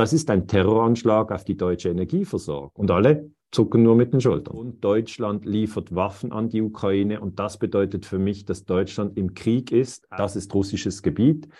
Das 0.00 0.14
ist 0.14 0.30
ein 0.30 0.46
Terroranschlag 0.46 1.30
auf 1.30 1.44
die 1.44 1.58
deutsche 1.58 1.90
Energieversorgung. 1.90 2.70
Und 2.72 2.90
alle 2.90 3.30
zucken 3.52 3.82
nur 3.82 3.96
mit 3.96 4.14
den 4.14 4.22
Schultern. 4.22 4.56
Und 4.56 4.82
Deutschland 4.82 5.44
liefert 5.44 5.94
Waffen 5.94 6.32
an 6.32 6.48
die 6.48 6.62
Ukraine. 6.62 7.20
Und 7.20 7.38
das 7.38 7.58
bedeutet 7.58 8.06
für 8.06 8.18
mich, 8.18 8.46
dass 8.46 8.64
Deutschland 8.64 9.18
im 9.18 9.34
Krieg 9.34 9.70
ist. 9.70 10.08
Das 10.16 10.36
ist 10.36 10.54
russisches 10.54 11.02
Gebiet. 11.02 11.50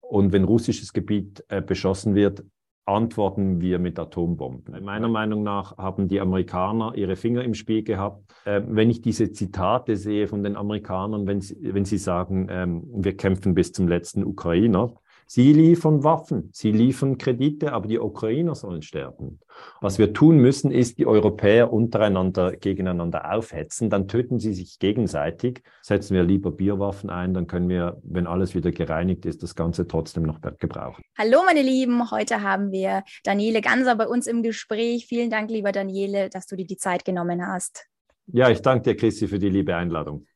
Und 0.00 0.32
wenn 0.32 0.44
russisches 0.44 0.94
Gebiet 0.94 1.44
äh, 1.48 1.60
beschossen 1.60 2.14
wird, 2.14 2.42
antworten 2.86 3.60
wir 3.60 3.78
mit 3.78 3.98
Atombomben. 3.98 4.82
Meiner 4.82 5.08
Meinung 5.08 5.42
nach 5.42 5.76
haben 5.76 6.08
die 6.08 6.22
Amerikaner 6.22 6.94
ihre 6.94 7.16
Finger 7.16 7.44
im 7.44 7.52
Spiel 7.52 7.82
gehabt. 7.82 8.32
Äh, 8.46 8.62
wenn 8.66 8.88
ich 8.88 9.02
diese 9.02 9.30
Zitate 9.30 9.96
sehe 9.96 10.26
von 10.26 10.42
den 10.42 10.56
Amerikanern, 10.56 11.26
wenn 11.26 11.42
sie, 11.42 11.58
wenn 11.60 11.84
sie 11.84 11.98
sagen, 11.98 12.48
ähm, 12.50 12.82
wir 12.94 13.14
kämpfen 13.14 13.52
bis 13.52 13.72
zum 13.72 13.88
letzten 13.88 14.24
Ukrainer, 14.24 14.94
Sie 15.32 15.52
liefern 15.52 16.02
Waffen, 16.02 16.50
sie 16.52 16.72
liefern 16.72 17.16
Kredite, 17.16 17.72
aber 17.72 17.86
die 17.86 18.00
Ukrainer 18.00 18.56
sollen 18.56 18.82
sterben. 18.82 19.38
Was 19.80 19.96
wir 19.96 20.12
tun 20.12 20.38
müssen, 20.38 20.72
ist 20.72 20.98
die 20.98 21.06
Europäer 21.06 21.72
untereinander 21.72 22.56
gegeneinander 22.56 23.32
aufhetzen. 23.32 23.90
Dann 23.90 24.08
töten 24.08 24.40
sie 24.40 24.52
sich 24.52 24.80
gegenseitig. 24.80 25.62
Setzen 25.82 26.16
wir 26.16 26.24
lieber 26.24 26.50
Bierwaffen 26.50 27.10
ein, 27.10 27.32
dann 27.32 27.46
können 27.46 27.68
wir, 27.68 28.00
wenn 28.02 28.26
alles 28.26 28.56
wieder 28.56 28.72
gereinigt 28.72 29.24
ist, 29.24 29.44
das 29.44 29.54
Ganze 29.54 29.86
trotzdem 29.86 30.24
noch 30.24 30.40
gebrauchen. 30.58 31.04
Hallo 31.16 31.42
meine 31.46 31.62
Lieben, 31.62 32.10
heute 32.10 32.42
haben 32.42 32.72
wir 32.72 33.04
Daniele 33.22 33.60
Ganser 33.60 33.94
bei 33.94 34.08
uns 34.08 34.26
im 34.26 34.42
Gespräch. 34.42 35.06
Vielen 35.06 35.30
Dank, 35.30 35.48
lieber 35.48 35.70
Daniele, 35.70 36.28
dass 36.28 36.48
du 36.48 36.56
dir 36.56 36.66
die 36.66 36.76
Zeit 36.76 37.04
genommen 37.04 37.46
hast. 37.46 37.86
Ja, 38.26 38.50
ich 38.50 38.62
danke 38.62 38.82
dir, 38.82 38.96
Christi, 38.96 39.28
für 39.28 39.38
die 39.38 39.50
liebe 39.50 39.76
Einladung. 39.76 40.26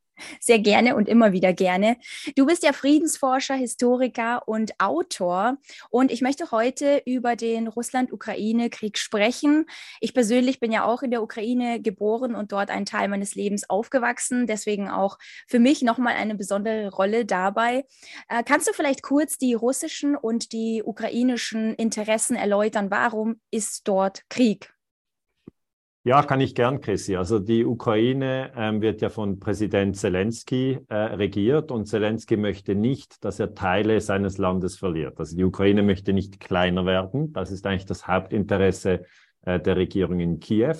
Sehr 0.40 0.58
gerne 0.58 0.96
und 0.96 1.08
immer 1.08 1.32
wieder 1.32 1.52
gerne. 1.52 1.96
Du 2.36 2.46
bist 2.46 2.62
ja 2.62 2.72
Friedensforscher, 2.72 3.54
Historiker 3.54 4.46
und 4.46 4.78
Autor. 4.80 5.58
Und 5.90 6.10
ich 6.10 6.22
möchte 6.22 6.50
heute 6.50 7.02
über 7.04 7.36
den 7.36 7.68
Russland-Ukraine-Krieg 7.68 8.98
sprechen. 8.98 9.66
Ich 10.00 10.14
persönlich 10.14 10.60
bin 10.60 10.72
ja 10.72 10.84
auch 10.84 11.02
in 11.02 11.10
der 11.10 11.22
Ukraine 11.22 11.80
geboren 11.80 12.34
und 12.34 12.52
dort 12.52 12.70
einen 12.70 12.86
Teil 12.86 13.08
meines 13.08 13.34
Lebens 13.34 13.68
aufgewachsen. 13.68 14.46
Deswegen 14.46 14.88
auch 14.88 15.18
für 15.46 15.58
mich 15.58 15.82
nochmal 15.82 16.14
eine 16.14 16.34
besondere 16.34 16.90
Rolle 16.90 17.24
dabei. 17.24 17.84
Äh, 18.28 18.42
kannst 18.44 18.68
du 18.68 18.72
vielleicht 18.72 19.02
kurz 19.02 19.38
die 19.38 19.54
russischen 19.54 20.16
und 20.16 20.52
die 20.52 20.82
ukrainischen 20.84 21.74
Interessen 21.74 22.36
erläutern? 22.36 22.90
Warum 22.90 23.40
ist 23.50 23.88
dort 23.88 24.22
Krieg? 24.28 24.74
Ja, 26.06 26.22
kann 26.22 26.42
ich 26.42 26.54
gern, 26.54 26.82
Chrissy. 26.82 27.16
Also 27.16 27.38
die 27.38 27.64
Ukraine 27.64 28.52
ähm, 28.54 28.82
wird 28.82 29.00
ja 29.00 29.08
von 29.08 29.40
Präsident 29.40 29.96
Zelensky 29.96 30.78
äh, 30.90 30.94
regiert 30.94 31.70
und 31.70 31.86
Zelensky 31.86 32.36
möchte 32.36 32.74
nicht, 32.74 33.24
dass 33.24 33.40
er 33.40 33.54
Teile 33.54 33.98
seines 34.02 34.36
Landes 34.36 34.76
verliert. 34.76 35.18
Also 35.18 35.34
die 35.34 35.44
Ukraine 35.44 35.82
möchte 35.82 36.12
nicht 36.12 36.40
kleiner 36.40 36.84
werden. 36.84 37.32
Das 37.32 37.50
ist 37.50 37.66
eigentlich 37.66 37.86
das 37.86 38.06
Hauptinteresse 38.06 39.06
äh, 39.46 39.58
der 39.58 39.76
Regierung 39.76 40.20
in 40.20 40.40
Kiew. 40.40 40.76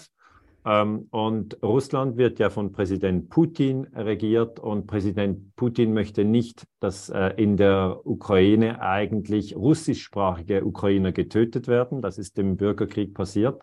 Ähm, 0.67 1.09
und 1.11 1.57
Russland 1.63 2.19
wird 2.19 2.39
ja 2.39 2.51
von 2.51 2.73
Präsident 2.73 3.31
Putin 3.31 3.87
regiert 3.95 4.61
und 4.61 4.87
Präsident 4.87 5.57
Putin 5.57 5.95
möchte 5.95 6.27
nicht, 6.27 6.67
dass 6.81 7.09
äh, 7.09 7.33
in 7.39 7.57
der 7.57 7.99
Ukraine 8.05 8.83
eigentlich 8.83 9.57
russischsprachige 9.57 10.67
Ukrainer 10.67 11.13
getötet 11.13 11.67
werden. 11.67 12.03
Das 12.03 12.19
ist 12.19 12.39
im 12.39 12.59
Bürgerkrieg 12.59 13.15
passiert. 13.15 13.63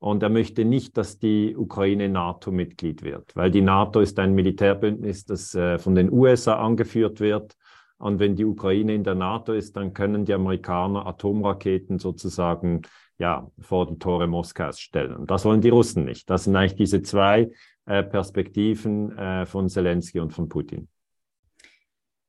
Und 0.00 0.22
er 0.22 0.28
möchte 0.28 0.64
nicht, 0.64 0.96
dass 0.96 1.18
die 1.18 1.56
Ukraine 1.56 2.08
NATO-Mitglied 2.08 3.02
wird, 3.02 3.34
weil 3.34 3.50
die 3.50 3.62
NATO 3.62 4.00
ist 4.00 4.18
ein 4.18 4.34
Militärbündnis, 4.34 5.24
das 5.24 5.54
äh, 5.54 5.78
von 5.78 5.94
den 5.94 6.12
USA 6.12 6.54
angeführt 6.54 7.20
wird. 7.20 7.56
Und 7.98 8.20
wenn 8.20 8.36
die 8.36 8.44
Ukraine 8.44 8.94
in 8.94 9.02
der 9.02 9.16
NATO 9.16 9.52
ist, 9.52 9.76
dann 9.76 9.92
können 9.92 10.24
die 10.24 10.34
Amerikaner 10.34 11.06
Atomraketen 11.06 11.98
sozusagen 11.98 12.82
ja, 13.18 13.50
vor 13.58 13.88
die 13.88 13.98
Tore 13.98 14.28
Moskaus 14.28 14.78
stellen. 14.78 15.16
Und 15.16 15.30
das 15.32 15.44
wollen 15.44 15.60
die 15.60 15.70
Russen 15.70 16.04
nicht. 16.04 16.30
Das 16.30 16.44
sind 16.44 16.54
eigentlich 16.54 16.76
diese 16.76 17.02
zwei 17.02 17.50
äh, 17.86 18.04
Perspektiven 18.04 19.18
äh, 19.18 19.46
von 19.46 19.68
Zelensky 19.68 20.20
und 20.20 20.32
von 20.32 20.48
Putin 20.48 20.88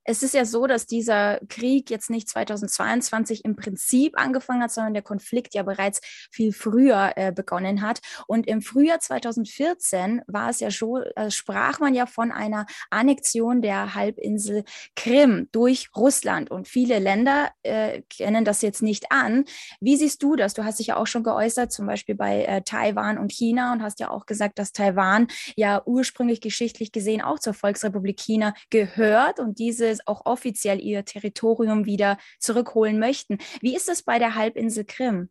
es 0.10 0.24
ist 0.24 0.34
ja 0.34 0.44
so, 0.44 0.66
dass 0.66 0.88
dieser 0.88 1.40
Krieg 1.50 1.92
jetzt 1.92 2.10
nicht 2.10 2.28
2022 2.28 3.46
im 3.46 3.56
Prinzip 3.56 4.20
angefangen 4.20 4.64
hat, 4.64 4.72
sondern 4.72 4.96
der 4.96 5.04
Konflikt 5.04 5.54
ja 5.54 5.62
bereits 5.62 6.02
viel 6.32 6.52
früher 6.52 7.14
äh, 7.16 7.32
begonnen 7.32 7.84
hat. 7.84 8.00
Und 8.26 8.48
im 8.48 8.64
Frühjahr 8.64 9.00
2014 9.00 10.24
war 10.26 10.50
es 10.50 10.62
ja 10.62 10.72
schon, 10.72 11.04
äh, 11.16 11.30
sprach 11.30 11.80
man 11.80 11.94
ja 11.94 12.08
von 12.08 12.32
einer 12.32 12.66
Annexion 12.90 13.62
der 13.62 13.94
Halbinsel 13.94 14.64
Krim 14.96 15.48
durch 15.52 15.90
Russland. 15.96 16.50
Und 16.50 16.68
viele 16.68 16.98
Länder 16.98 17.52
äh, 17.62 18.02
kennen 18.10 18.46
das 18.46 18.64
jetzt 18.64 18.82
nicht 18.82 19.12
an. 19.12 19.46
Wie 19.80 19.96
siehst 19.96 20.24
du 20.24 20.36
das? 20.36 20.56
Du 20.56 20.64
hast 20.64 20.80
dich 20.80 20.88
ja 20.88 20.98
auch 20.98 21.06
schon 21.06 21.24
geäußert, 21.24 21.72
zum 21.72 21.86
Beispiel 21.86 22.16
bei 22.16 22.46
äh, 22.46 22.64
Taiwan 22.64 23.20
und 23.20 23.32
China 23.32 23.74
und 23.74 23.84
hast 23.84 24.00
ja 24.00 24.10
auch 24.10 24.26
gesagt, 24.26 24.58
dass 24.58 24.72
Taiwan 24.72 25.28
ja 25.56 25.84
ursprünglich 25.86 26.42
geschichtlich 26.42 26.92
gesehen 26.92 27.22
auch 27.22 27.38
zur 27.38 27.54
Volksrepublik 27.54 28.20
China 28.20 28.56
gehört 28.72 29.40
und 29.40 29.60
diese 29.60 29.99
auch 30.08 30.26
offiziell 30.26 30.82
ihr 30.82 31.06
Territorium 31.06 31.86
wieder 31.86 32.18
zurückholen 32.40 33.00
möchten. 33.00 33.38
Wie 33.62 33.76
ist 33.76 33.90
es 33.90 34.04
bei 34.04 34.20
der 34.20 34.36
Halbinsel 34.36 34.86
Krim? 34.86 35.30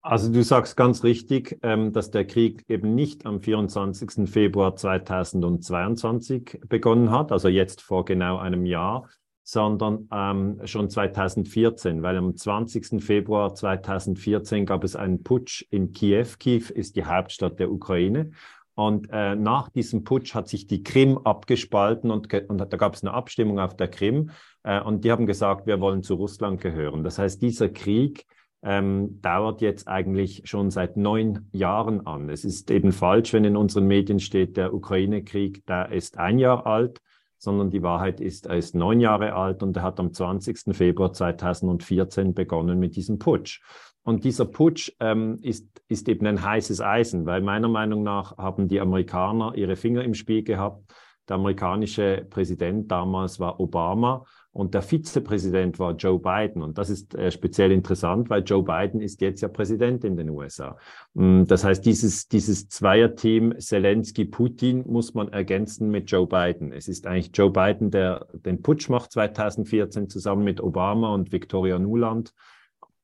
Also 0.00 0.32
du 0.32 0.42
sagst 0.42 0.76
ganz 0.76 1.02
richtig, 1.02 1.58
ähm, 1.62 1.92
dass 1.92 2.10
der 2.10 2.24
Krieg 2.24 2.64
eben 2.68 2.94
nicht 2.94 3.26
am 3.26 3.40
24. 3.40 4.30
Februar 4.30 4.76
2022 4.76 6.60
begonnen 6.68 7.10
hat, 7.10 7.32
also 7.32 7.48
jetzt 7.48 7.82
vor 7.82 8.04
genau 8.04 8.38
einem 8.38 8.64
Jahr, 8.64 9.08
sondern 9.42 10.08
ähm, 10.12 10.60
schon 10.66 10.88
2014, 10.88 12.02
weil 12.02 12.16
am 12.16 12.36
20. 12.36 13.02
Februar 13.02 13.54
2014 13.54 14.66
gab 14.66 14.84
es 14.84 14.94
einen 14.94 15.22
Putsch 15.22 15.64
in 15.70 15.92
Kiew. 15.92 16.26
Kiew 16.38 16.64
ist 16.72 16.96
die 16.96 17.04
Hauptstadt 17.04 17.58
der 17.58 17.72
Ukraine 17.72 18.30
und 18.78 19.08
äh, 19.10 19.34
nach 19.34 19.70
diesem 19.70 20.04
Putsch 20.04 20.36
hat 20.36 20.46
sich 20.46 20.68
die 20.68 20.84
Krim 20.84 21.18
abgespalten 21.18 22.12
und, 22.12 22.32
und 22.48 22.58
da 22.58 22.76
gab 22.76 22.94
es 22.94 23.02
eine 23.02 23.12
Abstimmung 23.12 23.58
auf 23.58 23.76
der 23.76 23.88
Krim. 23.88 24.30
Äh, 24.62 24.80
und 24.80 25.04
die 25.04 25.10
haben 25.10 25.26
gesagt, 25.26 25.66
wir 25.66 25.80
wollen 25.80 26.04
zu 26.04 26.14
Russland 26.14 26.60
gehören. 26.60 27.02
Das 27.02 27.18
heißt, 27.18 27.42
dieser 27.42 27.70
Krieg 27.70 28.24
ähm, 28.62 29.20
dauert 29.20 29.62
jetzt 29.62 29.88
eigentlich 29.88 30.42
schon 30.44 30.70
seit 30.70 30.96
neun 30.96 31.48
Jahren 31.50 32.06
an. 32.06 32.30
Es 32.30 32.44
ist 32.44 32.70
eben 32.70 32.92
falsch, 32.92 33.32
wenn 33.32 33.42
in 33.42 33.56
unseren 33.56 33.88
Medien 33.88 34.20
steht, 34.20 34.56
der 34.56 34.72
Ukraine-Krieg, 34.72 35.66
der 35.66 35.90
ist 35.90 36.16
ein 36.16 36.38
Jahr 36.38 36.64
alt, 36.64 37.00
sondern 37.36 37.70
die 37.70 37.82
Wahrheit 37.82 38.20
ist, 38.20 38.46
er 38.46 38.58
ist 38.58 38.76
neun 38.76 39.00
Jahre 39.00 39.32
alt 39.32 39.64
und 39.64 39.76
er 39.76 39.82
hat 39.82 39.98
am 39.98 40.12
20. 40.12 40.76
Februar 40.76 41.12
2014 41.12 42.32
begonnen 42.32 42.78
mit 42.78 42.94
diesem 42.94 43.18
Putsch. 43.18 43.60
Und 44.08 44.24
dieser 44.24 44.46
Putsch 44.46 44.90
ähm, 45.00 45.38
ist, 45.42 45.68
ist 45.86 46.08
eben 46.08 46.26
ein 46.26 46.42
heißes 46.42 46.80
Eisen, 46.80 47.26
weil 47.26 47.42
meiner 47.42 47.68
Meinung 47.68 48.02
nach 48.02 48.38
haben 48.38 48.66
die 48.66 48.80
Amerikaner 48.80 49.52
ihre 49.54 49.76
Finger 49.76 50.02
im 50.02 50.14
Spiel 50.14 50.42
gehabt. 50.42 50.82
Der 51.28 51.36
amerikanische 51.36 52.26
Präsident 52.30 52.90
damals 52.90 53.38
war 53.38 53.60
Obama 53.60 54.24
und 54.50 54.72
der 54.72 54.80
Vizepräsident 54.80 55.78
war 55.78 55.92
Joe 55.94 56.18
Biden. 56.18 56.62
Und 56.62 56.78
das 56.78 56.88
ist 56.88 57.14
äh, 57.16 57.30
speziell 57.30 57.70
interessant, 57.70 58.30
weil 58.30 58.44
Joe 58.44 58.62
Biden 58.62 59.02
ist 59.02 59.20
jetzt 59.20 59.42
ja 59.42 59.48
Präsident 59.48 60.04
in 60.04 60.16
den 60.16 60.30
USA. 60.30 60.78
Mm, 61.12 61.44
das 61.44 61.64
heißt, 61.64 61.84
dieses, 61.84 62.28
dieses 62.28 62.66
Zweierteam 62.70 63.58
Zelensky-Putin 63.58 64.84
muss 64.86 65.12
man 65.12 65.28
ergänzen 65.28 65.90
mit 65.90 66.10
Joe 66.10 66.26
Biden. 66.26 66.72
Es 66.72 66.88
ist 66.88 67.06
eigentlich 67.06 67.30
Joe 67.34 67.50
Biden, 67.50 67.90
der 67.90 68.26
den 68.32 68.62
Putsch 68.62 68.88
macht 68.88 69.12
2014 69.12 70.08
zusammen 70.08 70.44
mit 70.44 70.62
Obama 70.62 71.12
und 71.12 71.30
Victoria 71.30 71.78
Nuland. 71.78 72.32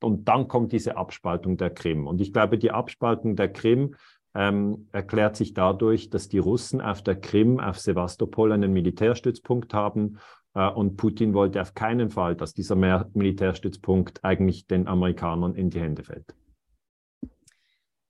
Und 0.05 0.29
dann 0.29 0.49
kommt 0.49 0.73
diese 0.73 0.97
Abspaltung 0.97 1.57
der 1.57 1.71
Krim. 1.71 2.07
Und 2.07 2.21
ich 2.21 2.33
glaube, 2.33 2.59
die 2.59 2.71
Abspaltung 2.71 3.37
der 3.37 3.53
Krim 3.53 3.97
ähm, 4.35 4.89
erklärt 4.93 5.37
sich 5.37 5.55
dadurch, 5.55 6.11
dass 6.11 6.29
die 6.29 6.39
Russen 6.39 6.81
auf 6.81 7.03
der 7.03 7.21
Krim, 7.21 7.61
auf 7.61 7.79
Sevastopol 7.79 8.53
einen 8.53 8.73
Militärstützpunkt 8.73 9.75
haben. 9.75 10.19
Äh, 10.55 10.69
und 10.69 10.97
Putin 10.97 11.35
wollte 11.35 11.61
auf 11.61 11.75
keinen 11.75 12.11
Fall, 12.11 12.37
dass 12.37 12.53
dieser 12.53 12.77
Militärstützpunkt 12.77 14.25
eigentlich 14.25 14.67
den 14.67 14.87
Amerikanern 14.87 15.55
in 15.55 15.71
die 15.71 15.81
Hände 15.81 16.05
fällt. 16.05 16.35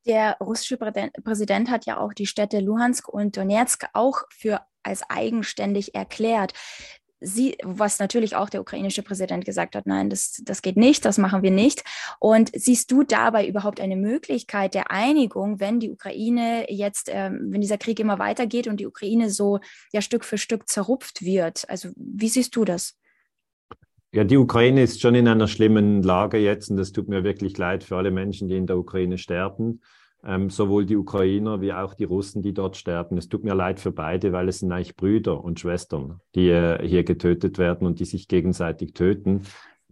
Der 0.07 0.37
russische 0.39 0.77
Präsident 0.77 1.71
hat 1.71 1.87
ja 1.87 1.99
auch 1.99 2.13
die 2.13 2.27
Städte 2.27 2.61
Luhansk 2.61 3.09
und 3.09 3.37
Donetsk 3.37 3.87
auch 3.95 4.23
für 4.31 4.61
als 4.83 5.03
eigenständig 5.09 5.95
erklärt 5.95 6.53
sie, 7.25 7.56
was 7.62 7.99
natürlich 7.99 8.37
auch 8.37 8.49
der 8.49 8.61
ukrainische 8.61 9.03
Präsident 9.03 9.44
gesagt 9.44 9.75
hat, 9.75 9.87
nein, 9.87 10.11
das, 10.11 10.41
das 10.44 10.62
geht 10.62 10.76
nicht, 10.76 11.05
das 11.05 11.19
machen 11.19 11.43
wir 11.43 11.50
nicht. 11.50 11.82
Und 12.21 12.50
siehst 12.55 12.91
du 12.93 13.03
dabei 13.03 13.47
überhaupt 13.47 13.81
eine 13.81 13.97
Möglichkeit 13.97 14.75
der 14.75 14.91
Einigung, 14.91 15.61
wenn 15.61 15.81
die 15.81 15.91
Ukraine 15.91 16.67
jetzt, 16.71 17.11
ähm, 17.11 17.49
wenn 17.50 17.61
dieser 17.61 17.79
Krieg 17.79 17.99
immer 17.99 18.19
weitergeht 18.19 18.69
und 18.69 18.79
die 18.79 18.87
Ukraine 18.87 19.31
so 19.31 19.59
ja 19.93 20.00
Stück 20.00 20.25
für 20.25 20.38
Stück 20.38 20.69
zerrupft 20.69 21.23
wird? 21.23 21.69
Also 21.69 21.88
wie 21.97 22.29
siehst 22.29 22.55
du 22.56 22.65
das? 22.65 22.97
Ja, 24.12 24.23
die 24.23 24.37
Ukraine 24.37 24.82
ist 24.82 25.00
schon 25.00 25.17
in 25.17 25.27
einer 25.27 25.49
schlimmen 25.49 26.03
Lage 26.03 26.38
jetzt 26.38 26.70
und 26.70 26.79
es 26.79 26.93
tut 26.93 27.09
mir 27.09 27.25
wirklich 27.25 27.59
leid 27.59 27.82
für 27.82 27.97
alle 27.97 28.12
Menschen, 28.12 28.47
die 28.47 28.56
in 28.56 28.67
der 28.67 28.79
Ukraine 28.79 29.19
sterben 29.19 29.81
ähm, 30.26 30.50
sowohl 30.50 30.87
die 30.87 30.97
Ukrainer 30.97 31.61
wie 31.61 31.73
auch 31.73 31.94
die 31.94 32.05
Russen, 32.05 32.43
die 32.43 32.55
dort 32.55 32.76
sterben. 32.76 33.19
Es 33.19 33.29
tut 33.29 33.44
mir 33.44 33.55
leid 33.55 33.81
für 33.81 33.93
beide, 33.93 34.32
weil 34.32 34.49
es 34.49 34.61
sind 34.61 34.73
eigentlich 34.73 34.97
Brüder 34.97 35.43
und 35.43 35.61
Schwestern, 35.61 36.21
die 36.35 36.49
äh, 36.49 36.87
hier 36.87 37.05
getötet 37.05 37.59
werden 37.59 37.87
und 37.87 38.00
die 38.00 38.05
sich 38.05 38.29
gegenseitig 38.29 38.94
töten. 38.94 39.43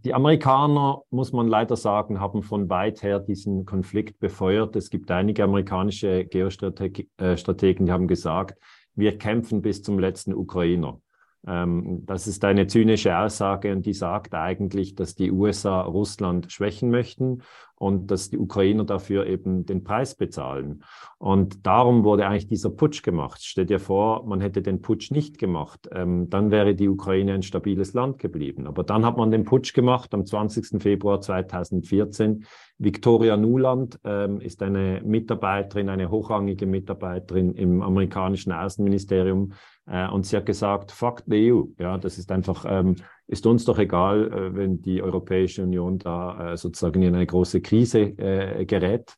die 0.03 0.13
Amerikaner, 0.13 1.03
muss 1.11 1.31
man 1.31 1.47
leider 1.47 1.77
sagen, 1.77 2.19
haben 2.19 2.43
von 2.43 2.69
weit 2.69 3.03
her 3.03 3.19
diesen 3.19 3.65
Konflikt 3.65 4.19
befeuert. 4.19 4.75
Es 4.75 4.89
gibt 4.89 5.09
einige 5.11 5.43
amerikanische 5.43 6.25
Geostrategen, 6.25 7.07
äh, 7.17 7.85
die 7.85 7.91
haben 7.91 8.07
gesagt, 8.07 8.59
wir 8.95 9.17
kämpfen 9.17 9.61
bis 9.61 9.81
zum 9.81 9.99
letzten 9.99 10.33
Ukrainer. 10.33 10.99
Ähm, 11.45 12.05
das 12.05 12.27
ist 12.27 12.43
eine 12.45 12.67
zynische 12.67 13.17
Aussage 13.17 13.71
und 13.71 13.85
die 13.85 13.93
sagt 13.93 14.33
eigentlich, 14.33 14.95
dass 14.95 15.15
die 15.15 15.31
USA 15.31 15.81
Russland 15.81 16.51
schwächen 16.51 16.89
möchten 16.89 17.41
und 17.75 18.11
dass 18.11 18.29
die 18.29 18.37
Ukrainer 18.37 18.85
dafür 18.85 19.25
eben 19.25 19.65
den 19.65 19.83
Preis 19.83 20.15
bezahlen. 20.15 20.83
Und 21.17 21.65
darum 21.65 22.03
wurde 22.03 22.25
eigentlich 22.25 22.47
dieser 22.47 22.69
Putsch 22.69 23.03
gemacht. 23.03 23.39
Stell 23.43 23.65
dir 23.65 23.79
vor, 23.79 24.25
man 24.25 24.41
hätte 24.41 24.61
den 24.61 24.81
Putsch 24.81 25.11
nicht 25.11 25.37
gemacht, 25.37 25.89
ähm, 25.91 26.29
dann 26.29 26.51
wäre 26.51 26.75
die 26.75 26.89
Ukraine 26.89 27.33
ein 27.33 27.43
stabiles 27.43 27.93
Land 27.93 28.19
geblieben. 28.19 28.67
Aber 28.67 28.83
dann 28.83 29.05
hat 29.05 29.17
man 29.17 29.31
den 29.31 29.43
Putsch 29.43 29.73
gemacht 29.73 30.13
am 30.13 30.25
20. 30.25 30.81
Februar 30.81 31.21
2014. 31.21 32.45
Victoria 32.77 33.37
Nuland 33.37 33.99
ähm, 34.03 34.41
ist 34.41 34.61
eine 34.63 35.01
Mitarbeiterin, 35.05 35.89
eine 35.89 36.09
hochrangige 36.09 36.65
Mitarbeiterin 36.65 37.53
im 37.53 37.81
amerikanischen 37.81 38.51
Außenministerium, 38.51 39.53
äh, 39.85 40.07
und 40.07 40.25
sie 40.25 40.37
hat 40.37 40.45
gesagt, 40.45 40.91
fuck 40.91 41.23
the 41.27 41.51
EU. 41.51 41.63
Ja, 41.77 41.97
das 41.97 42.17
ist 42.17 42.31
einfach, 42.31 42.65
ähm, 42.67 42.95
ist 43.27 43.45
uns 43.45 43.65
doch 43.65 43.79
egal, 43.79 44.31
äh, 44.31 44.55
wenn 44.55 44.81
die 44.81 45.01
Europäische 45.01 45.63
Union 45.63 45.99
da 45.99 46.53
äh, 46.53 46.57
sozusagen 46.57 47.01
in 47.01 47.15
eine 47.15 47.25
große 47.25 47.61
Krise 47.61 47.99
äh, 47.99 48.65
gerät. 48.65 49.15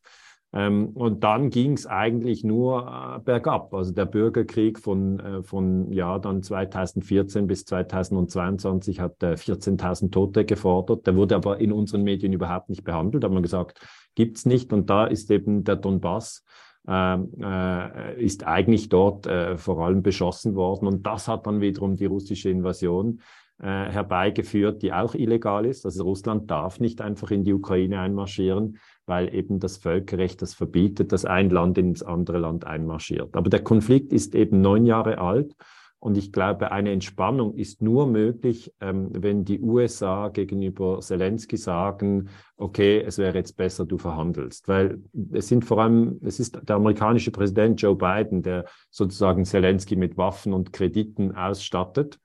Ähm, 0.52 0.88
und 0.90 1.24
dann 1.24 1.50
ging 1.50 1.72
es 1.72 1.86
eigentlich 1.86 2.44
nur 2.44 3.20
bergab. 3.24 3.74
Also 3.74 3.92
der 3.92 4.06
Bürgerkrieg 4.06 4.78
von, 4.78 5.42
von 5.42 5.92
ja, 5.92 6.18
dann 6.18 6.42
2014 6.42 7.46
bis 7.46 7.64
2022 7.64 9.00
hat 9.00 9.20
14.000 9.20 10.12
Tote 10.12 10.44
gefordert. 10.44 11.06
Der 11.06 11.16
wurde 11.16 11.34
aber 11.34 11.58
in 11.60 11.72
unseren 11.72 12.02
Medien 12.02 12.32
überhaupt 12.32 12.70
nicht 12.70 12.84
behandelt. 12.84 13.24
Da 13.24 13.26
hat 13.26 13.34
man 13.34 13.42
gesagt, 13.42 13.80
gibt's 14.14 14.46
nicht. 14.46 14.72
Und 14.72 14.88
da 14.88 15.06
ist 15.06 15.30
eben 15.30 15.64
der 15.64 15.76
Donbass 15.76 16.44
ähm, 16.88 17.32
äh, 17.42 18.22
ist 18.22 18.46
eigentlich 18.46 18.88
dort 18.88 19.26
äh, 19.26 19.56
vor 19.56 19.84
allem 19.84 20.02
beschossen 20.02 20.54
worden. 20.54 20.86
Und 20.86 21.04
das 21.04 21.26
hat 21.26 21.46
dann 21.46 21.60
wiederum 21.60 21.96
die 21.96 22.06
russische 22.06 22.48
Invasion 22.48 23.20
herbeigeführt, 23.58 24.82
die 24.82 24.92
auch 24.92 25.14
illegal 25.14 25.64
ist. 25.64 25.86
Also 25.86 26.04
Russland 26.04 26.50
darf 26.50 26.78
nicht 26.78 27.00
einfach 27.00 27.30
in 27.30 27.42
die 27.42 27.54
Ukraine 27.54 28.00
einmarschieren, 28.00 28.78
weil 29.06 29.34
eben 29.34 29.60
das 29.60 29.78
Völkerrecht 29.78 30.42
das 30.42 30.52
verbietet, 30.52 31.12
dass 31.12 31.24
ein 31.24 31.48
Land 31.48 31.78
ins 31.78 32.02
andere 32.02 32.38
Land 32.38 32.66
einmarschiert. 32.66 33.34
Aber 33.34 33.48
der 33.48 33.62
Konflikt 33.62 34.12
ist 34.12 34.34
eben 34.34 34.60
neun 34.60 34.84
Jahre 34.84 35.18
alt 35.18 35.54
und 35.98 36.18
ich 36.18 36.30
glaube, 36.30 36.72
eine 36.72 36.92
Entspannung 36.92 37.54
ist 37.54 37.82
nur 37.82 38.06
möglich, 38.06 38.72
ähm, 38.80 39.08
wenn 39.12 39.44
die 39.44 39.60
USA 39.60 40.28
gegenüber 40.28 41.00
Zelensky 41.00 41.56
sagen, 41.56 42.28
okay, 42.56 43.00
es 43.00 43.18
wäre 43.18 43.36
jetzt 43.38 43.56
besser, 43.56 43.86
du 43.86 43.96
verhandelst. 43.98 44.68
Weil 44.68 45.02
es 45.32 45.48
sind 45.48 45.64
vor 45.64 45.82
allem, 45.82 46.20
es 46.22 46.38
ist 46.38 46.60
der 46.68 46.76
amerikanische 46.76 47.30
Präsident 47.30 47.80
Joe 47.80 47.96
Biden, 47.96 48.42
der 48.42 48.66
sozusagen 48.90 49.44
Zelensky 49.44 49.96
mit 49.96 50.16
Waffen 50.16 50.52
und 50.52 50.72
Krediten 50.72 51.34
ausstattet. 51.34 52.18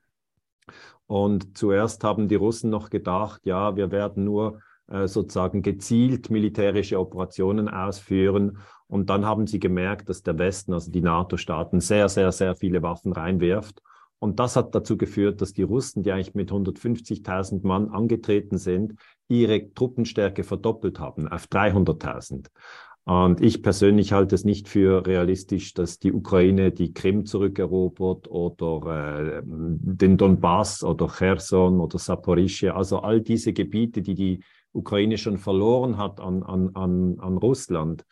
Und 1.06 1.56
zuerst 1.56 2.04
haben 2.04 2.28
die 2.28 2.36
Russen 2.36 2.70
noch 2.70 2.90
gedacht, 2.90 3.42
ja, 3.44 3.76
wir 3.76 3.90
werden 3.90 4.24
nur 4.24 4.60
äh, 4.88 5.06
sozusagen 5.06 5.62
gezielt 5.62 6.30
militärische 6.30 6.98
Operationen 6.98 7.68
ausführen. 7.68 8.58
Und 8.88 9.10
dann 9.10 9.24
haben 9.24 9.46
sie 9.46 9.58
gemerkt, 9.58 10.08
dass 10.08 10.22
der 10.22 10.38
Westen, 10.38 10.72
also 10.72 10.90
die 10.90 11.00
NATO-Staaten, 11.00 11.80
sehr, 11.80 12.08
sehr, 12.08 12.32
sehr 12.32 12.54
viele 12.54 12.82
Waffen 12.82 13.12
reinwirft. 13.12 13.80
Und 14.18 14.38
das 14.38 14.54
hat 14.54 14.74
dazu 14.74 14.96
geführt, 14.96 15.40
dass 15.40 15.52
die 15.52 15.64
Russen, 15.64 16.04
die 16.04 16.12
eigentlich 16.12 16.34
mit 16.34 16.52
150.000 16.52 17.66
Mann 17.66 17.88
angetreten 17.88 18.56
sind, 18.56 18.94
ihre 19.26 19.72
Truppenstärke 19.74 20.44
verdoppelt 20.44 21.00
haben 21.00 21.26
auf 21.26 21.46
300.000. 21.46 22.46
Und 23.04 23.40
ich 23.40 23.62
persönlich 23.62 24.12
halte 24.12 24.36
es 24.36 24.44
nicht 24.44 24.68
für 24.68 25.04
realistisch, 25.04 25.74
dass 25.74 25.98
die 25.98 26.12
Ukraine 26.12 26.70
die 26.70 26.92
Krim 26.92 27.26
zurückerobert 27.26 28.30
oder 28.30 29.38
äh, 29.38 29.42
den 29.44 30.16
Donbass 30.16 30.84
oder 30.84 31.08
Cherson 31.08 31.80
oder 31.80 31.98
Saporischia, 31.98 32.76
also 32.76 33.00
all 33.00 33.20
diese 33.20 33.52
Gebiete, 33.52 34.02
die 34.02 34.14
die 34.14 34.44
Ukraine 34.72 35.18
schon 35.18 35.38
verloren 35.38 35.96
hat 35.96 36.20
an, 36.20 36.44
an, 36.44 36.70
an, 36.74 37.18
an 37.18 37.36
Russland, 37.38 38.04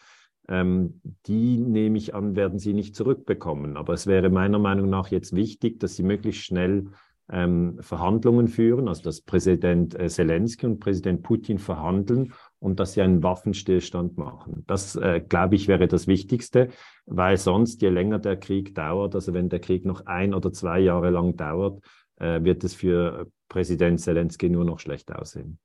ähm, 0.49 1.01
die 1.27 1.59
nehme 1.59 1.97
ich 1.97 2.13
an, 2.15 2.35
werden 2.35 2.59
sie 2.59 2.75
nicht 2.75 2.97
zurückbekommen. 2.97 3.77
Aber 3.77 3.95
es 3.95 4.09
wäre 4.09 4.29
meiner 4.29 4.59
Meinung 4.59 4.91
nach 4.91 5.09
jetzt 5.09 5.37
wichtig, 5.37 5.79
dass 5.79 5.95
sie 5.95 6.03
möglichst 6.03 6.43
schnell 6.43 6.89
ähm, 7.31 7.79
Verhandlungen 7.81 8.49
führen, 8.49 8.89
also 8.89 9.03
dass 9.03 9.21
Präsident 9.21 9.95
äh, 9.99 10.09
Zelensky 10.09 10.67
und 10.67 10.81
Präsident 10.81 11.23
Putin 11.23 11.59
verhandeln 11.59 12.33
und 12.61 12.79
dass 12.79 12.93
sie 12.93 13.03
einen 13.03 13.23
Waffenstillstand 13.23 14.17
machen. 14.19 14.65
Das, 14.67 14.95
äh, 14.95 15.21
glaube 15.27 15.57
ich, 15.57 15.67
wäre 15.67 15.89
das 15.89 16.07
Wichtigste, 16.07 16.69
weil 17.07 17.37
sonst, 17.37 17.83
je 17.83 17.89
länger 17.89 18.19
der 18.19 18.37
Krieg 18.37 18.75
dauert, 18.75 19.15
also 19.15 19.35
wenn 19.35 19.49
der 19.49 19.61
Krieg 19.61 19.85
noch 19.85 20.07
ein 20.07 20.35
oder 20.35 20.53
zwei 20.53 20.79
Jahre 20.79 21.11
lang 21.11 21.37
dauert, 21.37 21.83
äh, 22.17 22.45
wird 22.45 22.63
es 22.63 22.75
für 22.75 23.27
Präsident 23.49 24.01
Zelensky 24.01 24.49
nur 24.51 24.65
noch 24.65 24.79
schlecht 24.79 25.13
aussehen. 25.13 25.59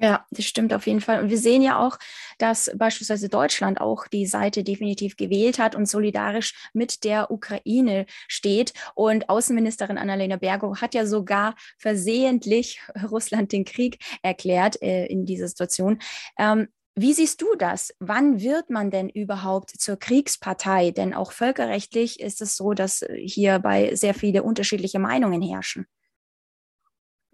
Ja, 0.00 0.26
das 0.30 0.44
stimmt 0.44 0.74
auf 0.74 0.86
jeden 0.88 1.00
Fall. 1.00 1.22
Und 1.22 1.30
wir 1.30 1.38
sehen 1.38 1.62
ja 1.62 1.78
auch, 1.78 1.98
dass 2.38 2.70
beispielsweise 2.76 3.28
Deutschland 3.28 3.80
auch 3.80 4.08
die 4.08 4.26
Seite 4.26 4.64
definitiv 4.64 5.16
gewählt 5.16 5.58
hat 5.60 5.76
und 5.76 5.86
solidarisch 5.88 6.54
mit 6.72 7.04
der 7.04 7.30
Ukraine 7.30 8.06
steht. 8.26 8.72
Und 8.96 9.28
Außenministerin 9.28 9.96
Annalena 9.96 10.36
Baerbock 10.36 10.80
hat 10.80 10.94
ja 10.94 11.06
sogar 11.06 11.54
versehentlich 11.78 12.80
Russland 13.10 13.52
den 13.52 13.64
Krieg 13.64 13.98
erklärt 14.22 14.82
äh, 14.82 15.06
in 15.06 15.26
dieser 15.26 15.46
Situation. 15.46 16.00
Ähm, 16.38 16.68
wie 16.96 17.12
siehst 17.12 17.40
du 17.40 17.54
das? 17.56 17.94
Wann 18.00 18.40
wird 18.40 18.70
man 18.70 18.90
denn 18.90 19.08
überhaupt 19.08 19.70
zur 19.70 19.96
Kriegspartei? 19.96 20.90
Denn 20.90 21.14
auch 21.14 21.32
völkerrechtlich 21.32 22.20
ist 22.20 22.40
es 22.40 22.56
so, 22.56 22.72
dass 22.72 23.04
hierbei 23.16 23.94
sehr 23.94 24.14
viele 24.14 24.42
unterschiedliche 24.42 24.98
Meinungen 25.00 25.42
herrschen. 25.42 25.86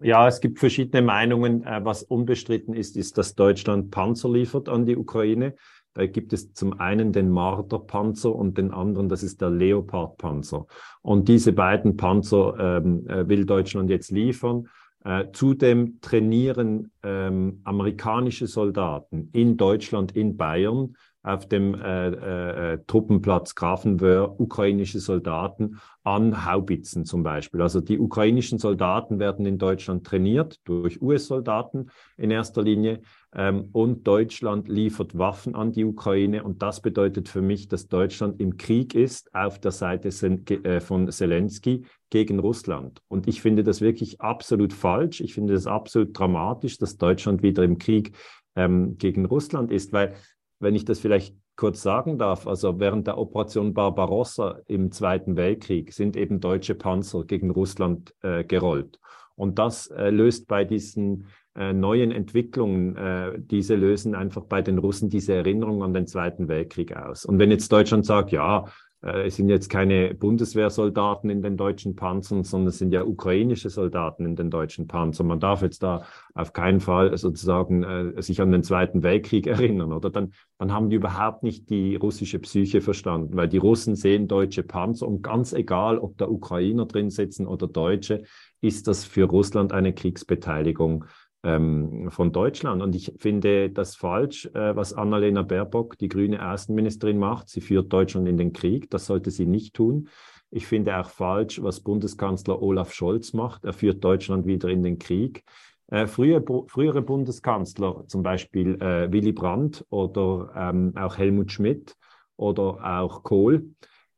Ja, 0.03 0.27
es 0.27 0.41
gibt 0.41 0.59
verschiedene 0.59 1.01
Meinungen. 1.01 1.63
Äh, 1.63 1.81
was 1.83 2.03
unbestritten 2.03 2.73
ist, 2.73 2.97
ist, 2.97 3.17
dass 3.17 3.35
Deutschland 3.35 3.91
Panzer 3.91 4.29
liefert 4.29 4.67
an 4.69 4.85
die 4.85 4.97
Ukraine. 4.97 5.55
Da 5.93 6.05
gibt 6.05 6.31
es 6.33 6.53
zum 6.53 6.79
einen 6.79 7.11
den 7.11 7.29
Marder-Panzer 7.29 8.33
und 8.33 8.57
den 8.57 8.71
anderen, 8.71 9.09
das 9.09 9.23
ist 9.23 9.41
der 9.41 9.49
Leopard-Panzer. 9.49 10.65
Und 11.01 11.27
diese 11.27 11.51
beiden 11.53 11.97
Panzer 11.97 12.55
ähm, 12.77 13.07
äh, 13.07 13.27
will 13.27 13.45
Deutschland 13.45 13.89
jetzt 13.89 14.11
liefern. 14.11 14.67
Äh, 15.03 15.25
zudem 15.33 15.99
trainieren 15.99 16.91
ähm, 17.03 17.61
amerikanische 17.63 18.47
Soldaten 18.47 19.29
in 19.33 19.57
Deutschland, 19.57 20.15
in 20.15 20.37
Bayern, 20.37 20.95
auf 21.23 21.47
dem 21.47 21.75
äh, 21.75 22.73
äh, 22.73 22.79
Truppenplatz 22.87 23.53
Grafenwöhr 23.53 24.39
ukrainische 24.39 24.99
Soldaten 24.99 25.79
an 26.03 26.45
Haubitzen 26.45 27.05
zum 27.05 27.21
Beispiel. 27.21 27.61
Also 27.61 27.79
die 27.79 27.99
ukrainischen 27.99 28.57
Soldaten 28.57 29.19
werden 29.19 29.45
in 29.45 29.59
Deutschland 29.59 30.05
trainiert 30.05 30.59
durch 30.63 30.99
US-Soldaten 31.01 31.91
in 32.17 32.31
erster 32.31 32.63
Linie 32.63 33.01
ähm, 33.35 33.69
und 33.71 34.07
Deutschland 34.07 34.67
liefert 34.67 35.15
Waffen 35.15 35.53
an 35.53 35.71
die 35.71 35.85
Ukraine 35.85 36.43
und 36.43 36.63
das 36.63 36.81
bedeutet 36.81 37.29
für 37.29 37.41
mich, 37.41 37.67
dass 37.67 37.87
Deutschland 37.87 38.41
im 38.41 38.57
Krieg 38.57 38.95
ist 38.95 39.33
auf 39.35 39.59
der 39.59 39.71
Seite 39.71 40.09
äh, 40.09 40.79
von 40.79 41.11
Zelensky 41.11 41.85
gegen 42.09 42.39
Russland. 42.39 43.01
Und 43.07 43.27
ich 43.27 43.41
finde 43.41 43.63
das 43.63 43.79
wirklich 43.79 44.21
absolut 44.21 44.73
falsch. 44.73 45.21
Ich 45.21 45.35
finde 45.35 45.53
das 45.53 45.67
absolut 45.67 46.17
dramatisch, 46.17 46.79
dass 46.79 46.97
Deutschland 46.97 47.43
wieder 47.43 47.63
im 47.63 47.77
Krieg 47.77 48.13
ähm, 48.55 48.97
gegen 48.97 49.25
Russland 49.25 49.71
ist, 49.71 49.93
weil 49.93 50.15
wenn 50.61 50.75
ich 50.75 50.85
das 50.85 50.99
vielleicht 50.99 51.35
kurz 51.55 51.81
sagen 51.81 52.17
darf, 52.17 52.47
also 52.47 52.79
während 52.79 53.07
der 53.07 53.17
Operation 53.17 53.73
Barbarossa 53.73 54.59
im 54.67 54.91
Zweiten 54.91 55.35
Weltkrieg 55.35 55.93
sind 55.93 56.15
eben 56.15 56.39
deutsche 56.39 56.75
Panzer 56.75 57.25
gegen 57.25 57.51
Russland 57.51 58.13
äh, 58.21 58.43
gerollt. 58.43 58.99
Und 59.35 59.59
das 59.59 59.87
äh, 59.87 60.09
löst 60.09 60.47
bei 60.47 60.65
diesen 60.65 61.27
äh, 61.55 61.73
neuen 61.73 62.11
Entwicklungen, 62.11 62.95
äh, 62.95 63.33
diese 63.37 63.75
lösen 63.75 64.15
einfach 64.15 64.43
bei 64.45 64.61
den 64.61 64.77
Russen 64.77 65.09
diese 65.09 65.33
Erinnerung 65.33 65.83
an 65.83 65.93
den 65.93 66.07
Zweiten 66.07 66.47
Weltkrieg 66.47 66.95
aus. 66.95 67.25
Und 67.25 67.39
wenn 67.39 67.51
jetzt 67.51 67.71
Deutschland 67.71 68.05
sagt, 68.05 68.31
ja, 68.31 68.65
es 69.01 69.35
sind 69.35 69.49
jetzt 69.49 69.69
keine 69.69 70.13
Bundeswehrsoldaten 70.13 71.31
in 71.31 71.41
den 71.41 71.57
deutschen 71.57 71.95
Panzern, 71.95 72.43
sondern 72.43 72.67
es 72.67 72.77
sind 72.77 72.93
ja 72.93 73.03
ukrainische 73.03 73.71
Soldaten 73.71 74.25
in 74.25 74.35
den 74.35 74.51
deutschen 74.51 74.87
Panzern. 74.87 75.25
Man 75.25 75.39
darf 75.39 75.63
jetzt 75.63 75.81
da 75.81 76.03
auf 76.35 76.53
keinen 76.53 76.79
Fall 76.79 77.17
sozusagen 77.17 77.83
äh, 77.83 78.21
sich 78.21 78.41
an 78.41 78.51
den 78.51 78.61
Zweiten 78.61 79.01
Weltkrieg 79.01 79.47
erinnern, 79.47 79.91
oder? 79.91 80.11
Dann, 80.11 80.33
dann 80.59 80.71
haben 80.71 80.89
die 80.91 80.97
überhaupt 80.97 81.41
nicht 81.41 81.69
die 81.71 81.95
russische 81.95 82.37
Psyche 82.39 82.81
verstanden, 82.81 83.35
weil 83.35 83.47
die 83.47 83.57
Russen 83.57 83.95
sehen 83.95 84.27
deutsche 84.27 84.61
Panzer 84.61 85.07
und 85.07 85.23
ganz 85.23 85.51
egal, 85.53 85.97
ob 85.97 86.17
da 86.19 86.27
Ukrainer 86.27 86.85
drin 86.85 87.09
sitzen 87.09 87.47
oder 87.47 87.67
Deutsche, 87.67 88.23
ist 88.61 88.87
das 88.87 89.03
für 89.03 89.23
Russland 89.23 89.73
eine 89.73 89.93
Kriegsbeteiligung 89.93 91.05
ähm, 91.43 92.09
von 92.11 92.31
Deutschland. 92.31 92.81
Und 92.81 92.95
ich 92.95 93.13
finde 93.17 93.69
das 93.69 93.95
falsch, 93.95 94.45
äh, 94.53 94.75
was 94.75 94.93
Annalena 94.93 95.41
Baerbock, 95.43 95.97
die 95.97 96.09
grüne 96.09 96.51
Außenministerin, 96.51 97.17
macht. 97.17 97.49
Sie 97.49 97.61
führt 97.61 97.91
Deutschland 97.91 98.27
in 98.27 98.37
den 98.37 98.53
Krieg. 98.53 98.89
Das 98.89 99.05
sollte 99.05 99.31
sie 99.31 99.45
nicht 99.45 99.73
tun. 99.75 100.09
Ich 100.49 100.67
finde 100.67 100.97
auch 100.97 101.09
falsch, 101.09 101.61
was 101.63 101.79
Bundeskanzler 101.79 102.61
Olaf 102.61 102.93
Scholz 102.93 103.33
macht. 103.33 103.63
Er 103.63 103.73
führt 103.73 104.03
Deutschland 104.03 104.45
wieder 104.45 104.69
in 104.69 104.83
den 104.83 104.99
Krieg. 104.99 105.43
Äh, 105.87 106.07
frühe, 106.07 106.43
frühere 106.67 107.01
Bundeskanzler, 107.01 108.05
zum 108.07 108.23
Beispiel 108.23 108.81
äh, 108.81 109.11
Willy 109.11 109.33
Brandt 109.33 109.85
oder 109.89 110.51
ähm, 110.55 110.93
auch 110.95 111.17
Helmut 111.17 111.51
Schmidt 111.51 111.95
oder 112.37 113.01
auch 113.01 113.23
Kohl, 113.23 113.71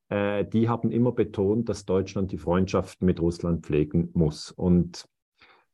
äh, 0.10 0.46
die 0.46 0.70
haben 0.70 0.92
immer 0.92 1.12
betont, 1.12 1.70
dass 1.70 1.86
Deutschland 1.86 2.32
die 2.32 2.38
Freundschaft 2.38 3.02
mit 3.02 3.20
Russland 3.20 3.66
pflegen 3.66 4.10
muss. 4.14 4.52
Und 4.52 5.08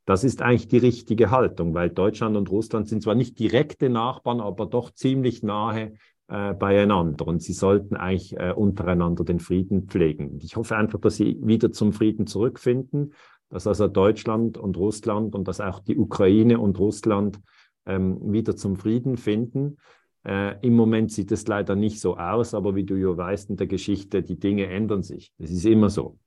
das 0.10 0.24
ist 0.24 0.42
eigentlich 0.42 0.68
die 0.68 0.80
richtige 0.80 1.30
Haltung, 1.30 1.76
weil 1.76 1.92
Deutschland 1.92 2.36
und 2.36 2.50
Russland 2.50 2.88
sind 2.88 3.04
zwar 3.04 3.14
nicht 3.14 3.38
direkte 3.38 3.90
Nachbarn, 3.90 4.42
aber 4.42 4.66
doch 4.66 4.90
ziemlich 4.90 5.44
nahe 5.44 5.94
äh, 6.28 6.56
beieinander 6.56 7.28
und 7.28 7.44
sie 7.44 7.54
sollten 7.54 7.96
eigentlich 7.96 8.36
äh, 8.36 8.52
untereinander 8.52 9.24
den 9.24 9.40
Frieden 9.40 9.84
pflegen. 9.84 10.40
Ich 10.42 10.56
hoffe 10.56 10.76
einfach, 10.76 11.00
dass 11.00 11.18
sie 11.18 11.38
wieder 11.44 11.72
zum 11.72 11.94
Frieden 11.94 12.26
zurückfinden, 12.26 13.14
dass 13.50 13.68
also 13.68 13.88
Deutschland 13.88 14.58
und 14.58 14.78
Russland 14.78 15.36
und 15.36 15.48
dass 15.48 15.62
auch 15.62 15.78
die 15.78 15.96
Ukraine 15.96 16.60
und 16.60 16.80
Russland 16.80 17.40
ähm, 17.86 18.34
wieder 18.34 18.56
zum 18.56 18.78
Frieden 18.78 19.16
finden. 19.16 19.78
Äh, 20.26 20.56
Im 20.66 20.76
Moment 20.76 21.12
sieht 21.12 21.32
es 21.32 21.46
leider 21.46 21.76
nicht 21.76 22.00
so 22.00 22.18
aus, 22.18 22.56
aber 22.56 22.74
wie 22.74 22.84
du 22.84 22.96
ja 22.96 23.16
weißt 23.16 23.52
in 23.52 23.58
der 23.58 23.68
Geschichte, 23.68 24.24
die 24.24 24.40
Dinge 24.40 24.66
ändern 24.66 25.04
sich. 25.04 25.34
Das 25.38 25.52
ist 25.52 25.68
immer 25.68 25.92
so. 25.92 26.18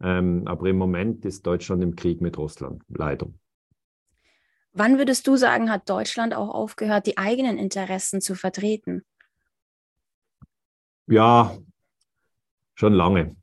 Ähm, 0.00 0.46
aber 0.46 0.68
im 0.68 0.78
Moment 0.78 1.24
ist 1.24 1.46
Deutschland 1.46 1.82
im 1.82 1.96
Krieg 1.96 2.20
mit 2.20 2.38
Russland, 2.38 2.82
leider. 2.88 3.28
Wann 4.72 4.98
würdest 4.98 5.26
du 5.26 5.36
sagen, 5.36 5.70
hat 5.70 5.90
Deutschland 5.90 6.34
auch 6.34 6.50
aufgehört, 6.50 7.06
die 7.06 7.18
eigenen 7.18 7.58
Interessen 7.58 8.20
zu 8.20 8.34
vertreten? 8.34 9.04
Ja, 11.06 11.56
schon 12.74 12.92
lange. 12.92 13.36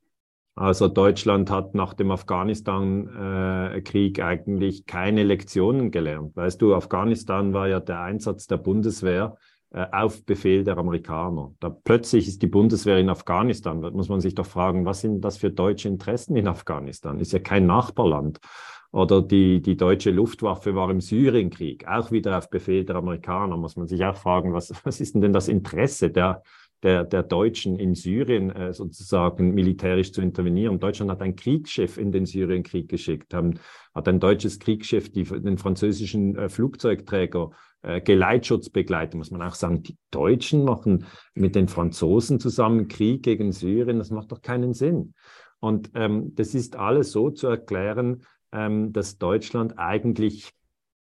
Also 0.54 0.88
Deutschland 0.88 1.50
hat 1.50 1.74
nach 1.74 1.92
dem 1.92 2.10
Afghanistan-Krieg 2.10 4.18
äh, 4.18 4.22
eigentlich 4.22 4.86
keine 4.86 5.24
Lektionen 5.24 5.90
gelernt. 5.90 6.34
Weißt 6.34 6.62
du, 6.62 6.74
Afghanistan 6.74 7.52
war 7.52 7.68
ja 7.68 7.80
der 7.80 8.00
Einsatz 8.00 8.46
der 8.46 8.56
Bundeswehr 8.56 9.36
auf 9.70 10.24
Befehl 10.24 10.64
der 10.64 10.78
Amerikaner. 10.78 11.52
Da 11.60 11.70
plötzlich 11.70 12.28
ist 12.28 12.40
die 12.42 12.46
Bundeswehr 12.46 12.98
in 12.98 13.10
Afghanistan. 13.10 13.82
Da 13.82 13.90
muss 13.90 14.08
man 14.08 14.20
sich 14.20 14.34
doch 14.34 14.46
fragen, 14.46 14.84
was 14.84 15.00
sind 15.00 15.20
das 15.22 15.36
für 15.36 15.50
deutsche 15.50 15.88
Interessen 15.88 16.36
in 16.36 16.48
Afghanistan? 16.48 17.20
Ist 17.20 17.32
ja 17.32 17.40
kein 17.40 17.66
Nachbarland. 17.66 18.38
Oder 18.92 19.20
die, 19.20 19.60
die 19.60 19.76
deutsche 19.76 20.10
Luftwaffe 20.10 20.74
war 20.74 20.88
im 20.90 21.00
Syrienkrieg, 21.00 21.86
auch 21.86 22.12
wieder 22.12 22.38
auf 22.38 22.48
Befehl 22.48 22.84
der 22.84 22.96
Amerikaner. 22.96 23.56
Muss 23.56 23.76
man 23.76 23.86
sich 23.88 24.04
auch 24.04 24.16
fragen, 24.16 24.54
was, 24.54 24.72
was 24.84 25.00
ist 25.00 25.14
denn 25.14 25.32
das 25.32 25.48
Interesse 25.48 26.10
der 26.10 26.42
der, 26.82 27.04
der 27.04 27.22
Deutschen 27.22 27.78
in 27.78 27.94
Syrien 27.94 28.50
äh, 28.50 28.72
sozusagen 28.72 29.54
militärisch 29.54 30.12
zu 30.12 30.20
intervenieren. 30.20 30.78
Deutschland 30.78 31.10
hat 31.10 31.22
ein 31.22 31.36
Kriegsschiff 31.36 31.98
in 31.98 32.12
den 32.12 32.26
Syrienkrieg 32.26 32.88
geschickt, 32.88 33.34
haben, 33.34 33.58
hat 33.94 34.08
ein 34.08 34.20
deutsches 34.20 34.58
Kriegsschiff 34.58 35.10
die, 35.10 35.24
den 35.24 35.58
französischen 35.58 36.36
äh, 36.36 36.48
Flugzeugträger 36.48 37.50
äh, 37.82 38.00
Geleitschutz 38.00 38.68
begleitet, 38.68 39.14
muss 39.14 39.30
man 39.30 39.42
auch 39.42 39.54
sagen. 39.54 39.82
Die 39.82 39.96
Deutschen 40.10 40.64
machen 40.64 41.06
mit 41.34 41.54
den 41.54 41.68
Franzosen 41.68 42.40
zusammen 42.40 42.88
Krieg 42.88 43.22
gegen 43.22 43.52
Syrien, 43.52 43.98
das 43.98 44.10
macht 44.10 44.32
doch 44.32 44.42
keinen 44.42 44.74
Sinn. 44.74 45.14
Und 45.60 45.90
ähm, 45.94 46.34
das 46.34 46.54
ist 46.54 46.76
alles 46.76 47.12
so 47.12 47.30
zu 47.30 47.46
erklären, 47.46 48.24
ähm, 48.52 48.92
dass 48.92 49.18
Deutschland 49.18 49.78
eigentlich 49.78 50.52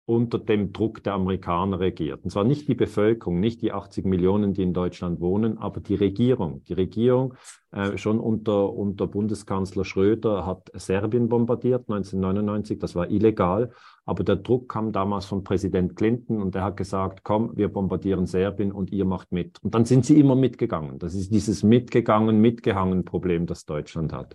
unter 0.04 0.38
dem 0.38 0.73
Druck 0.73 1.02
der 1.04 1.14
Amerikaner 1.14 1.78
regiert. 1.78 2.25
Und 2.25 2.30
zwar 2.30 2.44
nicht 2.44 2.66
die 2.66 2.75
Bevölkerung, 2.75 3.38
nicht 3.38 3.62
die 3.62 3.73
80 3.73 4.04
Millionen, 4.04 4.52
die 4.52 4.62
in 4.62 4.75
Deutschland 4.75 5.21
wohnen, 5.21 5.59
aber 5.59 5.80
die 5.80 5.94
Regierung. 5.94 6.64
Die 6.64 6.73
Regierung 6.73 7.35
äh, 7.71 7.97
schon 7.97 8.18
unter, 8.18 8.73
unter 8.73 9.06
Bundeskanzler 9.06 9.85
Schröder 9.85 10.44
hat 10.44 10.71
Serbien 10.75 11.28
bombardiert 11.28 11.88
1999. 11.88 12.78
Das 12.80 12.94
war 12.97 13.11
illegal. 13.11 13.71
Aber 14.04 14.25
der 14.25 14.37
Druck 14.37 14.68
kam 14.68 14.90
damals 14.90 15.26
von 15.26 15.44
Präsident 15.44 15.94
Clinton 15.94 16.42
und 16.42 16.56
er 16.56 16.64
hat 16.64 16.76
gesagt, 16.76 17.23
komm, 17.23 17.56
wir 17.56 17.68
bombardieren 17.68 18.26
Serbien 18.26 18.73
und 18.73 18.90
ihr 18.90 19.04
macht 19.04 19.30
mit. 19.30 19.62
Und 19.62 19.75
dann 19.75 19.85
sind 19.85 20.04
sie 20.04 20.18
immer 20.18 20.35
mitgegangen. 20.35 20.99
Das 20.99 21.14
ist 21.14 21.32
dieses 21.32 21.62
mitgegangen, 21.62 22.40
mitgehangen 22.40 23.04
Problem, 23.04 23.47
das 23.47 23.64
Deutschland 23.64 24.12
hat. 24.12 24.35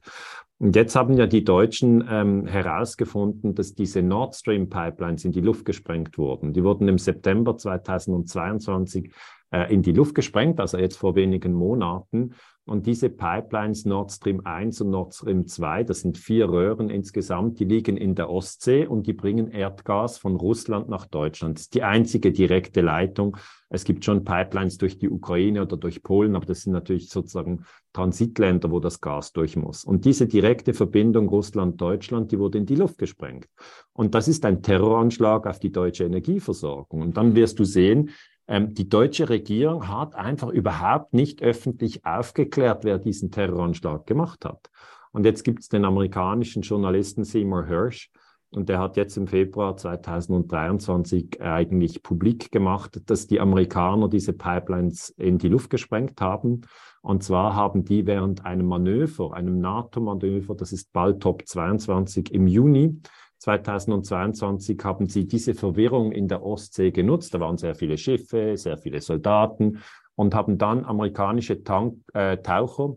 Und 0.59 0.75
jetzt 0.75 0.95
haben 0.95 1.17
ja 1.17 1.27
die 1.27 1.43
Deutschen 1.43 2.03
ähm, 2.09 2.45
herausgefunden, 2.47 3.55
dass 3.55 3.75
diese 3.75 4.01
Nord 4.01 4.35
Stream 4.35 4.69
Pipelines 4.69 5.25
in 5.25 5.31
die 5.31 5.41
Luft 5.41 5.65
gesprengt 5.65 6.17
wurden. 6.17 6.53
Die 6.53 6.63
wurden 6.63 6.87
im 6.87 6.97
September 6.97 7.57
2022 7.57 9.11
äh, 9.51 9.71
in 9.73 9.81
die 9.81 9.91
Luft 9.91 10.15
gesprengt, 10.15 10.59
also 10.59 10.77
jetzt 10.77 10.97
vor 10.97 11.15
wenigen 11.15 11.53
Monaten. 11.53 12.33
Und 12.67 12.85
diese 12.85 13.09
Pipelines 13.09 13.85
Nord 13.85 14.11
Stream 14.11 14.41
1 14.43 14.81
und 14.81 14.89
Nord 14.89 15.15
Stream 15.15 15.47
2, 15.47 15.85
das 15.85 16.01
sind 16.01 16.17
vier 16.17 16.49
Röhren 16.49 16.89
insgesamt, 16.89 17.59
die 17.61 17.65
liegen 17.65 17.95
in 17.95 18.13
der 18.13 18.29
Ostsee 18.29 18.85
und 18.85 19.07
die 19.07 19.13
bringen 19.13 19.49
Erdgas 19.49 20.17
von 20.17 20.35
Russland 20.35 20.89
nach 20.89 21.05
Deutschland. 21.05 21.55
Das 21.55 21.63
ist 21.63 21.75
die 21.75 21.83
einzige 21.83 22.33
direkte 22.33 22.81
Leitung. 22.81 23.37
Es 23.69 23.85
gibt 23.85 24.03
schon 24.03 24.25
Pipelines 24.25 24.77
durch 24.77 24.99
die 24.99 25.09
Ukraine 25.09 25.61
oder 25.61 25.77
durch 25.77 26.03
Polen, 26.03 26.35
aber 26.35 26.45
das 26.45 26.63
sind 26.63 26.73
natürlich 26.73 27.09
sozusagen 27.09 27.63
Transitländer, 27.93 28.69
wo 28.69 28.81
das 28.81 28.99
Gas 28.99 29.31
durch 29.31 29.55
muss. 29.55 29.85
Und 29.85 30.03
diese 30.03 30.27
direkte 30.27 30.73
Verbindung 30.73 31.29
Russland-Deutschland, 31.29 32.33
die 32.33 32.39
wurde 32.39 32.57
in 32.57 32.65
die 32.65 32.75
Luft 32.75 32.97
gesprengt. 32.97 33.47
Und 33.93 34.13
das 34.13 34.27
ist 34.27 34.45
ein 34.45 34.61
Terroranschlag 34.61 35.47
auf 35.47 35.59
die 35.59 35.71
deutsche 35.71 36.03
Energieversorgung. 36.03 37.01
Und 37.01 37.15
dann 37.15 37.33
wirst 37.33 37.59
du 37.59 37.63
sehen, 37.63 38.11
die 38.49 38.87
deutsche 38.87 39.29
Regierung 39.29 39.87
hat 39.89 40.15
einfach 40.15 40.49
überhaupt 40.49 41.13
nicht 41.13 41.41
öffentlich 41.41 42.05
aufgeklärt, 42.05 42.85
wer 42.85 42.97
diesen 42.97 43.29
Terroranschlag 43.29 44.05
gemacht 44.05 44.45
hat. 44.45 44.69
Und 45.11 45.25
jetzt 45.25 45.43
gibt 45.43 45.59
es 45.59 45.67
den 45.67 45.83
amerikanischen 45.83 46.61
Journalisten 46.61 47.25
Seymour 47.25 47.65
Hirsch, 47.65 48.09
und 48.49 48.69
der 48.69 48.79
hat 48.79 48.95
jetzt 48.95 49.17
im 49.17 49.27
Februar 49.27 49.75
2023 49.75 51.41
eigentlich 51.41 52.01
publik 52.01 52.51
gemacht, 52.51 53.01
dass 53.05 53.27
die 53.27 53.41
Amerikaner 53.41 54.07
diese 54.07 54.31
Pipelines 54.31 55.09
in 55.09 55.37
die 55.37 55.49
Luft 55.49 55.69
gesprengt 55.69 56.21
haben. 56.21 56.61
Und 57.01 57.23
zwar 57.23 57.55
haben 57.55 57.83
die 57.83 58.05
während 58.05 58.45
einem 58.45 58.67
Manöver, 58.67 59.33
einem 59.33 59.59
NATO-Manöver, 59.59 60.55
das 60.55 60.71
ist 60.71 60.93
bald 60.93 61.21
Top 61.21 61.45
22 61.45 62.33
im 62.33 62.47
Juni, 62.47 63.01
2022 63.39 64.79
haben 64.83 65.07
sie 65.07 65.27
diese 65.27 65.53
Verwirrung 65.53 66.11
in 66.11 66.27
der 66.27 66.43
Ostsee 66.43 66.91
genutzt. 66.91 67.33
Da 67.33 67.39
waren 67.39 67.57
sehr 67.57 67.75
viele 67.75 67.97
Schiffe, 67.97 68.57
sehr 68.57 68.77
viele 68.77 69.01
Soldaten 69.01 69.79
und 70.15 70.33
haben 70.33 70.57
dann 70.57 70.85
amerikanische 70.85 71.63
Tank, 71.63 71.99
äh, 72.13 72.37
Taucher 72.37 72.95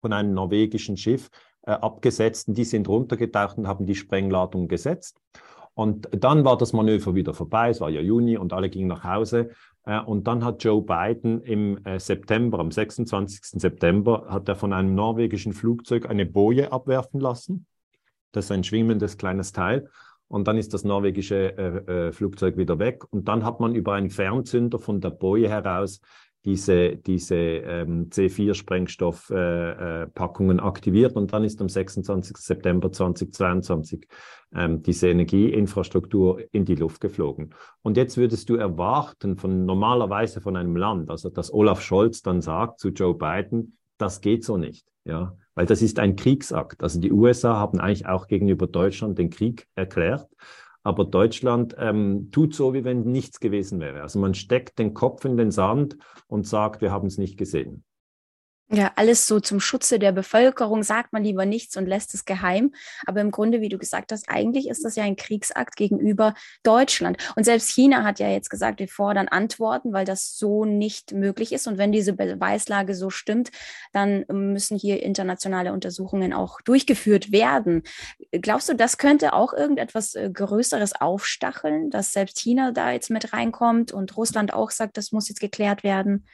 von 0.00 0.12
einem 0.12 0.34
norwegischen 0.34 0.96
Schiff 0.96 1.30
äh, 1.62 1.72
abgesetzt. 1.72 2.48
Und 2.48 2.58
die 2.58 2.64
sind 2.64 2.88
runtergetaucht 2.88 3.58
und 3.58 3.66
haben 3.66 3.86
die 3.86 3.94
Sprengladung 3.94 4.68
gesetzt. 4.68 5.20
Und 5.74 6.08
dann 6.12 6.44
war 6.44 6.58
das 6.58 6.74
Manöver 6.74 7.14
wieder 7.14 7.32
vorbei. 7.32 7.70
Es 7.70 7.80
war 7.80 7.88
ja 7.88 8.00
Juni 8.00 8.36
und 8.36 8.52
alle 8.52 8.68
gingen 8.68 8.88
nach 8.88 9.04
Hause. 9.04 9.50
Äh, 9.84 10.00
und 10.00 10.26
dann 10.26 10.44
hat 10.44 10.62
Joe 10.62 10.82
Biden 10.82 11.40
im 11.42 11.84
äh, 11.86 11.98
September, 11.98 12.58
am 12.58 12.70
26. 12.70 13.60
September, 13.60 14.26
hat 14.28 14.48
er 14.48 14.56
von 14.56 14.72
einem 14.72 14.94
norwegischen 14.94 15.52
Flugzeug 15.52 16.08
eine 16.08 16.26
Boje 16.26 16.72
abwerfen 16.72 17.20
lassen. 17.20 17.66
Das 18.32 18.46
ist 18.46 18.52
ein 18.52 18.64
schwimmendes 18.64 19.16
kleines 19.16 19.52
Teil. 19.52 19.88
Und 20.28 20.48
dann 20.48 20.56
ist 20.56 20.72
das 20.72 20.82
norwegische 20.82 21.58
äh, 21.58 22.08
äh, 22.08 22.12
Flugzeug 22.12 22.56
wieder 22.56 22.78
weg. 22.78 23.04
Und 23.10 23.28
dann 23.28 23.44
hat 23.44 23.60
man 23.60 23.74
über 23.74 23.92
einen 23.92 24.08
Fernzünder 24.08 24.78
von 24.78 25.00
der 25.00 25.10
Boje 25.10 25.48
heraus 25.48 26.00
diese, 26.44 26.96
diese 26.96 27.36
ähm, 27.36 28.10
C4-Sprengstoffpackungen 28.10 30.58
äh, 30.58 30.62
äh, 30.62 30.64
aktiviert. 30.64 31.16
Und 31.16 31.32
dann 31.32 31.44
ist 31.44 31.60
am 31.60 31.68
26. 31.68 32.36
September 32.38 32.90
2022 32.90 34.08
ähm, 34.54 34.82
diese 34.82 35.08
Energieinfrastruktur 35.08 36.42
in 36.50 36.64
die 36.64 36.74
Luft 36.74 37.00
geflogen. 37.00 37.54
Und 37.82 37.96
jetzt 37.96 38.16
würdest 38.16 38.48
du 38.48 38.56
erwarten 38.56 39.36
von 39.36 39.64
normalerweise 39.64 40.40
von 40.40 40.56
einem 40.56 40.74
Land, 40.76 41.10
also 41.10 41.30
dass 41.30 41.52
Olaf 41.52 41.80
Scholz 41.80 42.22
dann 42.22 42.40
sagt 42.40 42.80
zu 42.80 42.88
Joe 42.88 43.14
Biden, 43.14 43.76
das 43.98 44.20
geht 44.20 44.44
so 44.44 44.56
nicht. 44.56 44.86
Ja, 45.04 45.36
weil 45.54 45.66
das 45.66 45.82
ist 45.82 45.98
ein 45.98 46.16
Kriegsakt. 46.16 46.82
Also 46.82 47.00
die 47.00 47.12
USA 47.12 47.56
haben 47.56 47.80
eigentlich 47.80 48.06
auch 48.06 48.26
gegenüber 48.26 48.66
Deutschland 48.66 49.18
den 49.18 49.30
Krieg 49.30 49.68
erklärt. 49.74 50.28
Aber 50.84 51.04
Deutschland 51.04 51.76
ähm, 51.78 52.30
tut 52.32 52.54
so, 52.54 52.74
wie 52.74 52.84
wenn 52.84 53.04
nichts 53.04 53.38
gewesen 53.38 53.78
wäre. 53.78 54.02
Also 54.02 54.18
man 54.18 54.34
steckt 54.34 54.78
den 54.78 54.94
Kopf 54.94 55.24
in 55.24 55.36
den 55.36 55.52
Sand 55.52 55.96
und 56.26 56.46
sagt, 56.46 56.80
wir 56.80 56.90
haben 56.90 57.06
es 57.06 57.18
nicht 57.18 57.36
gesehen. 57.36 57.84
Ja, 58.74 58.90
alles 58.96 59.26
so 59.26 59.38
zum 59.38 59.60
Schutze 59.60 59.98
der 59.98 60.12
Bevölkerung 60.12 60.82
sagt 60.82 61.12
man 61.12 61.22
lieber 61.22 61.44
nichts 61.44 61.76
und 61.76 61.84
lässt 61.84 62.14
es 62.14 62.24
geheim. 62.24 62.72
Aber 63.04 63.20
im 63.20 63.30
Grunde, 63.30 63.60
wie 63.60 63.68
du 63.68 63.76
gesagt 63.76 64.12
hast, 64.12 64.30
eigentlich 64.30 64.66
ist 64.66 64.82
das 64.82 64.96
ja 64.96 65.04
ein 65.04 65.16
Kriegsakt 65.16 65.76
gegenüber 65.76 66.32
Deutschland. 66.62 67.18
Und 67.36 67.44
selbst 67.44 67.68
China 67.68 68.02
hat 68.02 68.18
ja 68.18 68.30
jetzt 68.30 68.48
gesagt, 68.48 68.80
wir 68.80 68.88
fordern 68.88 69.28
Antworten, 69.28 69.92
weil 69.92 70.06
das 70.06 70.38
so 70.38 70.64
nicht 70.64 71.12
möglich 71.12 71.52
ist. 71.52 71.66
Und 71.66 71.76
wenn 71.76 71.92
diese 71.92 72.14
Beweislage 72.14 72.94
so 72.94 73.10
stimmt, 73.10 73.50
dann 73.92 74.24
müssen 74.30 74.78
hier 74.78 75.02
internationale 75.02 75.74
Untersuchungen 75.74 76.32
auch 76.32 76.62
durchgeführt 76.62 77.30
werden. 77.30 77.82
Glaubst 78.30 78.70
du, 78.70 78.74
das 78.74 78.96
könnte 78.96 79.34
auch 79.34 79.52
irgendetwas 79.52 80.14
äh, 80.14 80.30
Größeres 80.32 80.98
aufstacheln, 80.98 81.90
dass 81.90 82.14
selbst 82.14 82.38
China 82.38 82.72
da 82.72 82.90
jetzt 82.92 83.10
mit 83.10 83.34
reinkommt 83.34 83.92
und 83.92 84.16
Russland 84.16 84.54
auch 84.54 84.70
sagt, 84.70 84.96
das 84.96 85.12
muss 85.12 85.28
jetzt 85.28 85.40
geklärt 85.40 85.84
werden? 85.84 86.24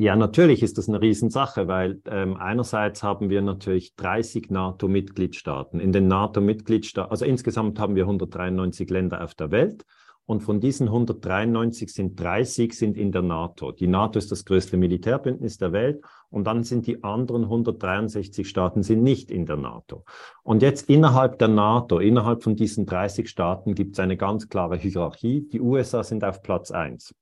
Ja, 0.00 0.14
natürlich 0.14 0.62
ist 0.62 0.78
das 0.78 0.88
eine 0.88 1.00
Riesensache, 1.00 1.66
weil 1.66 2.00
ähm, 2.06 2.36
einerseits 2.36 3.02
haben 3.02 3.30
wir 3.30 3.42
natürlich 3.42 3.96
30 3.96 4.48
NATO-Mitgliedstaaten. 4.48 5.80
In 5.80 5.90
den 5.90 6.06
NATO-Mitgliedstaaten, 6.06 7.10
also 7.10 7.24
insgesamt 7.24 7.80
haben 7.80 7.96
wir 7.96 8.04
193 8.04 8.88
Länder 8.90 9.24
auf 9.24 9.34
der 9.34 9.50
Welt 9.50 9.84
und 10.24 10.44
von 10.44 10.60
diesen 10.60 10.86
193 10.86 11.92
sind 11.92 12.20
30 12.20 12.74
sind 12.74 12.96
in 12.96 13.10
der 13.10 13.22
NATO. 13.22 13.72
Die 13.72 13.88
NATO 13.88 14.20
ist 14.20 14.30
das 14.30 14.44
größte 14.44 14.76
Militärbündnis 14.76 15.58
der 15.58 15.72
Welt 15.72 16.00
und 16.30 16.46
dann 16.46 16.62
sind 16.62 16.86
die 16.86 17.02
anderen 17.02 17.42
163 17.42 18.48
Staaten 18.48 18.84
sind 18.84 19.02
nicht 19.02 19.32
in 19.32 19.46
der 19.46 19.56
NATO. 19.56 20.04
Und 20.44 20.62
jetzt 20.62 20.88
innerhalb 20.88 21.40
der 21.40 21.48
NATO, 21.48 21.98
innerhalb 21.98 22.44
von 22.44 22.54
diesen 22.54 22.86
30 22.86 23.28
Staaten 23.28 23.74
gibt 23.74 23.94
es 23.94 23.98
eine 23.98 24.16
ganz 24.16 24.48
klare 24.48 24.76
Hierarchie. 24.76 25.48
Die 25.48 25.60
USA 25.60 26.04
sind 26.04 26.22
auf 26.22 26.40
Platz 26.40 26.70
eins. 26.70 27.16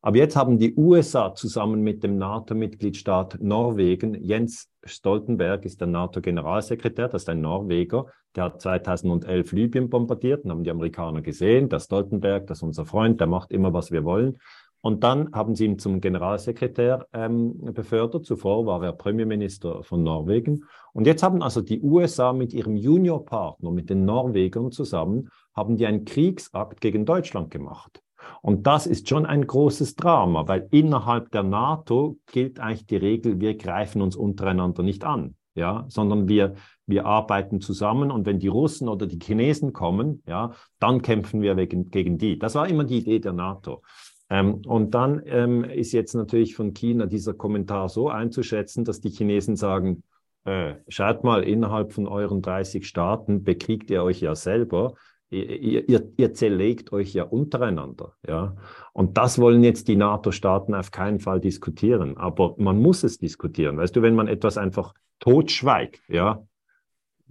Aber 0.00 0.16
jetzt 0.16 0.36
haben 0.36 0.58
die 0.58 0.76
USA 0.76 1.34
zusammen 1.34 1.82
mit 1.82 2.04
dem 2.04 2.18
NATO-Mitgliedstaat 2.18 3.38
Norwegen, 3.40 4.14
Jens 4.22 4.70
Stoltenberg 4.84 5.64
ist 5.64 5.80
der 5.80 5.88
NATO-Generalsekretär, 5.88 7.08
das 7.08 7.22
ist 7.22 7.28
ein 7.28 7.40
Norweger, 7.40 8.06
der 8.36 8.44
hat 8.44 8.62
2011 8.62 9.52
Libyen 9.52 9.90
bombardiert 9.90 10.44
und 10.44 10.52
haben 10.52 10.62
die 10.62 10.70
Amerikaner 10.70 11.20
gesehen, 11.20 11.68
der 11.68 11.80
Stoltenberg, 11.80 12.46
das 12.46 12.58
ist 12.58 12.62
unser 12.62 12.86
Freund, 12.86 13.18
der 13.18 13.26
macht 13.26 13.50
immer, 13.50 13.72
was 13.72 13.90
wir 13.90 14.04
wollen. 14.04 14.38
Und 14.80 15.02
dann 15.02 15.32
haben 15.32 15.56
sie 15.56 15.64
ihn 15.64 15.78
zum 15.80 16.00
Generalsekretär 16.00 17.08
ähm, 17.12 17.58
befördert. 17.74 18.24
Zuvor 18.24 18.64
war 18.64 18.82
er 18.84 18.92
Premierminister 18.92 19.82
von 19.82 20.04
Norwegen. 20.04 20.64
Und 20.92 21.08
jetzt 21.08 21.24
haben 21.24 21.42
also 21.42 21.60
die 21.60 21.82
USA 21.82 22.32
mit 22.32 22.52
ihrem 22.52 22.76
Juniorpartner, 22.76 23.72
mit 23.72 23.90
den 23.90 24.04
Norwegern 24.04 24.70
zusammen, 24.70 25.30
haben 25.52 25.76
die 25.76 25.86
einen 25.86 26.04
Kriegsakt 26.04 26.80
gegen 26.80 27.04
Deutschland 27.04 27.50
gemacht. 27.50 28.00
Und 28.42 28.66
das 28.66 28.86
ist 28.86 29.08
schon 29.08 29.26
ein 29.26 29.46
großes 29.46 29.96
Drama, 29.96 30.46
weil 30.48 30.68
innerhalb 30.70 31.30
der 31.30 31.42
NATO 31.42 32.18
gilt 32.26 32.60
eigentlich 32.60 32.86
die 32.86 32.96
Regel, 32.96 33.40
wir 33.40 33.56
greifen 33.56 34.02
uns 34.02 34.16
untereinander 34.16 34.82
nicht 34.82 35.04
an, 35.04 35.34
ja, 35.54 35.84
sondern 35.88 36.28
wir, 36.28 36.54
wir 36.86 37.06
arbeiten 37.06 37.60
zusammen 37.60 38.10
und 38.10 38.26
wenn 38.26 38.38
die 38.38 38.48
Russen 38.48 38.88
oder 38.88 39.06
die 39.06 39.18
Chinesen 39.18 39.72
kommen, 39.72 40.22
ja, 40.26 40.52
dann 40.78 41.02
kämpfen 41.02 41.42
wir 41.42 41.56
wegen, 41.56 41.90
gegen 41.90 42.18
die. 42.18 42.38
Das 42.38 42.54
war 42.54 42.68
immer 42.68 42.84
die 42.84 42.98
Idee 42.98 43.18
der 43.18 43.32
NATO. 43.32 43.82
Ähm, 44.30 44.62
und 44.66 44.94
dann 44.94 45.22
ähm, 45.26 45.64
ist 45.64 45.92
jetzt 45.92 46.14
natürlich 46.14 46.54
von 46.54 46.74
China 46.74 47.06
dieser 47.06 47.34
Kommentar 47.34 47.88
so 47.88 48.08
einzuschätzen, 48.08 48.84
dass 48.84 49.00
die 49.00 49.10
Chinesen 49.10 49.56
sagen, 49.56 50.02
äh, 50.44 50.74
schaut 50.88 51.24
mal, 51.24 51.42
innerhalb 51.42 51.92
von 51.92 52.06
euren 52.06 52.42
30 52.42 52.86
Staaten 52.86 53.42
bekriegt 53.42 53.90
ihr 53.90 54.02
euch 54.02 54.20
ja 54.20 54.34
selber 54.34 54.94
ihr, 55.30 55.88
ihr, 55.88 56.12
ihr 56.16 56.34
zerlegt 56.34 56.92
euch 56.92 57.12
ja 57.12 57.24
untereinander, 57.24 58.14
ja. 58.26 58.56
Und 58.92 59.16
das 59.16 59.38
wollen 59.38 59.62
jetzt 59.62 59.88
die 59.88 59.96
NATO-Staaten 59.96 60.74
auf 60.74 60.90
keinen 60.90 61.20
Fall 61.20 61.40
diskutieren. 61.40 62.16
Aber 62.16 62.54
man 62.58 62.80
muss 62.80 63.04
es 63.04 63.18
diskutieren. 63.18 63.76
Weißt 63.76 63.94
du, 63.94 64.02
wenn 64.02 64.14
man 64.14 64.28
etwas 64.28 64.58
einfach 64.58 64.94
totschweigt, 65.20 66.00
ja, 66.08 66.46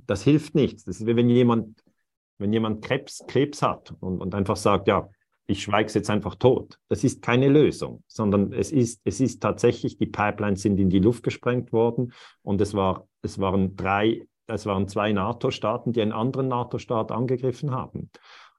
das 0.05 0.23
hilft 0.23 0.55
nichts. 0.55 0.85
Das 0.85 0.99
ist 0.99 1.05
wenn 1.07 1.29
jemand, 1.29 1.83
wenn 2.37 2.53
jemand 2.53 2.83
Krebs, 2.83 3.23
Krebs 3.27 3.61
hat 3.61 3.93
und, 3.99 4.21
und 4.21 4.35
einfach 4.35 4.55
sagt, 4.55 4.87
ja, 4.87 5.09
ich 5.47 5.63
schweige 5.63 5.87
es 5.87 5.93
jetzt 5.93 6.09
einfach 6.09 6.35
tot. 6.35 6.77
Das 6.89 7.03
ist 7.03 7.21
keine 7.21 7.47
Lösung, 7.47 8.03
sondern 8.07 8.51
es 8.51 8.71
ist, 8.71 9.01
es 9.05 9.21
ist 9.21 9.41
tatsächlich, 9.41 9.97
die 9.97 10.05
Pipelines 10.05 10.61
sind 10.61 10.77
in 10.79 10.89
die 10.89 10.99
Luft 10.99 11.23
gesprengt 11.23 11.71
worden 11.71 12.13
und 12.43 12.59
es, 12.59 12.73
war, 12.73 13.07
es 13.21 13.39
waren 13.39 13.75
drei 13.75 14.27
es 14.47 14.65
waren 14.65 14.87
zwei 14.87 15.11
NATO-Staaten, 15.11 15.91
die 15.91 16.01
einen 16.01 16.13
anderen 16.13 16.47
NATO-Staat 16.47 17.11
angegriffen 17.11 17.71
haben. 17.71 18.09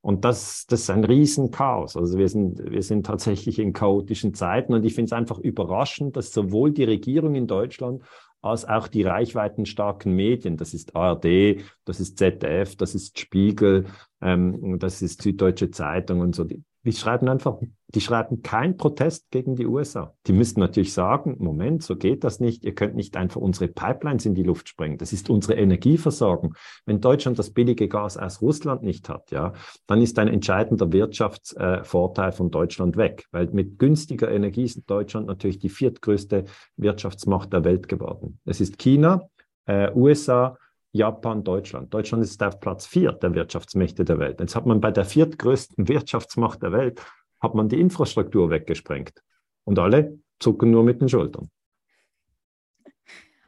Und 0.01 0.25
das, 0.25 0.67
das 0.67 0.83
ist 0.83 0.91
ein 0.91 1.05
Riesenchaos. 1.05 1.97
Also 1.97 2.19
wir 2.19 2.29
sind, 2.29 2.71
wir 2.71 2.83
sind 2.83 3.05
tatsächlich 3.05 3.59
in 3.59 3.73
chaotischen 3.73 4.33
Zeiten 4.33 4.73
und 4.73 4.85
ich 4.85 4.95
finde 4.95 5.07
es 5.07 5.13
einfach 5.13 5.39
überraschend, 5.39 6.17
dass 6.17 6.33
sowohl 6.33 6.73
die 6.73 6.85
Regierung 6.85 7.35
in 7.35 7.47
Deutschland 7.47 8.03
als 8.41 8.65
auch 8.65 8.87
die 8.87 9.03
reichweitenstarken 9.03 10.15
Medien, 10.15 10.57
das 10.57 10.73
ist 10.73 10.95
ARD, 10.95 11.65
das 11.85 11.99
ist 11.99 12.19
ZDF, 12.19 12.77
das 12.77 12.95
ist 12.95 13.19
Spiegel, 13.19 13.87
ähm, 14.21 14.79
das 14.79 15.03
ist 15.03 15.23
Süddeutsche 15.23 15.73
Zeitung 15.73 16.21
und 16.21 16.37
so, 16.37 16.45
die, 16.45 16.63
die 16.89 16.97
schreiben 16.97 17.29
einfach, 17.29 17.59
die 17.89 18.01
schreiben 18.01 18.41
kein 18.41 18.79
Protest 18.79 19.31
gegen 19.31 19.57
die 19.57 19.67
USA. 19.67 20.15
Die 20.27 20.33
müssten 20.33 20.61
natürlich 20.61 20.95
sagen, 20.95 21.37
Moment, 21.39 21.83
so 21.83 21.97
geht 21.97 22.25
das 22.25 22.41
nicht. 22.41 22.65
Ihr 22.65 22.75
könnt 22.75 22.97
nicht 22.97 23.15
einfach 23.15 23.43
unsere 23.43 23.69
Pipelines 23.69 24.25
in 24.25 24.35
die 24.35 24.43
Luft 24.43 24.71
sprengen. 24.71 24.97
Das 24.97 25.13
ist 25.13 25.29
unsere 25.29 25.59
Energieversorgung. 25.59 26.55
Wenn 26.87 27.03
Deutschland 27.03 27.39
das 27.39 27.51
billige 27.51 27.89
Gas 27.89 28.17
aus 28.17 28.41
Russland 28.41 28.83
nicht 28.83 29.11
hat, 29.11 29.31
ja, 29.33 29.53
dann 29.87 30.01
ist 30.01 30.19
ein 30.19 30.29
entscheidender 30.29 30.91
Wirtschaftsvorteil 30.91 32.33
von 32.33 32.51
Deutschland 32.51 32.97
weg. 32.97 33.27
Weil 33.33 33.49
mit 33.49 33.79
günstiger 33.79 34.31
Energie 34.31 34.65
ist 34.65 34.89
Deutschland 34.89 35.27
natürlich 35.27 35.59
die 35.59 35.69
viertgrößte 35.69 36.47
Wirtschaftsmacht 36.79 37.53
der 37.53 37.65
Welt 37.65 37.87
geworden. 37.87 38.41
Es 38.47 38.63
ist 38.63 38.79
China, 38.79 39.29
äh, 39.67 39.93
USA, 39.95 40.57
Japan, 40.99 41.45
Deutschland. 41.45 41.95
Deutschland 41.95 42.23
ist 42.25 42.43
auf 42.43 42.61
Platz 42.61 42.87
vier 42.87 43.13
der 43.13 43.35
Wirtschaftsmächte 43.35 44.05
der 44.05 44.19
Welt. 44.19 44.41
Jetzt 44.41 44.55
hat 44.55 44.67
man 44.67 44.81
bei 44.81 44.91
der 44.91 45.05
viertgrößten 45.05 45.89
Wirtschaftsmacht 45.89 46.63
der 46.63 46.73
Welt, 46.73 47.01
hat 47.41 47.55
man 47.55 47.69
die 47.69 47.81
Infrastruktur 47.81 48.51
weggesprengt. 48.51 49.23
Und 49.65 49.79
alle 49.79 50.19
zucken 50.41 50.71
nur 50.71 50.83
mit 50.83 51.01
den 51.01 51.09
Schultern. 51.09 51.51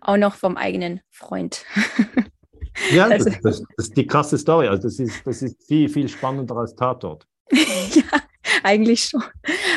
Auch 0.01 0.17
noch 0.17 0.35
vom 0.35 0.57
eigenen 0.57 1.01
Freund. 1.11 1.65
ja, 2.93 3.05
also. 3.11 3.29
das, 3.29 3.41
das, 3.43 3.63
das, 3.77 3.87
ist 3.89 3.97
die 3.97 4.07
krasse 4.07 4.39
Story. 4.39 4.69
Also 4.69 4.85
das 4.85 4.99
ist, 4.99 5.27
das 5.27 5.43
ist 5.43 5.63
viel, 5.67 5.89
viel 5.89 6.09
spannender 6.09 6.57
als 6.57 6.75
Tatort. 6.75 7.27
eigentlich 8.63 9.05
schon. 9.05 9.23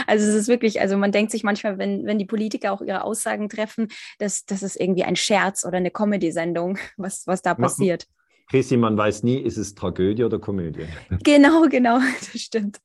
Also 0.07 0.27
es 0.27 0.35
ist 0.35 0.47
wirklich, 0.47 0.81
also 0.81 0.97
man 0.97 1.11
denkt 1.11 1.31
sich 1.31 1.43
manchmal, 1.43 1.77
wenn, 1.77 2.05
wenn 2.05 2.19
die 2.19 2.25
Politiker 2.25 2.71
auch 2.71 2.81
ihre 2.81 3.03
Aussagen 3.03 3.49
treffen, 3.49 3.87
dass 4.19 4.45
das 4.45 4.63
ist 4.63 4.79
irgendwie 4.79 5.03
ein 5.03 5.15
Scherz 5.15 5.65
oder 5.65 5.77
eine 5.77 5.91
Comedy-Sendung, 5.91 6.77
was, 6.97 7.27
was 7.27 7.41
da 7.41 7.53
passiert. 7.53 8.07
Chrissy, 8.49 8.77
man 8.77 8.97
weiß 8.97 9.23
nie, 9.23 9.37
ist 9.37 9.57
es 9.57 9.73
Tragödie 9.73 10.23
oder 10.23 10.37
Komödie? 10.37 10.85
Genau, 11.23 11.63
genau, 11.69 11.99
das 12.33 12.41
stimmt. 12.41 12.81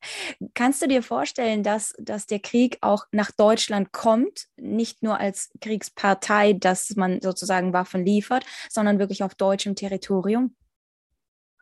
Kannst 0.54 0.80
du 0.82 0.88
dir 0.88 1.02
vorstellen, 1.02 1.62
dass, 1.62 1.94
dass 1.98 2.26
der 2.26 2.38
Krieg 2.38 2.78
auch 2.80 3.04
nach 3.12 3.30
Deutschland 3.32 3.92
kommt, 3.92 4.46
nicht 4.56 5.02
nur 5.02 5.18
als 5.18 5.50
Kriegspartei, 5.60 6.54
dass 6.54 6.94
man 6.96 7.20
sozusagen 7.20 7.72
Waffen 7.72 8.04
liefert, 8.04 8.44
sondern 8.70 8.98
wirklich 8.98 9.22
auf 9.22 9.34
deutschem 9.34 9.74
Territorium? 9.74 10.54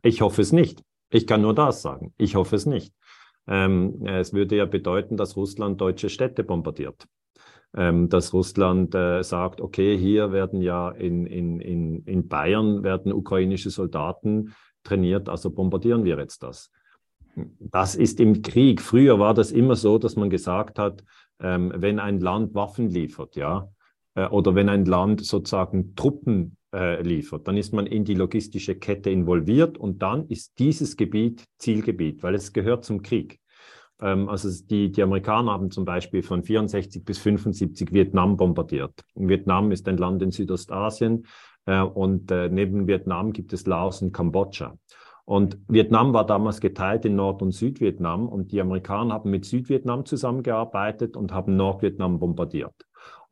Ich 0.02 0.20
hoffe 0.20 0.42
es 0.42 0.52
nicht. 0.52 0.82
Ich 1.10 1.26
kann 1.26 1.40
nur 1.42 1.54
das 1.54 1.82
sagen. 1.82 2.12
Ich 2.16 2.34
hoffe 2.34 2.56
es 2.56 2.66
nicht. 2.66 2.92
Ähm, 3.48 4.04
es 4.06 4.32
würde 4.32 4.56
ja 4.56 4.66
bedeuten, 4.66 5.16
dass 5.16 5.36
Russland 5.36 5.80
deutsche 5.80 6.08
Städte 6.08 6.42
bombardiert. 6.42 7.06
Ähm, 7.74 8.08
dass 8.08 8.32
Russland 8.32 8.94
äh, 8.94 9.22
sagt, 9.22 9.60
okay, 9.60 9.98
hier 9.98 10.32
werden 10.32 10.62
ja 10.62 10.90
in, 10.90 11.26
in, 11.26 11.60
in, 11.60 12.02
in 12.04 12.28
Bayern 12.28 12.82
werden 12.82 13.12
ukrainische 13.12 13.70
Soldaten 13.70 14.54
trainiert, 14.82 15.28
also 15.28 15.50
bombardieren 15.50 16.04
wir 16.04 16.16
jetzt 16.16 16.42
das. 16.42 16.70
Das 17.58 17.94
ist 17.94 18.18
im 18.18 18.40
Krieg. 18.40 18.80
Früher 18.80 19.18
war 19.18 19.34
das 19.34 19.52
immer 19.52 19.76
so, 19.76 19.98
dass 19.98 20.16
man 20.16 20.30
gesagt 20.30 20.78
hat, 20.78 21.04
ähm, 21.40 21.72
wenn 21.76 21.98
ein 21.98 22.20
Land 22.20 22.54
Waffen 22.54 22.88
liefert, 22.88 23.36
ja, 23.36 23.68
äh, 24.14 24.26
oder 24.28 24.54
wenn 24.54 24.68
ein 24.68 24.86
Land 24.86 25.24
sozusagen 25.24 25.94
Truppen 25.94 26.56
äh, 26.76 27.02
liefert, 27.02 27.48
dann 27.48 27.56
ist 27.56 27.72
man 27.72 27.86
in 27.86 28.04
die 28.04 28.14
logistische 28.14 28.74
Kette 28.74 29.10
involviert 29.10 29.78
und 29.78 30.02
dann 30.02 30.28
ist 30.28 30.58
dieses 30.58 30.96
Gebiet 30.96 31.44
Zielgebiet, 31.58 32.22
weil 32.22 32.34
es 32.34 32.52
gehört 32.52 32.84
zum 32.84 33.02
Krieg. 33.02 33.40
Ähm, 34.00 34.28
also 34.28 34.48
die, 34.66 34.92
die 34.92 35.02
Amerikaner 35.02 35.52
haben 35.52 35.70
zum 35.70 35.84
Beispiel 35.84 36.22
von 36.22 36.42
64 36.42 37.04
bis 37.04 37.18
75 37.18 37.92
Vietnam 37.92 38.36
bombardiert. 38.36 38.92
Vietnam 39.14 39.72
ist 39.72 39.88
ein 39.88 39.96
Land 39.96 40.22
in 40.22 40.30
Südostasien 40.30 41.26
äh, 41.64 41.80
und 41.80 42.30
äh, 42.30 42.48
neben 42.50 42.86
Vietnam 42.86 43.32
gibt 43.32 43.52
es 43.52 43.66
Laos 43.66 44.02
und 44.02 44.12
Kambodscha. 44.12 44.76
Und 45.24 45.58
Vietnam 45.66 46.12
war 46.12 46.24
damals 46.24 46.60
geteilt 46.60 47.04
in 47.04 47.16
Nord- 47.16 47.42
und 47.42 47.50
Südvietnam 47.50 48.28
und 48.28 48.52
die 48.52 48.60
Amerikaner 48.60 49.14
haben 49.14 49.30
mit 49.30 49.44
Südvietnam 49.44 50.04
zusammengearbeitet 50.04 51.16
und 51.16 51.32
haben 51.32 51.56
Nordvietnam 51.56 52.20
bombardiert. 52.20 52.85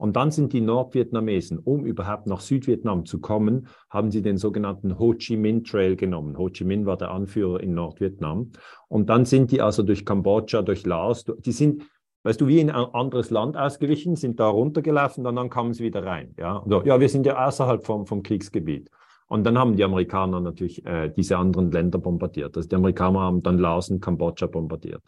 Und 0.04 0.16
dann 0.16 0.30
sind 0.30 0.52
die 0.52 0.60
Nordvietnamesen, 0.60 1.58
um 1.58 1.86
überhaupt 1.86 2.26
nach 2.26 2.40
Südvietnam 2.40 3.06
zu 3.06 3.22
kommen, 3.22 3.68
haben 3.88 4.10
sie 4.10 4.20
den 4.20 4.36
sogenannten 4.36 4.98
Ho 4.98 5.14
Chi 5.14 5.34
Minh 5.38 5.64
Trail 5.64 5.96
genommen. 5.96 6.36
Ho 6.36 6.50
Chi 6.50 6.64
Minh 6.64 6.84
war 6.84 6.98
der 6.98 7.10
Anführer 7.10 7.60
in 7.60 7.72
Nordvietnam. 7.72 8.52
Und 8.88 9.08
dann 9.08 9.24
sind 9.24 9.50
die 9.50 9.62
also 9.62 9.82
durch 9.82 10.04
Kambodscha, 10.04 10.60
durch 10.60 10.84
Laos, 10.84 11.24
die 11.38 11.52
sind, 11.52 11.84
weißt 12.22 12.38
du, 12.38 12.48
wie 12.48 12.60
in 12.60 12.70
ein 12.70 12.84
anderes 12.92 13.30
Land 13.30 13.56
ausgewichen, 13.56 14.14
sind 14.14 14.38
da 14.40 14.46
runtergelaufen 14.46 15.26
und 15.26 15.36
dann 15.36 15.48
kamen 15.48 15.72
sie 15.72 15.84
wieder 15.84 16.04
rein. 16.04 16.34
Ja, 16.38 16.62
so, 16.66 16.82
ja 16.82 17.00
wir 17.00 17.08
sind 17.08 17.24
ja 17.24 17.42
außerhalb 17.46 17.82
vom, 17.82 18.04
vom 18.04 18.22
Kriegsgebiet. 18.22 18.90
Und 19.28 19.44
dann 19.44 19.56
haben 19.56 19.74
die 19.74 19.84
Amerikaner 19.84 20.38
natürlich 20.38 20.84
äh, 20.84 21.08
diese 21.16 21.38
anderen 21.38 21.70
Länder 21.70 21.98
bombardiert. 21.98 22.58
Also 22.58 22.68
die 22.68 22.76
Amerikaner 22.76 23.20
haben 23.20 23.42
dann 23.42 23.56
Laos 23.56 23.88
und 23.88 24.02
Kambodscha 24.02 24.48
bombardiert. 24.48 25.02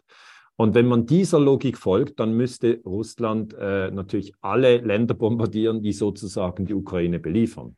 Und 0.59 0.73
wenn 0.73 0.87
man 0.87 1.05
dieser 1.05 1.39
Logik 1.39 1.77
folgt, 1.77 2.19
dann 2.19 2.33
müsste 2.33 2.81
Russland 2.83 3.53
äh, 3.53 3.91
natürlich 3.91 4.33
alle 4.41 4.77
Länder 4.77 5.13
bombardieren, 5.13 5.83
die 5.83 5.93
sozusagen 5.93 6.65
die 6.65 6.73
Ukraine 6.73 7.19
beliefern. 7.19 7.75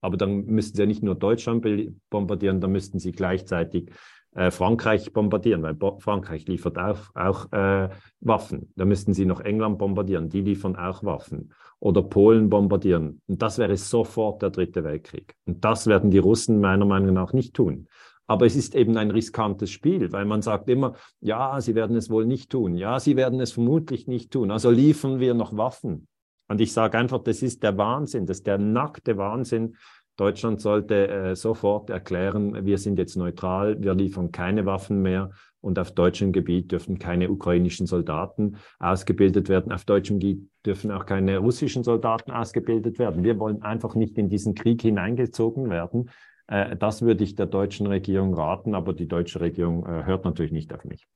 Aber 0.00 0.16
dann 0.16 0.44
müssten 0.46 0.76
sie 0.76 0.82
ja 0.82 0.86
nicht 0.86 1.02
nur 1.02 1.14
Deutschland 1.14 1.64
bombardieren, 2.10 2.60
dann 2.60 2.72
müssten 2.72 2.98
sie 2.98 3.12
gleichzeitig 3.12 3.90
äh, 4.34 4.50
Frankreich 4.50 5.12
bombardieren, 5.12 5.62
weil 5.62 5.74
Bo 5.74 5.98
Frankreich 6.00 6.46
liefert 6.46 6.76
auch, 6.78 7.14
auch 7.14 7.52
äh, 7.52 7.88
Waffen. 8.20 8.72
Da 8.76 8.84
müssten 8.84 9.14
sie 9.14 9.24
noch 9.24 9.40
England 9.40 9.78
bombardieren, 9.78 10.28
die 10.28 10.40
liefern 10.40 10.76
auch 10.76 11.04
Waffen. 11.04 11.52
Oder 11.80 12.02
Polen 12.02 12.50
bombardieren. 12.50 13.20
Und 13.28 13.42
das 13.42 13.58
wäre 13.58 13.76
sofort 13.76 14.42
der 14.42 14.50
dritte 14.50 14.82
Weltkrieg. 14.82 15.36
Und 15.46 15.64
das 15.64 15.86
werden 15.86 16.10
die 16.10 16.18
Russen 16.18 16.60
meiner 16.60 16.84
Meinung 16.84 17.14
nach 17.14 17.32
nicht 17.32 17.54
tun. 17.54 17.86
Aber 18.28 18.46
es 18.46 18.54
ist 18.54 18.76
eben 18.76 18.96
ein 18.96 19.10
riskantes 19.10 19.70
Spiel, 19.70 20.12
weil 20.12 20.24
man 20.24 20.42
sagt 20.42 20.68
immer, 20.68 20.94
ja, 21.20 21.60
sie 21.60 21.74
werden 21.74 21.96
es 21.96 22.10
wohl 22.10 22.26
nicht 22.26 22.50
tun. 22.50 22.76
Ja, 22.76 23.00
sie 23.00 23.16
werden 23.16 23.40
es 23.40 23.52
vermutlich 23.52 24.06
nicht 24.06 24.30
tun. 24.30 24.52
Also 24.52 24.70
liefern 24.70 25.18
wir 25.18 25.34
noch 25.34 25.56
Waffen. 25.56 26.06
Und 26.46 26.60
ich 26.60 26.72
sage 26.72 26.96
einfach, 26.96 27.22
das 27.22 27.42
ist 27.42 27.62
der 27.62 27.76
Wahnsinn, 27.76 28.26
das 28.26 28.38
ist 28.38 28.46
der 28.46 28.58
nackte 28.58 29.16
Wahnsinn, 29.16 29.74
Deutschland 30.18 30.60
sollte 30.60 31.08
äh, 31.08 31.36
sofort 31.36 31.90
erklären, 31.90 32.66
wir 32.66 32.78
sind 32.78 32.98
jetzt 32.98 33.16
neutral, 33.16 33.80
wir 33.80 33.94
liefern 33.94 34.32
keine 34.32 34.66
Waffen 34.66 35.00
mehr 35.00 35.30
und 35.60 35.78
auf 35.78 35.92
deutschem 35.92 36.32
Gebiet 36.32 36.72
dürfen 36.72 36.98
keine 36.98 37.30
ukrainischen 37.30 37.86
Soldaten 37.86 38.56
ausgebildet 38.80 39.48
werden. 39.48 39.70
Auf 39.70 39.84
deutschem 39.84 40.18
Gebiet 40.18 40.50
dürfen 40.66 40.90
auch 40.90 41.06
keine 41.06 41.38
russischen 41.38 41.84
Soldaten 41.84 42.32
ausgebildet 42.32 42.98
werden. 42.98 43.22
Wir 43.22 43.38
wollen 43.38 43.62
einfach 43.62 43.94
nicht 43.94 44.18
in 44.18 44.28
diesen 44.28 44.56
Krieg 44.56 44.82
hineingezogen 44.82 45.70
werden. 45.70 46.10
Äh, 46.48 46.76
das 46.76 47.02
würde 47.02 47.22
ich 47.22 47.36
der 47.36 47.46
deutschen 47.46 47.86
Regierung 47.86 48.34
raten, 48.34 48.74
aber 48.74 48.92
die 48.92 49.06
deutsche 49.06 49.40
Regierung 49.40 49.86
äh, 49.86 50.04
hört 50.04 50.24
natürlich 50.24 50.52
nicht 50.52 50.72
auf 50.72 50.84
mich. 50.84 51.06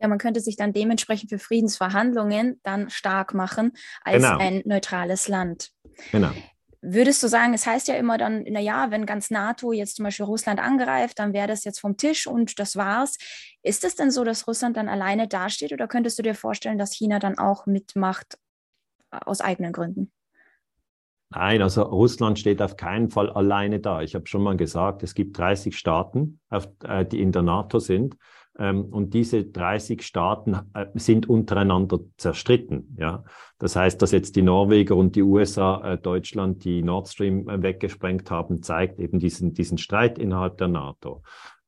Ja, 0.00 0.08
man 0.08 0.18
könnte 0.18 0.40
sich 0.40 0.56
dann 0.56 0.72
dementsprechend 0.72 1.30
für 1.30 1.38
Friedensverhandlungen 1.38 2.60
dann 2.64 2.90
stark 2.90 3.34
machen 3.34 3.72
als 4.02 4.24
genau. 4.24 4.36
ein 4.38 4.62
neutrales 4.64 5.28
Land. 5.28 5.70
Genau. 6.10 6.32
Würdest 6.84 7.22
du 7.22 7.28
sagen, 7.28 7.54
es 7.54 7.64
heißt 7.64 7.86
ja 7.86 7.94
immer 7.94 8.18
dann, 8.18 8.42
naja, 8.42 8.90
wenn 8.90 9.06
ganz 9.06 9.30
NATO 9.30 9.70
jetzt 9.70 9.94
zum 9.94 10.02
Beispiel 10.02 10.26
Russland 10.26 10.58
angreift, 10.58 11.20
dann 11.20 11.32
wäre 11.32 11.46
das 11.46 11.62
jetzt 11.62 11.78
vom 11.78 11.96
Tisch 11.96 12.26
und 12.26 12.58
das 12.58 12.74
war's. 12.74 13.18
Ist 13.62 13.84
es 13.84 13.94
denn 13.94 14.10
so, 14.10 14.24
dass 14.24 14.48
Russland 14.48 14.76
dann 14.76 14.88
alleine 14.88 15.28
dasteht 15.28 15.72
oder 15.72 15.86
könntest 15.86 16.18
du 16.18 16.24
dir 16.24 16.34
vorstellen, 16.34 16.78
dass 16.78 16.92
China 16.92 17.20
dann 17.20 17.38
auch 17.38 17.66
mitmacht 17.66 18.36
äh, 19.12 19.18
aus 19.24 19.40
eigenen 19.40 19.72
Gründen? 19.72 20.10
Nein, 21.34 21.62
also 21.62 21.82
Russland 21.82 22.38
steht 22.38 22.60
auf 22.60 22.76
keinen 22.76 23.08
Fall 23.08 23.30
alleine 23.30 23.80
da. 23.80 24.02
Ich 24.02 24.14
habe 24.14 24.26
schon 24.26 24.42
mal 24.42 24.56
gesagt, 24.56 25.02
es 25.02 25.14
gibt 25.14 25.38
30 25.38 25.76
Staaten, 25.76 26.40
äh, 26.50 27.06
die 27.06 27.22
in 27.22 27.32
der 27.32 27.42
NATO 27.42 27.78
sind. 27.78 28.16
Ähm, 28.58 28.84
und 28.84 29.14
diese 29.14 29.44
30 29.44 30.02
Staaten 30.02 30.58
äh, 30.74 30.86
sind 30.94 31.28
untereinander 31.28 32.00
zerstritten. 32.18 32.94
Ja? 32.98 33.24
Das 33.58 33.76
heißt, 33.76 34.02
dass 34.02 34.12
jetzt 34.12 34.36
die 34.36 34.42
Norweger 34.42 34.94
und 34.94 35.16
die 35.16 35.22
USA 35.22 35.94
äh, 35.94 35.98
Deutschland 35.98 36.64
die 36.64 36.82
Nord 36.82 37.08
Stream 37.08 37.48
äh, 37.48 37.62
weggesprengt 37.62 38.30
haben, 38.30 38.62
zeigt 38.62 39.00
eben 39.00 39.18
diesen, 39.18 39.54
diesen 39.54 39.78
Streit 39.78 40.18
innerhalb 40.18 40.58
der 40.58 40.68
NATO. 40.68 41.22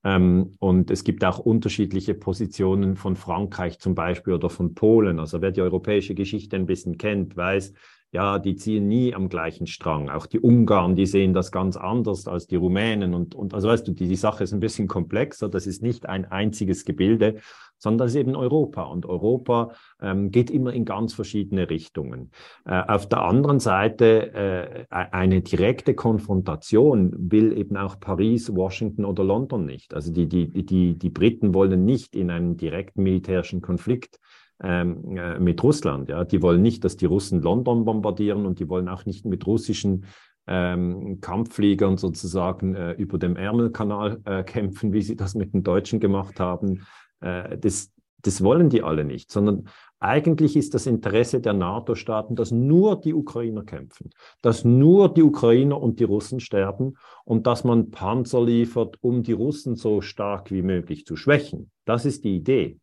Ähm, 0.05 0.57
und 0.59 0.91
es 0.91 1.05
gibt 1.05 1.25
auch 1.25 1.39
unterschiedliche 1.39 2.13
Positionen 2.13 2.97
von 2.97 3.17
Frankreich 3.17 3.79
zum 3.79 3.95
Beispiel 3.95 4.35
oder 4.35 4.51
von 4.51 4.75
Polen. 4.75 5.19
Also 5.19 5.41
wer 5.41 5.53
die 5.53 5.63
europäische 5.63 6.15
Geschichte 6.15 6.57
ein 6.57 6.67
bisschen 6.67 6.99
kennt, 6.99 7.35
weiß, 7.35 7.73
ja, 8.15 8.39
die 8.39 8.55
ziehen 8.55 8.87
nie 8.87 9.13
am 9.13 9.29
gleichen 9.29 9.67
Strang. 9.67 10.09
Auch 10.09 10.27
die 10.27 10.39
Ungarn, 10.39 10.95
die 10.95 11.05
sehen 11.05 11.33
das 11.33 11.51
ganz 11.51 11.77
anders 11.77 12.29
als 12.29 12.47
die 12.47 12.55
Rumänen. 12.55 13.13
Und, 13.13 13.35
und 13.35 13.55
also 13.55 13.69
weißt 13.69 13.89
du, 13.89 13.93
die, 13.93 14.07
die 14.07 14.15
Sache 14.15 14.45
ist 14.45 14.53
ein 14.53 14.61
bisschen 14.61 14.87
komplexer. 14.87 15.49
Das 15.49 15.67
ist 15.67 15.83
nicht 15.83 16.09
ein 16.09 16.25
einziges 16.25 16.85
Gebilde, 16.85 17.41
sondern 17.77 18.07
das 18.07 18.13
ist 18.13 18.21
eben 18.21 18.37
Europa. 18.37 18.85
Und 18.85 19.05
Europa 19.05 19.73
ähm, 20.01 20.31
geht 20.31 20.53
immer 20.53 20.73
in 20.73 20.85
ganz 20.85 21.13
verschiedene 21.13 21.69
Richtungen. 21.69 22.31
Äh, 22.65 22.83
auf 22.87 23.09
der 23.09 23.23
anderen 23.23 23.59
Seite 23.59 24.33
äh, 24.33 24.83
e-, 24.83 24.87
eine 24.91 25.41
direkte 25.41 25.95
Konfrontation 25.95 27.13
will 27.19 27.59
eben 27.59 27.77
auch 27.77 27.99
Paris, 27.99 28.55
Washington 28.55 29.07
oder 29.07 29.25
London 29.25 29.67
nicht. 29.67 29.93
Also 29.93 30.13
die, 30.13 30.29
die, 30.29 30.65
die, 30.65 30.97
die 30.97 31.11
Briten 31.11 31.53
wollen 31.53 31.85
nicht 31.85 32.15
in 32.15 32.31
einen 32.31 32.57
direkten 32.57 33.03
militärischen 33.03 33.61
Konflikt 33.61 34.21
ähm, 34.63 35.17
äh, 35.17 35.39
mit 35.39 35.63
Russland. 35.63 36.09
Ja, 36.09 36.25
die 36.25 36.43
wollen 36.43 36.63
nicht, 36.63 36.85
dass 36.85 36.97
die 36.97 37.07
Russen 37.07 37.43
London 37.43 37.85
bombardieren 37.85 38.47
und 38.47 38.61
die 38.61 38.69
wollen 38.69 38.89
auch 38.89 39.05
nicht 39.05 39.25
mit 39.25 39.47
russischen 39.47 40.07
ähm, 40.47 41.21
Kampffliegern 41.21 41.97
sozusagen 41.97 42.75
äh, 42.75 42.93
über 42.93 43.19
dem 43.19 43.37
Ärmelkanal 43.37 44.21
äh, 44.25 44.45
kämpfen, 44.45 44.93
wie 44.93 45.03
sie 45.03 45.17
das 45.17 45.35
mit 45.35 45.55
den 45.55 45.63
Deutschen 45.63 46.01
gemacht 46.01 46.39
haben. 46.39 46.87
Äh, 47.21 47.59
das, 47.59 47.93
das 48.23 48.43
wollen 48.43 48.69
die 48.69 48.83
alle 48.83 49.05
nicht, 49.05 49.31
sondern 49.31 49.69
eigentlich 50.01 50.55
ist 50.55 50.75
das 50.75 50.87
Interesse 50.87 51.41
der 51.41 51.55
NATO-Staaten, 51.55 52.37
dass 52.37 52.51
nur 52.51 53.01
die 53.01 53.15
Ukrainer 53.15 53.65
kämpfen, 53.65 54.11
dass 54.43 54.65
nur 54.65 55.13
die 55.13 55.23
Ukrainer 55.23 55.81
und 55.81 55.99
die 55.99 56.05
Russen 56.05 56.41
sterben 56.41 56.99
und 57.25 57.47
dass 57.47 57.65
man 57.65 57.91
Panzer 57.91 58.45
liefert, 58.45 58.99
um 59.01 59.23
die 59.23 59.33
Russen 59.33 59.77
so 59.77 60.03
stark 60.03 60.51
wie 60.51 60.63
möglich 60.63 61.07
zu 61.07 61.17
schwächen. 61.17 61.71
Das 61.87 62.05
ist 62.05 62.25
die 62.25 62.37
Idee 62.37 62.81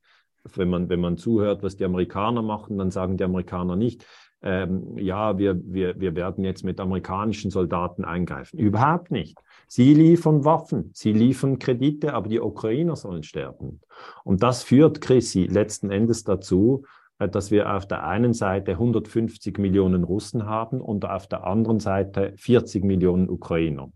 wenn 0.56 0.70
man, 0.70 0.90
wenn 0.90 1.00
man 1.00 1.18
zuhört, 1.18 1.64
was 1.64 1.76
die 1.76 1.86
Amerikaner 1.86 2.42
machen, 2.42 2.78
dann 2.78 2.92
sagen 2.92 3.18
die 3.18 3.24
Amerikaner 3.24 3.76
nicht, 3.76 4.06
ähm, 4.44 4.98
ja, 4.98 5.38
wir, 5.38 5.60
wir, 5.64 6.00
wir 6.00 6.16
werden 6.16 6.44
jetzt 6.44 6.64
mit 6.64 6.80
amerikanischen 6.80 7.52
Soldaten 7.52 8.04
eingreifen. 8.04 8.58
Überhaupt 8.58 9.12
nicht. 9.12 9.38
Sie 9.68 9.94
liefern 9.94 10.44
Waffen, 10.44 10.90
sie 10.94 11.14
liefern 11.14 11.60
Kredite, 11.60 12.14
aber 12.14 12.28
die 12.28 12.40
Ukrainer 12.40 12.96
sollen 12.96 13.24
sterben. 13.24 13.82
Und 14.24 14.42
das 14.44 14.64
führt, 14.64 15.00
Chrissy, 15.00 15.46
letzten 15.46 15.92
Endes 15.92 16.24
dazu, 16.24 16.84
äh, 17.20 17.30
dass 17.30 17.52
wir 17.52 17.74
auf 17.74 17.88
der 17.88 18.04
einen 18.04 18.34
Seite 18.34 18.72
150 18.72 19.60
Millionen 19.60 20.04
Russen 20.04 20.46
haben 20.46 20.82
und 20.82 21.06
auf 21.06 21.28
der 21.28 21.46
anderen 21.46 21.80
Seite 21.80 22.34
40 22.38 22.84
Millionen 22.84 23.30
Ukrainer. 23.30 23.92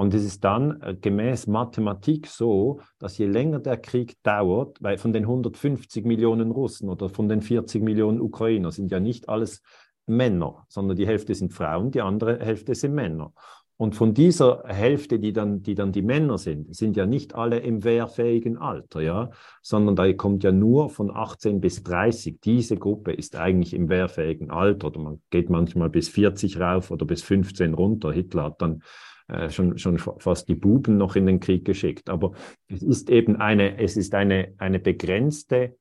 Und 0.00 0.14
es 0.14 0.24
ist 0.24 0.44
dann 0.44 0.80
äh, 0.80 0.96
gemäß 0.98 1.46
Mathematik 1.46 2.26
so, 2.26 2.80
dass 2.98 3.18
je 3.18 3.26
länger 3.26 3.58
der 3.58 3.76
Krieg 3.76 4.16
dauert, 4.22 4.78
weil 4.80 4.96
von 4.96 5.12
den 5.12 5.24
150 5.24 6.06
Millionen 6.06 6.52
Russen 6.52 6.88
oder 6.88 7.10
von 7.10 7.28
den 7.28 7.42
40 7.42 7.82
Millionen 7.82 8.18
Ukrainer 8.18 8.72
sind 8.72 8.90
ja 8.90 8.98
nicht 8.98 9.28
alles 9.28 9.60
Männer, 10.06 10.64
sondern 10.70 10.96
die 10.96 11.06
Hälfte 11.06 11.34
sind 11.34 11.52
Frauen, 11.52 11.90
die 11.90 12.00
andere 12.00 12.38
Hälfte 12.38 12.74
sind 12.74 12.94
Männer. 12.94 13.34
Und 13.76 13.94
von 13.94 14.14
dieser 14.14 14.62
Hälfte, 14.66 15.18
die 15.18 15.34
dann, 15.34 15.62
die 15.62 15.74
dann 15.74 15.92
die 15.92 16.00
Männer 16.00 16.38
sind, 16.38 16.74
sind 16.74 16.96
ja 16.96 17.04
nicht 17.04 17.34
alle 17.34 17.58
im 17.58 17.84
wehrfähigen 17.84 18.56
Alter, 18.56 19.02
ja, 19.02 19.30
sondern 19.60 19.96
da 19.96 20.10
kommt 20.14 20.44
ja 20.44 20.50
nur 20.50 20.88
von 20.88 21.14
18 21.14 21.60
bis 21.60 21.82
30. 21.82 22.40
Diese 22.40 22.78
Gruppe 22.78 23.12
ist 23.12 23.36
eigentlich 23.36 23.74
im 23.74 23.90
wehrfähigen 23.90 24.50
Alter 24.50 24.86
oder 24.86 25.00
man 25.00 25.20
geht 25.28 25.50
manchmal 25.50 25.90
bis 25.90 26.08
40 26.08 26.58
rauf 26.58 26.90
oder 26.90 27.04
bis 27.04 27.22
15 27.22 27.74
runter. 27.74 28.12
Hitler 28.12 28.44
hat 28.44 28.62
dann 28.62 28.82
äh, 29.30 29.50
schon, 29.50 29.78
schon 29.78 29.98
fast 29.98 30.48
die 30.48 30.54
Buben 30.54 30.96
noch 30.96 31.16
in 31.16 31.26
den 31.26 31.40
Krieg 31.40 31.64
geschickt. 31.64 32.10
Aber 32.10 32.32
es 32.68 32.82
ist 32.82 33.10
eben 33.10 33.36
eine, 33.36 33.78
es 33.78 33.96
ist 33.96 34.14
eine, 34.14 34.54
eine 34.58 34.78
begrenzte 34.78 35.76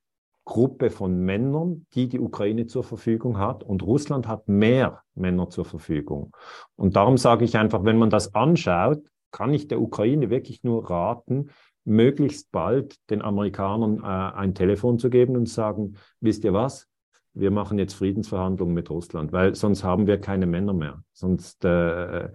Gruppe 0.45 0.89
von 0.89 1.19
Männern, 1.19 1.85
die 1.93 2.09
die 2.09 2.19
Ukraine 2.19 2.65
zur 2.65 2.83
Verfügung 2.83 3.37
hat. 3.37 3.63
Und 3.63 3.83
Russland 3.83 4.27
hat 4.27 4.47
mehr 4.47 5.03
Männer 5.13 5.49
zur 5.49 5.65
Verfügung. 5.65 6.35
Und 6.75 6.95
darum 6.95 7.17
sage 7.17 7.45
ich 7.45 7.57
einfach, 7.57 7.83
wenn 7.83 7.97
man 7.97 8.09
das 8.09 8.33
anschaut, 8.33 9.03
kann 9.31 9.53
ich 9.53 9.67
der 9.67 9.79
Ukraine 9.79 10.29
wirklich 10.29 10.63
nur 10.63 10.89
raten, 10.89 11.49
möglichst 11.85 12.51
bald 12.51 12.95
den 13.09 13.21
Amerikanern 13.21 13.99
äh, 14.03 14.37
ein 14.37 14.55
Telefon 14.55 14.99
zu 14.99 15.09
geben 15.09 15.35
und 15.35 15.47
sagen, 15.47 15.97
wisst 16.19 16.43
ihr 16.43 16.53
was? 16.53 16.87
Wir 17.33 17.51
machen 17.51 17.77
jetzt 17.77 17.93
Friedensverhandlungen 17.93 18.73
mit 18.73 18.89
Russland, 18.89 19.31
weil 19.31 19.53
sonst 19.55 19.83
haben 19.83 20.07
wir 20.07 20.19
keine 20.19 20.47
Männer 20.47 20.73
mehr. 20.73 21.03
Sonst 21.13 21.63
äh, 21.63 22.29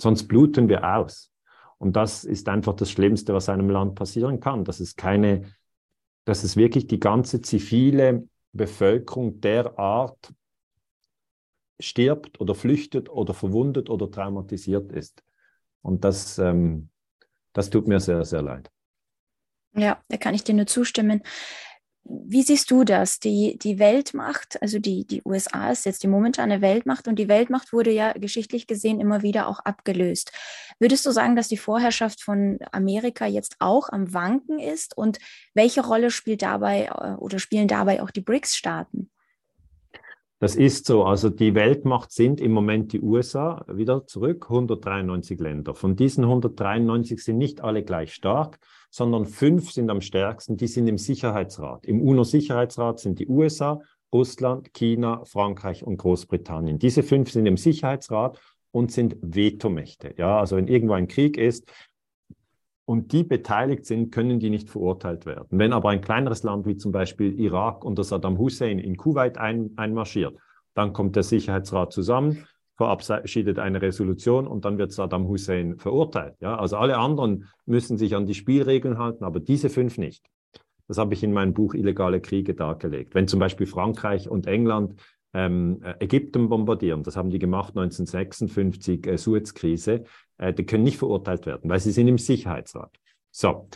Sonst 0.00 0.28
bluten 0.28 0.68
wir 0.68 0.96
aus. 0.96 1.32
Und 1.78 1.94
das 1.94 2.24
ist 2.24 2.48
einfach 2.48 2.74
das 2.74 2.90
Schlimmste, 2.90 3.34
was 3.34 3.48
einem 3.48 3.70
Land 3.70 3.94
passieren 3.94 4.40
kann, 4.40 4.64
dass 4.64 4.80
es 4.80 4.96
keine, 4.96 5.52
dass 6.24 6.44
es 6.44 6.56
wirklich 6.56 6.86
die 6.86 7.00
ganze 7.00 7.40
zivile 7.40 8.28
Bevölkerung 8.52 9.40
derart 9.40 10.32
stirbt 11.80 12.40
oder 12.40 12.54
flüchtet 12.54 13.08
oder 13.08 13.34
verwundet 13.34 13.90
oder 13.90 14.10
traumatisiert 14.10 14.90
ist. 14.92 15.22
Und 15.82 16.04
das, 16.04 16.38
ähm, 16.38 16.90
das 17.52 17.70
tut 17.70 17.86
mir 17.86 18.00
sehr, 18.00 18.24
sehr 18.24 18.42
leid. 18.42 18.70
Ja, 19.74 20.02
da 20.08 20.16
kann 20.16 20.34
ich 20.34 20.42
dir 20.42 20.54
nur 20.54 20.66
zustimmen. 20.66 21.22
Wie 22.10 22.42
siehst 22.42 22.70
du 22.70 22.84
das? 22.84 23.20
Die, 23.20 23.58
die 23.58 23.78
Weltmacht, 23.78 24.60
also 24.62 24.78
die, 24.78 25.06
die 25.06 25.20
USA 25.26 25.70
ist 25.70 25.84
jetzt 25.84 26.02
die 26.02 26.08
momentane 26.08 26.62
Weltmacht 26.62 27.06
und 27.06 27.18
die 27.18 27.28
Weltmacht 27.28 27.72
wurde 27.72 27.90
ja 27.90 28.12
geschichtlich 28.12 28.66
gesehen 28.66 28.98
immer 28.98 29.22
wieder 29.22 29.46
auch 29.46 29.60
abgelöst. 29.60 30.32
Würdest 30.78 31.04
du 31.04 31.10
sagen, 31.10 31.36
dass 31.36 31.48
die 31.48 31.58
Vorherrschaft 31.58 32.22
von 32.22 32.58
Amerika 32.72 33.26
jetzt 33.26 33.56
auch 33.58 33.90
am 33.90 34.14
Wanken 34.14 34.58
ist 34.58 34.96
und 34.96 35.18
welche 35.54 35.84
Rolle 35.84 36.10
spielt 36.10 36.40
dabei 36.40 36.86
äh, 36.86 37.14
oder 37.16 37.38
spielen 37.38 37.68
dabei 37.68 38.02
auch 38.02 38.10
die 38.10 38.22
BRICS-Staaten? 38.22 39.10
Das 40.40 40.54
ist 40.54 40.86
so. 40.86 41.04
Also 41.04 41.30
die 41.30 41.54
Weltmacht 41.54 42.12
sind 42.12 42.40
im 42.40 42.52
Moment 42.52 42.92
die 42.92 43.00
USA, 43.00 43.64
wieder 43.68 44.06
zurück, 44.06 44.46
193 44.48 45.38
Länder. 45.40 45.74
Von 45.74 45.96
diesen 45.96 46.24
193 46.24 47.22
sind 47.22 47.38
nicht 47.38 47.60
alle 47.60 47.82
gleich 47.82 48.14
stark, 48.14 48.60
sondern 48.90 49.26
fünf 49.26 49.70
sind 49.70 49.90
am 49.90 50.00
stärksten, 50.00 50.56
die 50.56 50.66
sind 50.66 50.86
im 50.86 50.98
Sicherheitsrat. 50.98 51.86
Im 51.86 52.00
UNO-Sicherheitsrat 52.00 53.00
sind 53.00 53.18
die 53.18 53.28
USA, 53.28 53.80
Russland, 54.12 54.72
China, 54.72 55.24
Frankreich 55.24 55.84
und 55.84 55.98
Großbritannien. 55.98 56.78
Diese 56.78 57.02
fünf 57.02 57.30
sind 57.30 57.46
im 57.46 57.56
Sicherheitsrat 57.56 58.40
und 58.70 58.90
sind 58.90 59.16
Vetomächte. 59.20 60.14
Ja, 60.16 60.40
also 60.40 60.56
wenn 60.56 60.68
irgendwo 60.68 60.94
ein 60.94 61.08
Krieg 61.08 61.36
ist, 61.36 61.70
und 62.88 63.12
die 63.12 63.22
beteiligt 63.22 63.84
sind, 63.84 64.10
können 64.12 64.40
die 64.40 64.48
nicht 64.48 64.70
verurteilt 64.70 65.26
werden. 65.26 65.46
Wenn 65.50 65.74
aber 65.74 65.90
ein 65.90 66.00
kleineres 66.00 66.42
Land 66.42 66.64
wie 66.64 66.78
zum 66.78 66.90
Beispiel 66.90 67.38
Irak 67.38 67.84
unter 67.84 68.02
Saddam 68.02 68.38
Hussein 68.38 68.78
in 68.78 68.96
Kuwait 68.96 69.36
ein, 69.36 69.72
einmarschiert, 69.76 70.38
dann 70.72 70.94
kommt 70.94 71.14
der 71.14 71.22
Sicherheitsrat 71.22 71.92
zusammen, 71.92 72.46
verabschiedet 72.78 73.58
eine 73.58 73.82
Resolution 73.82 74.46
und 74.46 74.64
dann 74.64 74.78
wird 74.78 74.92
Saddam 74.92 75.26
Hussein 75.26 75.78
verurteilt. 75.78 76.36
Ja? 76.40 76.56
Also 76.56 76.76
alle 76.76 76.96
anderen 76.96 77.46
müssen 77.66 77.98
sich 77.98 78.14
an 78.14 78.24
die 78.24 78.34
Spielregeln 78.34 78.98
halten, 78.98 79.24
aber 79.24 79.40
diese 79.40 79.68
fünf 79.68 79.98
nicht. 79.98 80.24
Das 80.86 80.96
habe 80.96 81.12
ich 81.12 81.22
in 81.22 81.32
meinem 81.32 81.52
Buch 81.52 81.74
Illegale 81.74 82.20
Kriege 82.20 82.54
dargelegt. 82.54 83.14
Wenn 83.14 83.28
zum 83.28 83.40
Beispiel 83.40 83.66
Frankreich 83.66 84.30
und 84.30 84.46
England 84.46 84.94
ähm, 85.34 85.82
äh, 85.82 86.04
Ägypten 86.04 86.48
bombardieren, 86.48 87.02
das 87.02 87.16
haben 87.16 87.30
die 87.30 87.40
gemacht 87.40 87.76
1956, 87.76 89.06
äh, 89.06 89.18
Suezkrise, 89.18 90.04
äh, 90.38 90.54
die 90.54 90.64
können 90.64 90.84
nicht 90.84 90.98
verurteilt 90.98 91.46
werden, 91.46 91.68
weil 91.68 91.80
sie 91.80 91.90
sind 91.90 92.06
im 92.06 92.16
Sicherheitsrat. 92.16 92.96
So, 93.32 93.68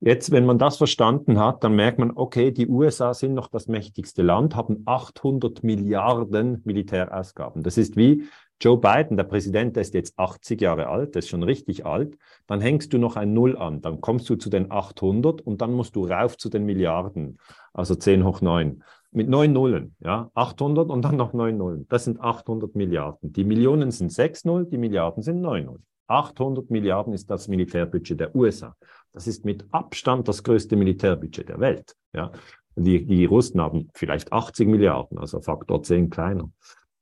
jetzt, 0.00 0.30
wenn 0.30 0.44
man 0.44 0.58
das 0.58 0.76
verstanden 0.76 1.40
hat, 1.40 1.64
dann 1.64 1.74
merkt 1.74 1.98
man, 1.98 2.12
okay, 2.14 2.52
die 2.52 2.68
USA 2.68 3.14
sind 3.14 3.32
noch 3.32 3.48
das 3.48 3.66
mächtigste 3.66 4.22
Land, 4.22 4.54
haben 4.54 4.82
800 4.84 5.64
Milliarden 5.64 6.60
Militärausgaben. 6.64 7.62
Das 7.62 7.78
ist 7.78 7.96
wie 7.96 8.28
Joe 8.60 8.78
Biden, 8.78 9.16
der 9.16 9.24
Präsident, 9.24 9.76
der 9.76 9.82
ist 9.82 9.94
jetzt 9.94 10.18
80 10.18 10.60
Jahre 10.60 10.88
alt, 10.88 11.14
der 11.14 11.20
ist 11.20 11.28
schon 11.28 11.42
richtig 11.42 11.86
alt, 11.86 12.18
dann 12.46 12.60
hängst 12.60 12.92
du 12.92 12.98
noch 12.98 13.16
ein 13.16 13.32
Null 13.32 13.56
an, 13.56 13.80
dann 13.80 14.00
kommst 14.00 14.28
du 14.28 14.36
zu 14.36 14.50
den 14.50 14.70
800 14.70 15.40
und 15.40 15.62
dann 15.62 15.72
musst 15.72 15.96
du 15.96 16.06
rauf 16.06 16.36
zu 16.36 16.50
den 16.50 16.66
Milliarden, 16.66 17.38
also 17.72 17.94
10 17.94 18.24
hoch 18.24 18.40
9 18.40 18.82
mit 19.12 19.28
neun 19.28 19.52
Nullen, 19.52 19.96
ja, 20.00 20.30
800 20.34 20.88
und 20.88 21.02
dann 21.02 21.16
noch 21.16 21.32
neun 21.32 21.56
Nullen. 21.56 21.86
Das 21.88 22.04
sind 22.04 22.20
800 22.20 22.76
Milliarden. 22.76 23.32
Die 23.32 23.44
Millionen 23.44 23.90
sind 23.90 24.12
6 24.12 24.44
Null, 24.44 24.66
die 24.66 24.78
Milliarden 24.78 25.22
sind 25.22 25.40
9 25.40 25.64
Null. 25.64 25.80
800 26.06 26.70
Milliarden 26.70 27.12
ist 27.12 27.30
das 27.30 27.48
Militärbudget 27.48 28.20
der 28.20 28.34
USA. 28.34 28.76
Das 29.12 29.26
ist 29.26 29.44
mit 29.44 29.64
Abstand 29.70 30.28
das 30.28 30.42
größte 30.42 30.76
Militärbudget 30.76 31.48
der 31.48 31.60
Welt. 31.60 31.94
Ja. 32.12 32.32
Die, 32.76 33.04
die 33.04 33.24
Russen 33.24 33.60
haben 33.60 33.90
vielleicht 33.94 34.32
80 34.32 34.68
Milliarden, 34.68 35.18
also 35.18 35.40
Faktor 35.40 35.82
10 35.82 36.08
kleiner. 36.08 36.50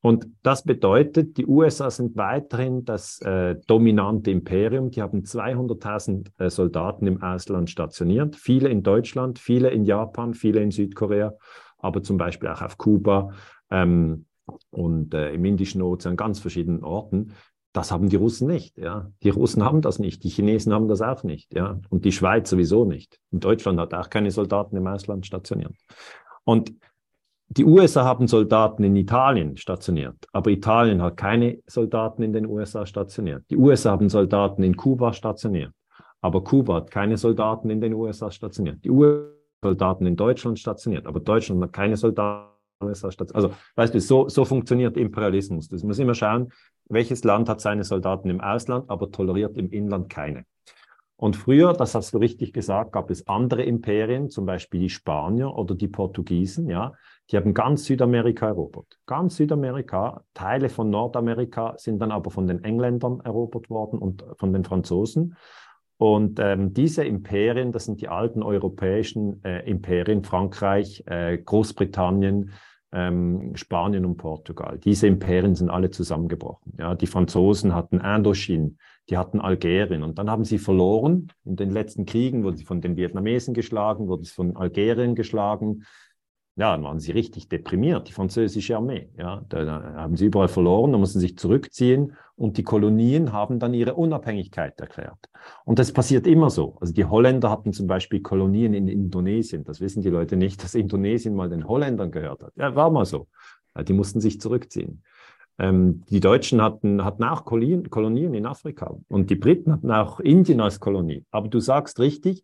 Und 0.00 0.28
das 0.42 0.62
bedeutet, 0.62 1.37
die 1.38 1.46
USA 1.46 1.90
sind 1.90 2.16
weiterhin 2.16 2.84
das 2.84 3.20
äh, 3.22 3.56
dominante 3.66 4.30
Imperium. 4.30 4.90
Die 4.90 5.02
haben 5.02 5.22
200.000 5.22 6.28
äh, 6.38 6.50
Soldaten 6.50 7.06
im 7.06 7.20
Ausland 7.20 7.68
stationiert, 7.68 8.37
viele 8.37 8.68
in 8.68 8.82
Deutschland, 8.82 9.38
viele 9.38 9.70
in 9.70 9.84
Japan, 9.84 10.34
viele 10.34 10.61
in 10.61 10.70
Südkorea 10.70 11.34
aber 11.78 12.02
zum 12.02 12.18
Beispiel 12.18 12.48
auch 12.48 12.62
auf 12.62 12.76
Kuba 12.76 13.30
ähm, 13.70 14.26
und 14.70 15.14
äh, 15.14 15.32
im 15.32 15.44
Indischen 15.44 15.82
Ozean, 15.82 16.16
ganz 16.16 16.40
verschiedenen 16.40 16.82
Orten. 16.82 17.32
Das 17.72 17.92
haben 17.92 18.08
die 18.08 18.16
Russen 18.16 18.48
nicht. 18.48 18.76
Ja. 18.78 19.11
Die 19.22 19.28
Russen 19.28 19.62
haben 19.62 19.82
das 19.82 19.98
nicht, 19.98 20.24
die 20.24 20.30
Chinesen 20.30 20.72
haben 20.72 20.88
das 20.88 21.02
auch 21.02 21.22
nicht. 21.22 21.54
Ja. 21.54 21.80
Und 21.90 22.04
die 22.04 22.12
Schweiz 22.12 22.50
sowieso 22.50 22.84
nicht. 22.84 23.20
Und 23.30 23.44
Deutschland 23.44 23.78
hat 23.78 23.94
auch 23.94 24.11
keine 24.11 24.30
Soldaten 24.30 24.76
im 24.76 24.87
Ausland 24.87 25.26
stationiert. 25.26 25.74
Und 26.44 26.72
die 27.48 27.64
USA 27.64 28.04
haben 28.04 28.26
Soldaten 28.28 28.84
in 28.84 28.94
Italien 28.96 29.56
stationiert, 29.56 30.26
aber 30.32 30.50
Italien 30.50 31.02
hat 31.02 31.16
keine 31.16 31.58
Soldaten 31.66 32.22
in 32.22 32.32
den 32.32 32.46
USA 32.46 32.84
stationiert. 32.84 33.44
Die 33.50 33.56
USA 33.56 33.92
haben 33.92 34.08
Soldaten 34.08 34.62
in 34.62 34.76
Kuba 34.76 35.12
stationiert, 35.12 35.72
aber 36.20 36.44
Kuba 36.44 36.76
hat 36.76 36.90
keine 36.90 37.16
Soldaten 37.16 37.70
in 37.70 37.80
den 37.80 37.94
USA 37.94 38.30
stationiert. 38.30 38.84
Die 38.84 38.90
USA 38.90 39.38
Soldaten 39.62 40.06
in 40.06 40.16
Deutschland 40.16 40.58
stationiert, 40.58 41.06
aber 41.06 41.20
Deutschland 41.20 41.62
hat 41.62 41.72
keine 41.72 41.96
Soldaten 41.96 42.48
stationiert. 42.94 43.34
Also, 43.34 43.50
weißt 43.74 43.94
du, 43.94 44.00
so, 44.00 44.28
so 44.28 44.44
funktioniert 44.44 44.96
Imperialismus. 44.96 45.68
Das 45.68 45.82
muss 45.82 45.98
immer 45.98 46.14
schauen, 46.14 46.52
welches 46.88 47.24
Land 47.24 47.48
hat 47.48 47.61
seine 47.61 47.84
Soldaten 47.84 48.30
im 48.30 48.40
Ausland, 48.40 48.88
aber 48.88 49.11
toleriert 49.11 49.56
im 49.56 49.70
Inland 49.70 50.08
keine. 50.11 50.44
Und 51.16 51.34
früher, 51.34 51.72
das 51.72 51.96
hast 51.96 52.14
du 52.14 52.18
richtig 52.18 52.52
gesagt, 52.52 52.92
gab 52.92 53.11
es 53.11 53.26
andere 53.26 53.64
Imperien, 53.64 54.30
zum 54.30 54.46
Beispiel 54.46 54.80
die 54.80 54.88
Spanier 54.88 55.52
oder 55.52 55.74
die 55.74 55.88
Portugiesen, 55.88 56.70
ja. 56.70 56.92
Die 57.30 57.36
haben 57.36 57.52
ganz 57.52 57.84
Südamerika 57.84 58.46
erobert. 58.48 58.98
Ganz 59.06 59.36
Südamerika, 59.36 60.22
Teile 60.32 60.68
von 60.68 60.88
Nordamerika 60.88 61.74
sind 61.76 61.98
dann 62.00 62.10
aber 62.10 62.30
von 62.30 62.46
den 62.46 62.64
Engländern 62.64 63.20
erobert 63.20 63.68
worden 63.68 63.98
und 63.98 64.24
von 64.36 64.52
den 64.52 64.64
Franzosen. 64.64 65.36
Und 65.98 66.38
ähm, 66.40 66.72
diese 66.72 67.04
Imperien, 67.04 67.72
das 67.72 67.84
sind 67.84 68.00
die 68.00 68.08
alten 68.08 68.42
europäischen 68.42 69.44
äh, 69.44 69.68
Imperien, 69.68 70.22
Frankreich, 70.22 71.02
äh, 71.06 71.36
Großbritannien, 71.38 72.52
ähm, 72.92 73.54
Spanien 73.56 74.06
und 74.06 74.16
Portugal. 74.16 74.78
Diese 74.78 75.06
Imperien 75.06 75.54
sind 75.54 75.70
alle 75.70 75.90
zusammengebrochen. 75.90 76.74
Ja, 76.78 76.94
die 76.94 77.08
Franzosen 77.08 77.74
hatten 77.74 78.00
Indochine, 78.00 78.76
die 79.10 79.18
hatten 79.18 79.40
Algerien 79.40 80.02
und 80.02 80.18
dann 80.18 80.30
haben 80.30 80.44
sie 80.44 80.58
verloren. 80.58 81.32
In 81.44 81.56
den 81.56 81.70
letzten 81.70 82.06
Kriegen 82.06 82.44
wurden 82.44 82.56
sie 82.56 82.64
von 82.64 82.80
den 82.80 82.96
Vietnamesen 82.96 83.52
geschlagen, 83.52 84.08
wurden 84.08 84.24
sie 84.24 84.32
von 84.32 84.56
Algerien 84.56 85.14
geschlagen, 85.14 85.84
ja, 86.59 86.73
dann 86.73 86.83
waren 86.83 86.99
sie 86.99 87.12
richtig 87.12 87.49
deprimiert, 87.49 88.09
die 88.09 88.12
französische 88.12 88.77
Armee. 88.77 89.09
Ja, 89.16 89.44
da, 89.49 89.64
da 89.64 89.94
haben 89.94 90.16
sie 90.16 90.27
überall 90.27 90.49
verloren, 90.49 90.90
da 90.90 90.99
mussten 90.99 91.21
sie 91.21 91.29
sich 91.29 91.38
zurückziehen 91.38 92.16
und 92.35 92.59
die 92.59 92.64
Kolonien 92.64 93.33
haben 93.33 93.61
dann 93.61 93.75
ihre 93.75 93.94
Unabhängigkeit 93.94 94.79
erklärt. 94.81 95.31
Und 95.64 95.79
das 95.79 95.92
passiert 95.92 96.27
immer 96.27 96.51
so. 96.51 96.77
Also 96.81 96.92
die 96.92 97.05
Holländer 97.05 97.49
hatten 97.49 97.73
zum 97.73 97.87
Beispiel 97.87 98.23
Kolonien 98.23 98.75
in 98.75 98.88
Indonesien. 98.88 99.62
Das 99.62 99.81
wissen 99.81 100.03
die 100.03 100.11
Leute 100.11 100.37
nicht, 100.37 100.64
dass 100.64 100.75
Indonesien 100.75 101.37
mal 101.37 101.49
den 101.49 101.68
Holländern 101.68 102.11
gehört 102.11 102.42
hat. 102.42 102.53
Ja, 102.57 102.75
war 102.75 102.90
mal 102.90 103.05
so. 103.05 103.29
Die 103.81 103.92
mussten 103.92 104.21
sich 104.21 104.40
zurückziehen. 104.40 105.05
Ähm, 105.61 106.03
die 106.11 106.18
Deutschen 106.18 106.61
hatten, 106.61 107.05
hatten 107.05 107.23
auch 107.23 107.44
Kolonien, 107.44 107.88
Kolonien 107.88 108.35
in 108.35 108.47
Afrika 108.47 108.97
und 109.07 109.31
die 109.31 109.37
Briten 109.37 109.71
hatten 109.71 109.92
auch 109.92 110.18
Indien 110.18 110.61
als 110.61 110.81
Kolonie. 110.81 111.25
Aber 111.31 111.47
du 111.47 111.61
sagst 111.61 112.01
richtig, 112.01 112.42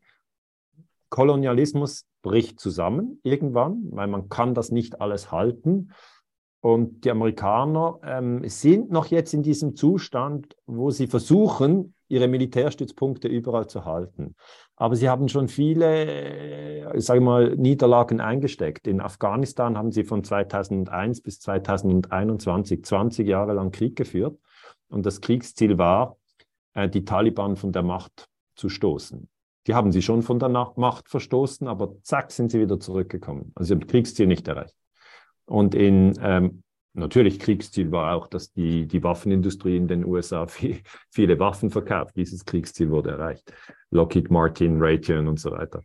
Kolonialismus 1.09 2.07
bricht 2.25 2.59
zusammen 2.59 3.21
irgendwann, 3.23 3.85
weil 3.91 4.09
man 4.09 4.29
kann 4.29 4.55
das 4.55 4.73
nicht 4.73 5.01
alles 5.01 5.31
halten. 5.31 5.93
Und 6.61 7.05
die 7.05 7.11
Amerikaner 7.11 8.01
ähm, 8.03 8.49
sind 8.49 8.91
noch 8.91 9.07
jetzt 9.09 9.35
in 9.35 9.43
diesem 9.43 9.77
Zustand, 9.77 10.57
wo 10.67 10.91
sie 10.91 11.07
versuchen, 11.07 11.95
ihre 12.09 12.27
Militärstützpunkte 12.27 13.29
überall 13.29 13.67
zu 13.67 13.85
halten. 13.85 14.35
Aber 14.75 14.97
sie 14.97 15.11
haben 15.11 15.29
schon 15.29 15.49
viele, 15.49 16.07
äh, 16.07 17.01
sage 17.01 17.21
mal, 17.21 17.55
Niederlagen 17.57 18.21
eingesteckt. 18.23 18.87
In 18.87 19.03
Afghanistan 19.03 19.77
haben 19.77 19.93
sie 19.93 20.05
von 20.05 20.25
2001 20.25 21.21
bis 21.21 21.41
2021 21.41 22.83
20 22.83 23.29
Jahre 23.29 23.53
lang 23.53 23.71
Krieg 23.71 23.97
geführt. 23.97 24.39
Und 24.89 25.05
das 25.05 25.21
Kriegsziel 25.21 25.77
war, 25.77 26.17
äh, 26.73 26.89
die 26.89 27.05
Taliban 27.05 27.57
von 27.57 27.73
der 27.73 27.83
Macht 27.83 28.31
zu 28.57 28.71
stoßen. 28.71 29.29
Die 29.67 29.75
haben 29.75 29.93
sie 29.93 30.03
schon 30.03 30.23
von 30.23 30.39
der 30.39 30.49
Macht 30.49 31.09
verstoßen, 31.09 31.69
aber 31.69 31.95
zack, 32.03 32.31
sind 32.31 32.51
sie 32.51 32.61
wieder 32.61 32.79
zurückgekommen. 32.79 33.53
Also 33.55 33.69
sie 33.69 33.75
haben 33.75 33.87
Kriegsziel 33.87 34.27
nicht 34.27 34.47
erreicht. 34.47 34.75
Und 35.47 35.75
in 35.75 36.19
ähm, 36.21 36.63
natürlich 36.93 37.39
Kriegsziel 37.39 37.91
war 37.91 38.15
auch, 38.15 38.29
dass 38.29 38.53
die, 38.53 38.87
die 38.87 39.03
Waffenindustrie 39.03 39.77
in 39.77 39.89
den 39.89 40.05
USA 40.05 40.47
viel, 40.49 40.81
viele 41.11 41.39
Waffen 41.39 41.71
verkauft. 41.71 42.17
Dieses 42.17 42.45
Kriegsziel 42.45 42.91
wurde 42.91 43.11
erreicht. 43.11 43.53
Lockheed 43.91 44.31
Martin, 44.31 44.81
Raytheon 44.81 45.29
und 45.29 45.41
so 45.41 45.51
weiter. 45.51 45.83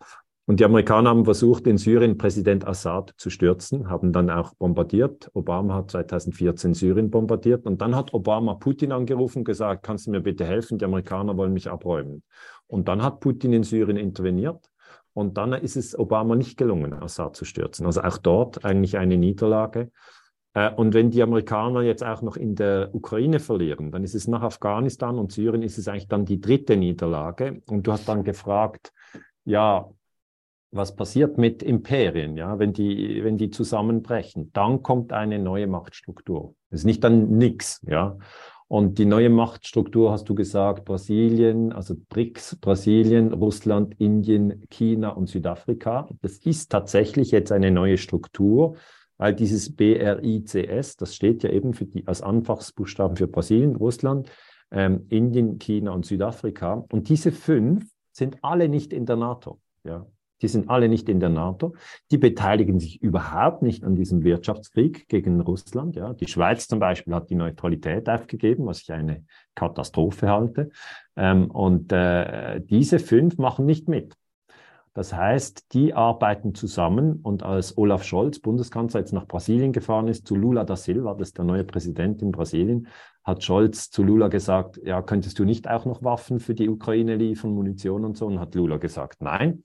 Und 0.49 0.59
die 0.59 0.65
Amerikaner 0.65 1.12
haben 1.12 1.25
versucht, 1.25 1.67
in 1.67 1.77
Syrien 1.77 2.17
Präsident 2.17 2.65
Assad 2.65 3.13
zu 3.17 3.29
stürzen, 3.29 3.88
haben 3.88 4.12
dann 4.12 4.31
auch 4.31 4.55
bombardiert. 4.55 5.29
Obama 5.35 5.75
hat 5.75 5.91
2014 5.91 6.73
Syrien 6.73 7.12
bombardiert. 7.12 7.67
Und 7.67 7.81
dann 7.81 7.95
hat 7.95 8.15
Obama 8.15 8.55
Putin 8.55 8.91
angerufen 8.91 9.39
und 9.39 9.43
gesagt, 9.43 9.83
kannst 9.83 10.07
du 10.07 10.12
mir 10.12 10.21
bitte 10.21 10.45
helfen? 10.45 10.79
Die 10.79 10.85
Amerikaner 10.85 11.38
wollen 11.38 11.53
mich 11.53 11.69
abräumen. 11.69 12.23
Und 12.65 12.88
dann 12.88 13.03
hat 13.03 13.19
Putin 13.19 13.53
in 13.53 13.62
Syrien 13.62 13.95
interveniert. 13.95 14.71
Und 15.13 15.38
dann 15.38 15.53
ist 15.53 15.77
es 15.77 15.97
Obama 15.99 16.35
nicht 16.35 16.57
gelungen, 16.57 16.93
Assad 16.93 17.35
zu 17.35 17.45
stürzen. 17.45 17.85
Also 17.85 18.01
auch 18.01 18.17
dort 18.17 18.65
eigentlich 18.65 18.97
eine 18.97 19.17
Niederlage. 19.17 19.91
Äh, 20.55 20.73
und 20.73 20.95
wenn 20.95 21.12
die 21.12 21.21
Amerikaner 21.21 21.83
jetzt 21.83 22.03
auch 22.03 22.23
noch 22.23 22.38
in 22.38 22.55
der 22.55 22.89
Ukraine 22.95 23.39
verlieren, 23.39 23.91
dann 23.91 24.03
ist 24.03 24.15
es 24.15 24.27
nach 24.27 24.41
Afghanistan 24.41 25.19
und 25.19 25.31
Syrien 25.31 25.62
ist 25.62 25.77
es 25.77 25.88
eigentlich 25.88 26.07
dann 26.07 26.25
die 26.25 26.41
dritte 26.41 26.75
Niederlage. 26.75 27.62
Und 27.67 27.85
du 27.85 27.91
hast 27.91 28.09
dann 28.09 28.23
gefragt, 28.23 28.91
ja, 29.45 29.88
was 30.71 30.95
passiert 30.95 31.38
mit 31.38 31.63
Imperien, 31.63 32.38
ja, 32.38 32.60
wenn 32.60 32.73
die, 32.73 33.23
wenn 33.23 33.38
die 33.38 33.49
zusammenbrechen? 33.49 34.51
Dann 34.53 34.84
kommt 34.84 35.13
eine 35.13 35.39
neue 35.39 35.67
Machtstruktur. 35.67 36.53
Das 36.69 36.82
ist 36.82 36.86
nicht 36.86 37.03
dann 37.03 37.38
nix, 37.38 37.82
ja. 37.88 38.17
Und 38.67 38.99
die 38.99 39.05
neue 39.05 39.32
Machtstruktur 39.32 40.12
hast 40.12 40.29
du 40.29 40.36
gesagt, 40.36 40.86
Brasilien, 40.86 41.73
also 41.73 41.95
BRICS, 42.10 42.58
Brasilien, 42.58 43.34
Russland, 43.34 43.99
Indien, 43.99 44.63
China 44.69 45.10
und 45.10 45.27
Südafrika. 45.27 46.08
Das 46.21 46.38
ist 46.38 46.71
tatsächlich 46.71 47.32
jetzt 47.32 47.51
eine 47.51 47.71
neue 47.71 47.97
Struktur, 47.97 48.75
weil 49.17 49.34
dieses 49.34 49.75
BRICS, 49.75 50.97
das 50.97 51.15
steht 51.15 51.41
ja 51.41 51.49
eben 51.49 51.73
für 51.73 51.86
die, 51.86 52.05
als 52.05 52.21
Anfangsbuchstaben 52.21 53.17
für 53.17 53.27
Brasilien, 53.27 53.75
Russland, 53.75 54.29
ähm, 54.69 55.08
Indien, 55.10 55.58
China 55.58 55.91
und 55.91 56.05
Südafrika. 56.05 56.86
Und 56.91 57.10
diese 57.10 57.32
fünf 57.32 57.89
sind 58.12 58.38
alle 58.43 58.69
nicht 58.69 58.93
in 58.93 59.08
der 59.08 59.15
NATO. 59.15 59.60
Ja. 59.84 60.05
Die 60.41 60.47
sind 60.47 60.69
alle 60.69 60.89
nicht 60.89 61.10
in 61.10 61.19
der 61.19 61.30
NATO. 61.30 61.73
Die 62.12 62.17
beteiligen 62.17 62.80
sich 62.80 63.02
überhaupt 63.02 63.62
nicht 63.62 63.84
an 63.84 63.95
diesem 63.95 64.23
Wirtschaftskrieg 64.23 65.08
gegen 65.08 65.41
Russland. 65.41 65.95
Ja, 65.95 66.13
die 66.13 66.28
Schweiz 66.28 66.67
zum 66.67 66.80
Beispiel 66.80 67.13
hat 67.13 67.30
die 67.30 67.36
Neutralität 67.36 68.10
aufgegeben, 68.10 68.65
was 68.65 68.82
ich 68.82 68.91
eine 68.91 69.23
Katastrophe 69.56 70.30
halte. 70.30 70.69
Ähm, 71.15 71.52
und 71.52 71.91
äh, 71.91 72.62
diese 72.62 72.99
fünf 72.99 73.38
machen 73.38 73.65
nicht 73.65 73.88
mit. 73.88 74.15
Das 74.93 75.13
heißt, 75.13 75.73
die 75.73 75.93
arbeiten 75.93 76.56
zusammen 76.56 77.19
und 77.21 77.43
als 77.43 77.78
Olaf 77.78 78.04
Scholz, 78.04 78.39
Bundeskanzler, 78.39 79.02
jetzt 79.02 79.13
nach 79.13 79.28
Brasilien 79.28 79.71
gefahren 79.71 80.08
ist, 80.08 80.28
zu 80.28 80.36
Lula 80.36 80.63
da 80.63 80.75
Silva, 80.75 81.13
das 81.13 81.30
ist 81.30 81.38
der 81.38 81.45
neue 81.45 81.63
Präsident 81.63 82.21
in 82.21 82.32
Brasilien, 82.32 82.88
hat 83.23 83.43
Scholz 83.43 83.91
zu 83.91 84.04
Lula 84.04 84.28
gesagt, 84.28 84.78
ja, 84.84 85.02
könntest 85.02 85.38
du 85.38 85.45
nicht 85.45 85.69
auch 85.69 85.86
noch 85.86 86.04
Waffen 86.04 86.39
für 86.39 86.56
die 86.56 86.67
Ukraine 86.67 87.15
liefern, 87.15 87.52
Munition 87.52 88.04
und 88.04 88.17
so? 88.17 88.25
Und 88.25 88.39
hat 88.39 88.56
Lula 88.56 88.78
gesagt, 88.78 89.21
nein, 89.21 89.63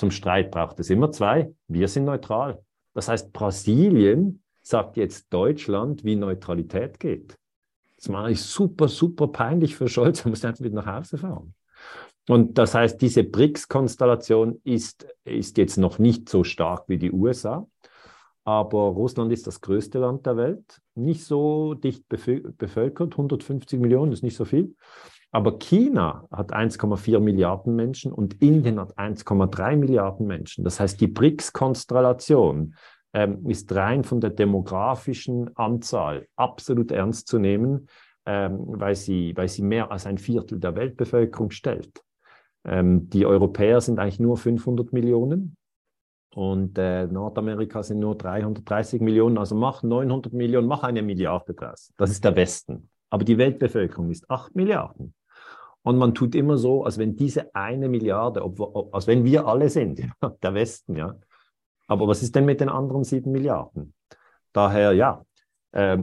zum 0.00 0.10
Streit 0.10 0.50
braucht 0.50 0.80
es 0.80 0.88
immer 0.88 1.12
zwei. 1.12 1.52
Wir 1.68 1.86
sind 1.86 2.06
neutral. 2.06 2.64
Das 2.94 3.08
heißt, 3.08 3.34
Brasilien 3.34 4.42
sagt 4.62 4.96
jetzt 4.96 5.30
Deutschland, 5.30 6.04
wie 6.04 6.16
Neutralität 6.16 6.98
geht. 6.98 7.36
Das 7.96 8.08
mache 8.08 8.30
ich 8.30 8.40
super, 8.40 8.88
super 8.88 9.28
peinlich 9.28 9.76
für 9.76 9.88
Scholz. 9.88 10.24
Er 10.24 10.30
muss 10.30 10.42
einfach 10.42 10.64
wieder 10.64 10.76
nach 10.76 10.86
Hause 10.86 11.18
fahren. 11.18 11.54
Und 12.28 12.56
das 12.56 12.74
heißt, 12.74 12.98
diese 13.02 13.24
BRICS-Konstellation 13.24 14.62
ist, 14.64 15.06
ist 15.24 15.58
jetzt 15.58 15.76
noch 15.76 15.98
nicht 15.98 16.30
so 16.30 16.44
stark 16.44 16.84
wie 16.88 16.96
die 16.96 17.12
USA. 17.12 17.66
Aber 18.44 18.80
Russland 18.84 19.30
ist 19.32 19.46
das 19.46 19.60
größte 19.60 19.98
Land 19.98 20.24
der 20.24 20.38
Welt, 20.38 20.80
nicht 20.94 21.24
so 21.24 21.74
dicht 21.74 22.08
bevölkert, 22.08 23.12
150 23.12 23.78
Millionen 23.78 24.12
ist 24.12 24.22
nicht 24.22 24.36
so 24.36 24.46
viel. 24.46 24.74
Aber 25.32 25.58
China 25.58 26.26
hat 26.32 26.52
1,4 26.52 27.20
Milliarden 27.20 27.76
Menschen 27.76 28.12
und 28.12 28.42
Indien 28.42 28.80
hat 28.80 28.96
1,3 28.98 29.76
Milliarden 29.76 30.26
Menschen. 30.26 30.64
Das 30.64 30.80
heißt, 30.80 31.00
die 31.00 31.06
BRICS-Konstellation 31.06 32.74
ähm, 33.12 33.46
ist 33.48 33.72
rein 33.74 34.02
von 34.02 34.20
der 34.20 34.30
demografischen 34.30 35.56
Anzahl 35.56 36.26
absolut 36.36 36.90
ernst 36.90 37.28
zu 37.28 37.38
nehmen, 37.38 37.86
ähm, 38.26 38.58
weil, 38.66 38.96
sie, 38.96 39.32
weil 39.36 39.48
sie 39.48 39.62
mehr 39.62 39.92
als 39.92 40.06
ein 40.06 40.18
Viertel 40.18 40.58
der 40.58 40.74
Weltbevölkerung 40.74 41.50
stellt. 41.50 42.02
Ähm, 42.64 43.08
die 43.08 43.24
Europäer 43.24 43.80
sind 43.80 43.98
eigentlich 43.98 44.20
nur 44.20 44.36
500 44.36 44.92
Millionen 44.92 45.56
und 46.34 46.76
äh, 46.76 47.06
Nordamerika 47.06 47.82
sind 47.82 48.00
nur 48.00 48.16
330 48.16 49.00
Millionen. 49.00 49.38
Also 49.38 49.54
mach 49.54 49.82
900 49.82 50.32
Millionen, 50.32 50.66
mach 50.68 50.82
eine 50.82 51.02
Milliarde 51.02 51.54
draus. 51.54 51.92
Das 51.96 52.10
ist 52.10 52.24
der 52.24 52.36
Westen. 52.36 52.90
Aber 53.10 53.24
die 53.24 53.38
Weltbevölkerung 53.38 54.10
ist 54.10 54.30
8 54.30 54.54
Milliarden. 54.54 55.14
Und 55.82 55.96
man 55.96 56.14
tut 56.14 56.34
immer 56.34 56.58
so, 56.58 56.84
als 56.84 56.98
wenn 56.98 57.16
diese 57.16 57.54
eine 57.54 57.88
Milliarde, 57.88 58.44
ob, 58.44 58.94
als 58.94 59.06
wenn 59.06 59.24
wir 59.24 59.46
alle 59.46 59.68
sind, 59.68 60.02
der 60.42 60.54
Westen, 60.54 60.96
ja. 60.96 61.16
Aber 61.86 62.06
was 62.06 62.22
ist 62.22 62.36
denn 62.36 62.44
mit 62.44 62.60
den 62.60 62.68
anderen 62.68 63.02
sieben 63.02 63.32
Milliarden? 63.32 63.94
Daher, 64.52 64.92
ja, 64.92 65.24
äh, 65.72 65.98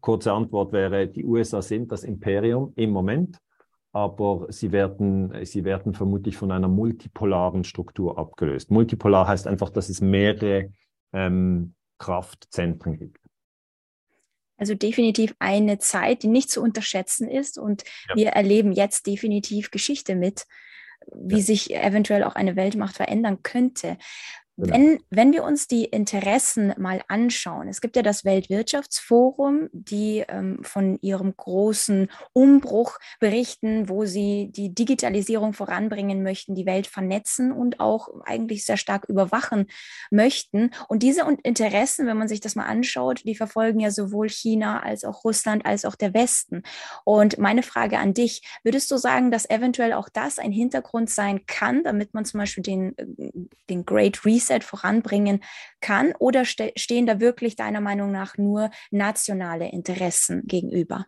kurze 0.00 0.32
Antwort 0.32 0.72
wäre, 0.72 1.06
die 1.08 1.24
USA 1.24 1.60
sind 1.60 1.92
das 1.92 2.04
Imperium 2.04 2.72
im 2.76 2.90
Moment, 2.90 3.38
aber 3.92 4.46
sie 4.50 4.72
werden, 4.72 5.44
sie 5.44 5.64
werden 5.64 5.92
vermutlich 5.92 6.36
von 6.36 6.50
einer 6.50 6.68
multipolaren 6.68 7.64
Struktur 7.64 8.18
abgelöst. 8.18 8.70
Multipolar 8.70 9.28
heißt 9.28 9.46
einfach, 9.46 9.68
dass 9.68 9.90
es 9.90 10.00
mehrere 10.00 10.70
ähm, 11.12 11.74
Kraftzentren 11.98 12.98
gibt. 12.98 13.21
Also 14.62 14.76
definitiv 14.76 15.34
eine 15.40 15.80
Zeit, 15.80 16.22
die 16.22 16.28
nicht 16.28 16.48
zu 16.48 16.62
unterschätzen 16.62 17.28
ist. 17.28 17.58
Und 17.58 17.82
ja. 18.08 18.14
wir 18.14 18.28
erleben 18.28 18.70
jetzt 18.70 19.08
definitiv 19.08 19.72
Geschichte 19.72 20.14
mit, 20.14 20.46
wie 21.12 21.38
ja. 21.38 21.42
sich 21.42 21.74
eventuell 21.74 22.22
auch 22.22 22.36
eine 22.36 22.54
Weltmacht 22.54 22.94
verändern 22.94 23.42
könnte. 23.42 23.98
Genau. 24.58 24.74
Wenn, 24.74 24.98
wenn 25.08 25.32
wir 25.32 25.44
uns 25.44 25.66
die 25.66 25.86
Interessen 25.86 26.74
mal 26.76 27.00
anschauen, 27.08 27.68
es 27.68 27.80
gibt 27.80 27.96
ja 27.96 28.02
das 28.02 28.26
Weltwirtschaftsforum, 28.26 29.70
die 29.72 30.24
ähm, 30.28 30.58
von 30.62 30.98
ihrem 31.00 31.34
großen 31.34 32.08
Umbruch 32.34 32.98
berichten, 33.18 33.88
wo 33.88 34.04
sie 34.04 34.50
die 34.52 34.74
Digitalisierung 34.74 35.54
voranbringen 35.54 36.22
möchten, 36.22 36.54
die 36.54 36.66
Welt 36.66 36.86
vernetzen 36.86 37.50
und 37.50 37.80
auch 37.80 38.08
eigentlich 38.26 38.66
sehr 38.66 38.76
stark 38.76 39.06
überwachen 39.08 39.68
möchten. 40.10 40.70
Und 40.86 41.02
diese 41.02 41.22
Interessen, 41.42 42.06
wenn 42.06 42.18
man 42.18 42.28
sich 42.28 42.40
das 42.40 42.54
mal 42.54 42.66
anschaut, 42.66 43.22
die 43.24 43.34
verfolgen 43.34 43.80
ja 43.80 43.90
sowohl 43.90 44.28
China 44.28 44.82
als 44.82 45.04
auch 45.04 45.24
Russland 45.24 45.64
als 45.64 45.86
auch 45.86 45.94
der 45.94 46.12
Westen. 46.12 46.62
Und 47.04 47.38
meine 47.38 47.62
Frage 47.62 47.98
an 47.98 48.12
dich, 48.12 48.42
würdest 48.64 48.90
du 48.90 48.98
sagen, 48.98 49.30
dass 49.30 49.48
eventuell 49.48 49.94
auch 49.94 50.10
das 50.10 50.38
ein 50.38 50.52
Hintergrund 50.52 51.08
sein 51.08 51.46
kann, 51.46 51.82
damit 51.84 52.12
man 52.12 52.26
zum 52.26 52.38
Beispiel 52.38 52.62
den, 52.62 52.98
äh, 52.98 53.30
den 53.70 53.86
Great 53.86 54.26
Reset 54.26 54.41
Reset 54.42 54.60
voranbringen 54.62 55.40
kann? 55.80 56.14
Oder 56.18 56.44
ste 56.44 56.72
stehen 56.76 57.06
da 57.06 57.20
wirklich 57.20 57.56
deiner 57.56 57.80
Meinung 57.80 58.10
nach 58.10 58.36
nur 58.38 58.70
nationale 58.90 59.70
Interessen 59.70 60.42
gegenüber? 60.46 61.06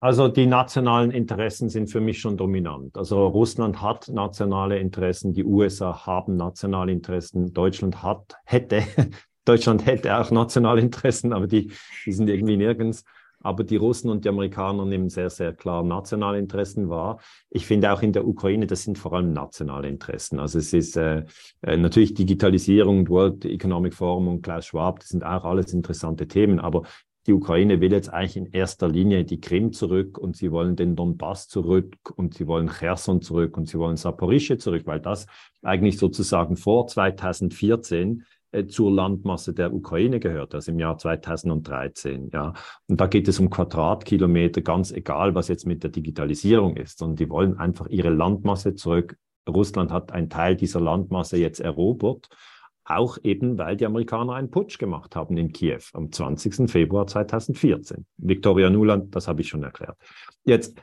Also 0.00 0.28
die 0.28 0.44
nationalen 0.44 1.10
Interessen 1.10 1.70
sind 1.70 1.88
für 1.88 2.00
mich 2.00 2.20
schon 2.20 2.36
dominant. 2.36 2.94
Also 2.98 3.26
Russland 3.26 3.80
hat 3.80 4.08
nationale 4.08 4.78
Interessen, 4.78 5.32
die 5.32 5.44
USA 5.44 6.04
haben 6.04 6.36
nationale 6.36 6.92
Interessen, 6.92 7.54
Deutschland 7.54 8.02
hat, 8.02 8.36
hätte, 8.44 8.82
Deutschland 9.46 9.86
hätte 9.86 10.14
auch 10.18 10.30
nationale 10.30 10.82
Interessen, 10.82 11.32
aber 11.32 11.46
die, 11.46 11.72
die 12.04 12.12
sind 12.12 12.28
irgendwie 12.28 12.58
nirgends. 12.58 13.04
Aber 13.44 13.62
die 13.62 13.76
Russen 13.76 14.10
und 14.10 14.24
die 14.24 14.28
Amerikaner 14.28 14.84
nehmen 14.86 15.10
sehr, 15.10 15.30
sehr 15.30 15.52
klar 15.52 15.84
nationale 15.84 16.38
Interessen 16.38 16.88
wahr. 16.88 17.20
Ich 17.50 17.66
finde 17.66 17.92
auch 17.92 18.02
in 18.02 18.12
der 18.12 18.26
Ukraine, 18.26 18.66
das 18.66 18.82
sind 18.82 18.98
vor 18.98 19.12
allem 19.12 19.32
nationale 19.32 19.86
Interessen. 19.88 20.40
Also 20.40 20.58
es 20.58 20.72
ist 20.72 20.96
äh, 20.96 21.24
äh, 21.62 21.76
natürlich 21.76 22.14
Digitalisierung, 22.14 23.08
World 23.08 23.44
Economic 23.44 23.94
Forum 23.94 24.28
und 24.28 24.42
Klaus 24.42 24.66
Schwab, 24.66 25.00
das 25.00 25.10
sind 25.10 25.24
auch 25.24 25.44
alles 25.44 25.74
interessante 25.74 26.26
Themen. 26.26 26.58
Aber 26.58 26.82
die 27.26 27.32
Ukraine 27.32 27.80
will 27.80 27.92
jetzt 27.92 28.12
eigentlich 28.12 28.36
in 28.36 28.52
erster 28.52 28.88
Linie 28.88 29.24
die 29.24 29.40
Krim 29.40 29.72
zurück 29.72 30.18
und 30.18 30.36
sie 30.36 30.50
wollen 30.50 30.76
den 30.76 30.94
Donbass 30.94 31.48
zurück 31.48 31.96
und 32.16 32.34
sie 32.34 32.46
wollen 32.46 32.68
Cherson 32.68 33.22
zurück 33.22 33.56
und 33.56 33.66
sie 33.68 33.78
wollen 33.78 33.96
Saporische 33.96 34.58
zurück, 34.58 34.82
weil 34.84 35.00
das 35.00 35.26
eigentlich 35.62 35.98
sozusagen 35.98 36.56
vor 36.56 36.86
2014 36.86 38.20
äh, 38.20 38.24
zur 38.68 38.92
Landmasse 38.92 39.52
der 39.52 39.72
Ukraine 39.72 40.20
gehört, 40.20 40.54
also 40.54 40.70
im 40.70 40.78
Jahr 40.78 40.96
2013. 40.96 42.30
Ja. 42.32 42.54
Und 42.86 43.00
da 43.00 43.06
geht 43.06 43.28
es 43.28 43.40
um 43.40 43.50
Quadratkilometer, 43.50 44.60
ganz 44.62 44.92
egal, 44.92 45.34
was 45.34 45.48
jetzt 45.48 45.66
mit 45.66 45.82
der 45.82 45.90
Digitalisierung 45.90 46.76
ist, 46.76 46.98
sondern 46.98 47.16
die 47.16 47.30
wollen 47.30 47.58
einfach 47.58 47.86
ihre 47.88 48.10
Landmasse 48.10 48.74
zurück. 48.74 49.16
Russland 49.48 49.92
hat 49.92 50.12
einen 50.12 50.30
Teil 50.30 50.56
dieser 50.56 50.80
Landmasse 50.80 51.36
jetzt 51.36 51.60
erobert, 51.60 52.28
auch 52.84 53.18
eben, 53.22 53.58
weil 53.58 53.76
die 53.76 53.86
Amerikaner 53.86 54.34
einen 54.34 54.50
Putsch 54.50 54.78
gemacht 54.78 55.16
haben 55.16 55.36
in 55.36 55.52
Kiew 55.52 55.80
am 55.92 56.12
20. 56.12 56.70
Februar 56.70 57.06
2014. 57.06 58.06
Viktoria 58.18 58.70
Nuland, 58.70 59.14
das 59.14 59.26
habe 59.26 59.40
ich 59.40 59.48
schon 59.48 59.62
erklärt. 59.62 59.96
Jetzt 60.44 60.76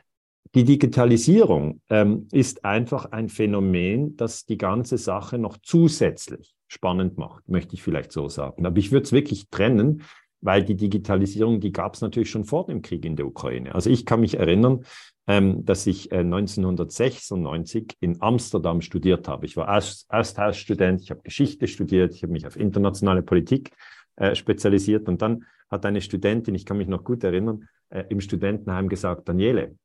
die 0.54 0.64
Digitalisierung 0.64 1.80
ähm, 1.88 2.28
ist 2.30 2.64
einfach 2.64 3.06
ein 3.06 3.28
Phänomen, 3.28 4.16
das 4.16 4.44
die 4.44 4.58
ganze 4.58 4.98
Sache 4.98 5.38
noch 5.38 5.56
zusätzlich 5.62 6.54
spannend 6.72 7.18
macht, 7.18 7.48
möchte 7.48 7.74
ich 7.74 7.82
vielleicht 7.82 8.12
so 8.12 8.28
sagen. 8.28 8.64
Aber 8.64 8.78
ich 8.78 8.92
würde 8.92 9.04
es 9.04 9.12
wirklich 9.12 9.50
trennen, 9.50 10.02
weil 10.40 10.64
die 10.64 10.74
Digitalisierung, 10.74 11.60
die 11.60 11.70
gab 11.70 11.94
es 11.94 12.00
natürlich 12.00 12.30
schon 12.30 12.44
vor 12.44 12.66
dem 12.66 12.80
Krieg 12.80 13.04
in 13.04 13.14
der 13.14 13.26
Ukraine. 13.26 13.74
Also 13.74 13.90
ich 13.90 14.06
kann 14.06 14.20
mich 14.20 14.38
erinnern, 14.38 14.84
ähm, 15.26 15.64
dass 15.66 15.86
ich 15.86 16.10
äh, 16.10 16.20
1996 16.20 17.96
in 18.00 18.22
Amsterdam 18.22 18.80
studiert 18.80 19.28
habe. 19.28 19.44
Ich 19.44 19.56
war 19.56 19.68
Austauschstudent, 20.08 21.02
ich 21.02 21.10
habe 21.10 21.20
Geschichte 21.22 21.68
studiert, 21.68 22.14
ich 22.14 22.22
habe 22.22 22.32
mich 22.32 22.46
auf 22.46 22.56
internationale 22.56 23.22
Politik 23.22 23.70
äh, 24.16 24.34
spezialisiert 24.34 25.08
und 25.08 25.20
dann 25.20 25.44
hat 25.70 25.84
eine 25.84 26.00
Studentin, 26.00 26.54
ich 26.54 26.64
kann 26.64 26.78
mich 26.78 26.88
noch 26.88 27.04
gut 27.04 27.22
erinnern, 27.22 27.68
äh, 27.90 28.04
im 28.08 28.20
Studentenheim 28.20 28.88
gesagt, 28.88 29.28
Daniele, 29.28 29.76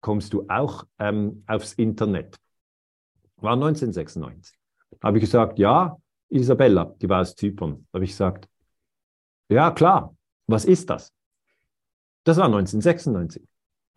kommst 0.00 0.32
du 0.32 0.46
auch 0.48 0.84
ähm, 0.98 1.44
aufs 1.46 1.74
Internet. 1.74 2.36
War 3.36 3.52
1996. 3.52 4.58
Habe 5.00 5.18
ich 5.18 5.22
gesagt, 5.22 5.58
ja, 5.60 5.96
Isabella, 6.30 6.94
die 7.00 7.08
war 7.08 7.20
aus 7.20 7.34
Zypern. 7.34 7.86
Habe 7.92 8.04
ich 8.04 8.10
gesagt, 8.10 8.48
ja, 9.48 9.70
klar, 9.70 10.16
was 10.46 10.64
ist 10.64 10.90
das? 10.90 11.12
Das 12.24 12.36
war 12.36 12.46
1996. 12.46 13.42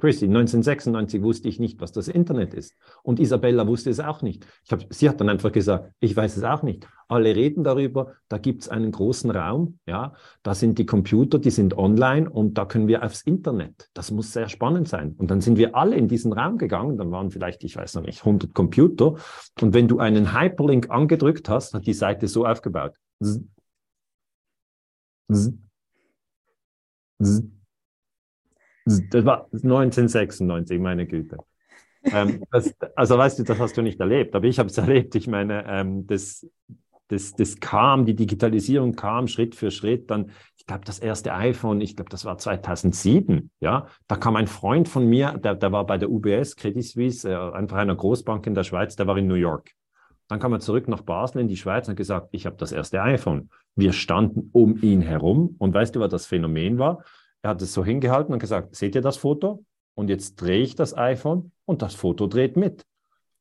Chrissy, 0.02 0.26
1996 0.26 1.22
wusste 1.22 1.48
ich 1.48 1.60
nicht, 1.60 1.80
was 1.80 1.92
das 1.92 2.08
Internet 2.08 2.56
ist. 2.56 2.76
Und 3.04 3.20
Isabella 3.20 3.68
wusste 3.68 3.92
es 3.92 4.00
auch 4.00 4.24
nicht. 4.24 4.48
Ich 4.66 4.72
hab, 4.72 4.92
sie 4.92 5.08
hat 5.08 5.22
dann 5.22 5.30
einfach 5.30 5.52
gesagt, 5.52 5.94
ich 6.00 6.16
weiß 6.16 6.38
es 6.38 6.44
auch 6.44 6.64
nicht. 6.64 6.88
Alle 7.08 7.36
reden 7.36 7.64
darüber, 7.64 8.14
da 8.28 8.40
gibt 8.40 8.64
es 8.64 8.70
einen 8.70 8.92
großen 8.92 9.30
Raum, 9.30 9.78
ja, 9.86 10.14
da 10.42 10.56
sind 10.56 10.80
die 10.80 10.88
Computer, 10.88 11.38
die 11.38 11.52
sind 11.52 11.78
online 11.78 12.28
und 12.28 12.58
da 12.58 12.66
können 12.66 12.88
wir 12.88 13.04
aufs 13.04 13.22
Internet. 13.22 13.90
Das 13.94 14.10
muss 14.10 14.34
sehr 14.34 14.50
spannend 14.50 14.88
sein. 14.88 15.14
Und 15.20 15.30
dann 15.30 15.40
sind 15.40 15.58
wir 15.58 15.76
alle 15.76 15.96
in 15.96 16.08
diesen 16.08 16.34
Raum 16.34 16.58
gegangen, 16.58 16.98
dann 16.98 17.12
waren 17.12 17.30
vielleicht, 17.30 17.64
ich 17.64 17.76
weiß 17.76 17.94
noch 17.96 18.04
nicht, 18.04 18.22
100 18.22 18.56
Computer. 18.56 19.16
Und 19.62 19.74
wenn 19.76 19.88
du 19.88 20.00
einen 20.00 20.34
Hyperlink 20.34 20.90
angedrückt 20.90 21.48
hast, 21.48 21.76
hat 21.76 21.86
die 21.86 21.94
Seite 21.94 22.28
so 22.28 22.48
aufgebaut. 22.48 22.96
Z 23.22 23.44
Z 25.32 25.54
Z 27.22 27.61
das 29.12 29.26
war 29.26 29.48
1996, 29.52 30.80
meine 30.80 31.06
Güte. 31.06 31.38
ähm, 32.04 32.44
das, 32.52 32.74
also 32.96 33.18
weißt 33.18 33.40
du, 33.40 33.44
das 33.44 33.60
hast 33.60 33.78
du 33.78 33.82
nicht 33.82 34.00
erlebt, 34.00 34.36
aber 34.36 34.46
ich 34.46 34.60
habe 34.60 34.70
es 34.70 34.78
erlebt. 34.78 35.16
Ich 35.16 35.28
meine, 35.28 35.66
ähm, 35.68 36.08
das, 36.08 36.48
das, 37.08 37.34
das 37.34 37.60
kam, 37.60 38.06
die 38.06 38.16
Digitalisierung 38.16 38.96
kam 38.96 39.28
Schritt 39.28 39.56
für 39.56 39.70
Schritt. 39.70 40.10
Dann, 40.10 40.32
ich 40.58 40.66
glaube, 40.66 40.86
das 40.86 41.00
erste 41.00 41.34
iPhone, 41.34 41.82
ich 41.82 41.96
glaube, 41.96 42.10
das 42.10 42.26
war 42.26 42.38
2007. 42.38 43.52
Ja, 43.60 43.88
da 44.08 44.16
kam 44.16 44.36
ein 44.36 44.48
Freund 44.48 44.88
von 44.88 45.08
mir, 45.08 45.38
der, 45.38 45.56
der 45.56 45.72
war 45.72 45.86
bei 45.86 45.98
der 45.98 46.10
UBS, 46.10 46.56
Credit 46.56 46.84
Suisse, 46.84 47.30
äh, 47.30 47.36
einfach 47.36 47.78
einer 47.78 47.96
Großbank 47.96 48.48
in 48.48 48.56
der 48.56 48.64
Schweiz, 48.64 48.96
der 48.96 49.08
war 49.08 49.18
in 49.18 49.28
New 49.28 49.36
York. 49.36 49.72
Dann 50.30 50.40
kam 50.40 50.54
er 50.54 50.62
zurück 50.62 50.88
nach 50.88 51.02
Basel 51.02 51.42
in 51.42 51.50
die 51.50 51.58
Schweiz 51.58 51.88
und 51.88 51.92
hat 51.92 51.98
gesagt, 51.98 52.30
ich 52.32 52.46
habe 52.46 52.56
das 52.56 52.72
erste 52.72 53.02
iPhone. 53.02 53.50
Wir 53.76 53.92
standen 53.92 54.50
um 54.54 54.82
ihn 54.82 55.02
herum 55.02 55.56
und 55.60 55.74
weißt 55.74 55.94
du, 55.94 56.00
was 56.00 56.10
das 56.10 56.26
Phänomen 56.26 56.78
war? 56.78 57.04
Er 57.42 57.52
hat 57.52 57.62
es 57.62 57.74
so 57.74 57.84
hingehalten 57.84 58.34
und 58.34 58.40
gesagt, 58.40 58.76
seht 58.76 58.96
ihr 58.96 59.02
das 59.02 59.18
Foto? 59.18 59.66
Und 59.96 60.10
jetzt 60.10 60.36
drehe 60.36 60.62
ich 60.62 60.76
das 60.76 60.98
iPhone 60.98 61.52
und 61.66 61.82
das 61.82 61.96
Foto 61.96 62.28
dreht 62.28 62.56
mit. 62.56 62.86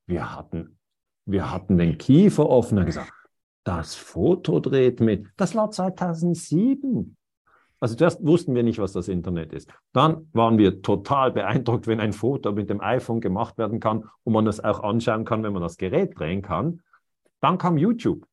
Wir 0.06 0.34
hatten, 0.34 0.78
wir 1.24 1.50
hatten 1.50 1.78
den 1.78 1.98
Kiefer 1.98 2.48
offen 2.48 2.78
und 2.78 2.86
gesagt, 2.86 3.12
das 3.64 3.94
Foto 3.94 4.58
dreht 4.58 5.00
mit. 5.00 5.26
Das 5.36 5.54
war 5.54 5.70
2007. 5.70 7.16
Also 7.78 7.94
zuerst 7.94 8.24
wussten 8.24 8.54
wir 8.54 8.62
nicht, 8.62 8.78
was 8.78 8.92
das 8.92 9.08
Internet 9.08 9.52
ist. 9.52 9.70
Dann 9.92 10.28
waren 10.32 10.58
wir 10.58 10.82
total 10.82 11.32
beeindruckt, 11.32 11.86
wenn 11.86 12.00
ein 12.00 12.12
Foto 12.12 12.52
mit 12.52 12.68
dem 12.68 12.80
iPhone 12.80 13.20
gemacht 13.20 13.56
werden 13.56 13.80
kann 13.80 14.04
und 14.22 14.32
man 14.32 14.44
das 14.44 14.60
auch 14.60 14.80
anschauen 14.80 15.24
kann, 15.24 15.42
wenn 15.42 15.54
man 15.54 15.62
das 15.62 15.78
Gerät 15.78 16.18
drehen 16.18 16.42
kann. 16.42 16.82
Dann 17.40 17.56
kam 17.56 17.78
YouTube. 17.78 18.26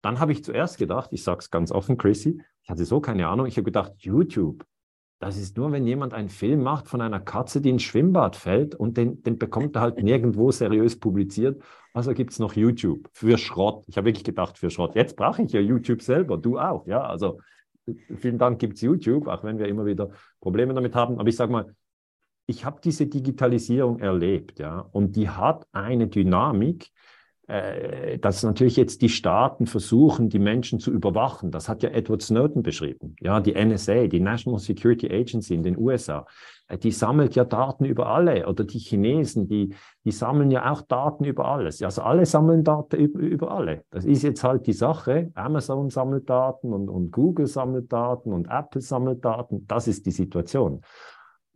Dann 0.00 0.18
habe 0.18 0.32
ich 0.32 0.44
zuerst 0.44 0.78
gedacht, 0.78 1.10
ich 1.12 1.22
sage 1.24 1.40
es 1.40 1.50
ganz 1.50 1.72
offen, 1.72 1.98
Chrissy, 1.98 2.40
ich 2.62 2.70
hatte 2.70 2.84
so 2.84 3.00
keine 3.00 3.28
Ahnung, 3.28 3.46
ich 3.46 3.56
habe 3.56 3.64
gedacht, 3.64 3.92
YouTube, 3.98 4.64
das 5.18 5.38
ist 5.38 5.56
nur, 5.56 5.72
wenn 5.72 5.86
jemand 5.86 6.12
einen 6.12 6.28
Film 6.28 6.62
macht 6.62 6.88
von 6.88 7.00
einer 7.00 7.20
Katze, 7.20 7.60
die 7.60 7.70
ins 7.70 7.82
Schwimmbad 7.82 8.36
fällt 8.36 8.74
und 8.74 8.96
den, 8.98 9.22
den 9.22 9.38
bekommt 9.38 9.74
er 9.76 9.82
halt 9.82 10.02
nirgendwo 10.02 10.50
seriös 10.50 10.98
publiziert. 11.00 11.62
Also 11.94 12.12
gibt 12.12 12.32
es 12.32 12.38
noch 12.38 12.54
YouTube 12.54 13.08
für 13.12 13.38
Schrott. 13.38 13.84
Ich 13.88 13.96
habe 13.96 14.06
wirklich 14.06 14.24
gedacht, 14.24 14.58
für 14.58 14.68
Schrott. 14.68 14.94
Jetzt 14.94 15.16
brauche 15.16 15.42
ich 15.42 15.52
ja 15.52 15.60
YouTube 15.60 16.02
selber, 16.02 16.36
du 16.36 16.58
auch. 16.58 16.86
Ja, 16.86 17.00
also 17.00 17.40
vielen 18.18 18.38
Dank 18.38 18.58
gibt 18.58 18.74
es 18.74 18.82
YouTube, 18.82 19.28
auch 19.28 19.42
wenn 19.42 19.58
wir 19.58 19.68
immer 19.68 19.86
wieder 19.86 20.10
Probleme 20.40 20.74
damit 20.74 20.94
haben. 20.94 21.18
Aber 21.18 21.28
ich 21.28 21.36
sage 21.36 21.52
mal, 21.52 21.74
ich 22.46 22.64
habe 22.64 22.80
diese 22.84 23.06
Digitalisierung 23.06 23.98
erlebt, 23.98 24.58
ja, 24.58 24.80
und 24.92 25.16
die 25.16 25.28
hat 25.28 25.66
eine 25.72 26.08
Dynamik, 26.08 26.90
dass 27.46 28.42
natürlich 28.42 28.76
jetzt 28.76 29.02
die 29.02 29.08
Staaten 29.08 29.66
versuchen, 29.66 30.28
die 30.28 30.40
Menschen 30.40 30.80
zu 30.80 30.90
überwachen. 30.90 31.52
Das 31.52 31.68
hat 31.68 31.84
ja 31.84 31.90
Edward 31.90 32.22
Snowden 32.22 32.64
beschrieben. 32.64 33.14
Ja, 33.20 33.40
die 33.40 33.54
NSA, 33.54 34.08
die 34.08 34.18
National 34.18 34.58
Security 34.58 35.06
Agency 35.06 35.54
in 35.54 35.62
den 35.62 35.78
USA, 35.78 36.26
äh, 36.68 36.78
die 36.78 36.90
sammelt 36.90 37.34
ja 37.34 37.44
Daten 37.44 37.84
über 37.84 38.08
alle. 38.08 38.46
Oder 38.46 38.64
die 38.64 38.78
Chinesen, 38.78 39.48
die, 39.48 39.74
die 40.04 40.10
sammeln 40.10 40.50
ja 40.50 40.70
auch 40.70 40.82
Daten 40.82 41.24
über 41.24 41.46
alles. 41.46 41.82
Also 41.82 42.02
alle 42.02 42.26
sammeln 42.26 42.64
Daten 42.64 42.96
über, 42.96 43.20
über 43.20 43.50
alle. 43.50 43.84
Das 43.90 44.04
ist 44.04 44.22
jetzt 44.22 44.44
halt 44.44 44.66
die 44.66 44.72
Sache. 44.72 45.30
Amazon 45.34 45.90
sammelt 45.90 46.28
Daten 46.28 46.72
und, 46.72 46.88
und 46.88 47.10
Google 47.10 47.46
sammelt 47.46 47.92
Daten 47.92 48.32
und 48.32 48.48
Apple 48.48 48.80
sammelt 48.80 49.24
Daten. 49.24 49.66
Das 49.66 49.88
ist 49.88 50.06
die 50.06 50.10
Situation. 50.10 50.82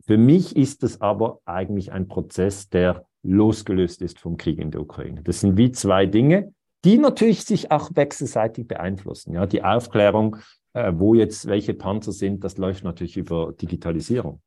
Für 0.05 0.17
mich 0.17 0.55
ist 0.55 0.83
es 0.83 0.99
aber 0.99 1.39
eigentlich 1.45 1.91
ein 1.91 2.07
Prozess, 2.07 2.69
der 2.69 3.05
losgelöst 3.23 4.01
ist 4.01 4.19
vom 4.19 4.37
Krieg 4.37 4.59
in 4.59 4.71
der 4.71 4.81
Ukraine. 4.81 5.21
Das 5.23 5.41
sind 5.41 5.57
wie 5.57 5.71
zwei 5.71 6.05
Dinge, 6.05 6.53
die 6.83 6.97
natürlich 6.97 7.43
sich 7.43 7.71
auch 7.71 7.91
wechselseitig 7.93 8.67
beeinflussen. 8.67 9.33
Ja, 9.33 9.45
die 9.45 9.63
Aufklärung, 9.63 10.37
äh, 10.73 10.91
wo 10.95 11.13
jetzt 11.13 11.47
welche 11.47 11.73
Panzer 11.73 12.11
sind, 12.11 12.43
das 12.43 12.57
läuft 12.57 12.83
natürlich 12.83 13.17
über 13.17 13.53
Digitalisierung. 13.53 14.41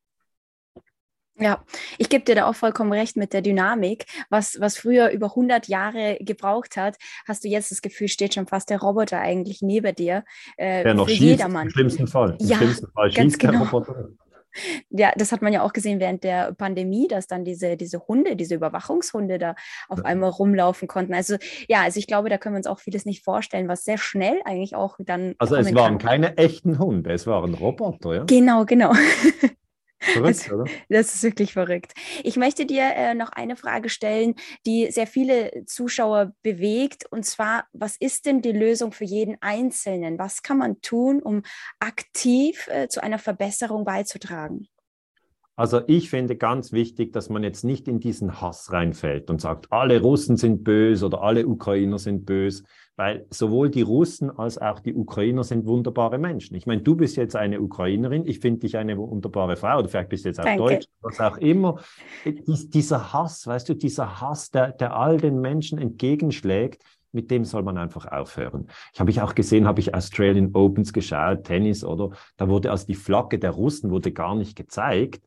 Ja, 1.36 1.64
ich 1.98 2.08
gebe 2.08 2.24
dir 2.24 2.36
da 2.36 2.46
auch 2.46 2.54
vollkommen 2.54 2.92
recht 2.92 3.16
mit 3.16 3.32
der 3.32 3.42
Dynamik. 3.42 4.06
Was, 4.30 4.60
was 4.60 4.76
früher 4.76 5.10
über 5.10 5.30
100 5.30 5.66
Jahre 5.66 6.16
gebraucht 6.20 6.76
hat, 6.76 6.96
hast 7.26 7.42
du 7.42 7.48
jetzt 7.48 7.72
das 7.72 7.82
Gefühl, 7.82 8.06
steht 8.06 8.34
schon 8.34 8.46
fast 8.46 8.70
der 8.70 8.80
Roboter 8.80 9.18
eigentlich 9.20 9.60
neben 9.60 9.94
dir. 9.96 10.24
Äh, 10.56 10.84
der 10.84 10.94
noch 10.94 11.08
schießt, 11.08 11.20
jedermann. 11.20 11.66
im 11.66 11.70
schlimmsten 11.70 12.06
Fall. 12.06 12.36
Im 12.38 12.46
ja, 12.46 12.56
schlimmsten 12.56 12.86
Fall 12.92 13.10
schießt 13.10 13.38
genau. 13.40 13.52
der 13.52 13.60
Roboter. 13.62 14.08
Ja, 14.90 15.12
das 15.16 15.32
hat 15.32 15.42
man 15.42 15.52
ja 15.52 15.62
auch 15.62 15.72
gesehen 15.72 16.00
während 16.00 16.24
der 16.24 16.52
Pandemie, 16.52 17.08
dass 17.08 17.26
dann 17.26 17.44
diese, 17.44 17.76
diese 17.76 18.00
Hunde, 18.06 18.36
diese 18.36 18.54
Überwachungshunde 18.54 19.38
da 19.38 19.54
auf 19.88 19.98
ja. 19.98 20.04
einmal 20.04 20.30
rumlaufen 20.30 20.88
konnten. 20.88 21.14
Also 21.14 21.36
ja, 21.68 21.82
also 21.82 21.98
ich 21.98 22.06
glaube, 22.06 22.28
da 22.28 22.38
können 22.38 22.54
wir 22.54 22.58
uns 22.58 22.66
auch 22.66 22.78
vieles 22.78 23.04
nicht 23.04 23.24
vorstellen, 23.24 23.68
was 23.68 23.84
sehr 23.84 23.98
schnell 23.98 24.40
eigentlich 24.44 24.74
auch 24.74 24.96
dann. 24.98 25.34
Also 25.38 25.56
es 25.56 25.74
waren 25.74 25.98
kann. 25.98 26.08
keine 26.08 26.36
echten 26.36 26.78
Hunde, 26.78 27.12
es 27.12 27.26
waren 27.26 27.54
Roboter, 27.54 28.14
ja? 28.14 28.24
Genau, 28.24 28.64
genau. 28.64 28.92
Verrückt, 30.12 30.52
oder? 30.52 30.64
Das 30.88 31.14
ist 31.14 31.22
wirklich 31.22 31.52
verrückt. 31.52 31.92
Ich 32.22 32.36
möchte 32.36 32.66
dir 32.66 32.84
äh, 32.94 33.14
noch 33.14 33.30
eine 33.30 33.56
Frage 33.56 33.88
stellen, 33.88 34.34
die 34.66 34.90
sehr 34.90 35.06
viele 35.06 35.64
Zuschauer 35.66 36.32
bewegt. 36.42 37.06
Und 37.10 37.24
zwar, 37.24 37.66
was 37.72 37.96
ist 37.96 38.26
denn 38.26 38.42
die 38.42 38.52
Lösung 38.52 38.92
für 38.92 39.04
jeden 39.04 39.36
Einzelnen? 39.40 40.18
Was 40.18 40.42
kann 40.42 40.58
man 40.58 40.80
tun, 40.80 41.22
um 41.22 41.42
aktiv 41.80 42.68
äh, 42.68 42.88
zu 42.88 43.02
einer 43.02 43.18
Verbesserung 43.18 43.84
beizutragen? 43.84 44.68
Also 45.56 45.82
ich 45.86 46.10
finde 46.10 46.34
ganz 46.36 46.72
wichtig, 46.72 47.12
dass 47.12 47.28
man 47.28 47.44
jetzt 47.44 47.62
nicht 47.62 47.86
in 47.86 48.00
diesen 48.00 48.40
Hass 48.40 48.72
reinfällt 48.72 49.30
und 49.30 49.40
sagt, 49.40 49.70
alle 49.70 50.00
Russen 50.00 50.36
sind 50.36 50.64
böse 50.64 51.06
oder 51.06 51.22
alle 51.22 51.46
Ukrainer 51.46 51.98
sind 51.98 52.26
böse, 52.26 52.64
weil 52.96 53.26
sowohl 53.30 53.70
die 53.70 53.82
Russen 53.82 54.36
als 54.36 54.58
auch 54.58 54.80
die 54.80 54.94
Ukrainer 54.94 55.44
sind 55.44 55.66
wunderbare 55.66 56.18
Menschen. 56.18 56.56
Ich 56.56 56.66
meine, 56.66 56.82
du 56.82 56.96
bist 56.96 57.16
jetzt 57.16 57.36
eine 57.36 57.60
Ukrainerin, 57.60 58.26
ich 58.26 58.40
finde 58.40 58.60
dich 58.60 58.76
eine 58.76 58.98
wunderbare 58.98 59.54
Frau 59.56 59.78
oder 59.78 59.88
vielleicht 59.88 60.08
bist 60.08 60.24
du 60.24 60.30
jetzt 60.30 60.40
auch 60.40 60.44
Danke. 60.44 60.62
Deutsch, 60.62 60.86
was 61.02 61.20
auch 61.20 61.36
immer. 61.38 61.78
Dies, 62.24 62.70
dieser 62.70 63.12
Hass, 63.12 63.46
weißt 63.46 63.68
du, 63.68 63.74
dieser 63.74 64.20
Hass, 64.20 64.50
der, 64.50 64.72
der 64.72 64.96
all 64.96 65.18
den 65.18 65.40
Menschen 65.40 65.78
entgegenschlägt, 65.78 66.82
mit 67.12 67.30
dem 67.30 67.44
soll 67.44 67.62
man 67.62 67.78
einfach 67.78 68.10
aufhören. 68.10 68.66
Ich 68.92 68.98
habe 68.98 69.10
ich 69.10 69.20
auch 69.20 69.36
gesehen, 69.36 69.68
habe 69.68 69.78
ich 69.78 69.94
Australian 69.94 70.50
Opens 70.52 70.92
geschaut, 70.92 71.44
Tennis 71.44 71.84
oder 71.84 72.10
da 72.36 72.48
wurde 72.48 72.72
also 72.72 72.86
die 72.86 72.96
Flagge 72.96 73.38
der 73.38 73.52
Russen 73.52 73.90
wurde 73.90 74.10
gar 74.10 74.34
nicht 74.34 74.56
gezeigt, 74.56 75.22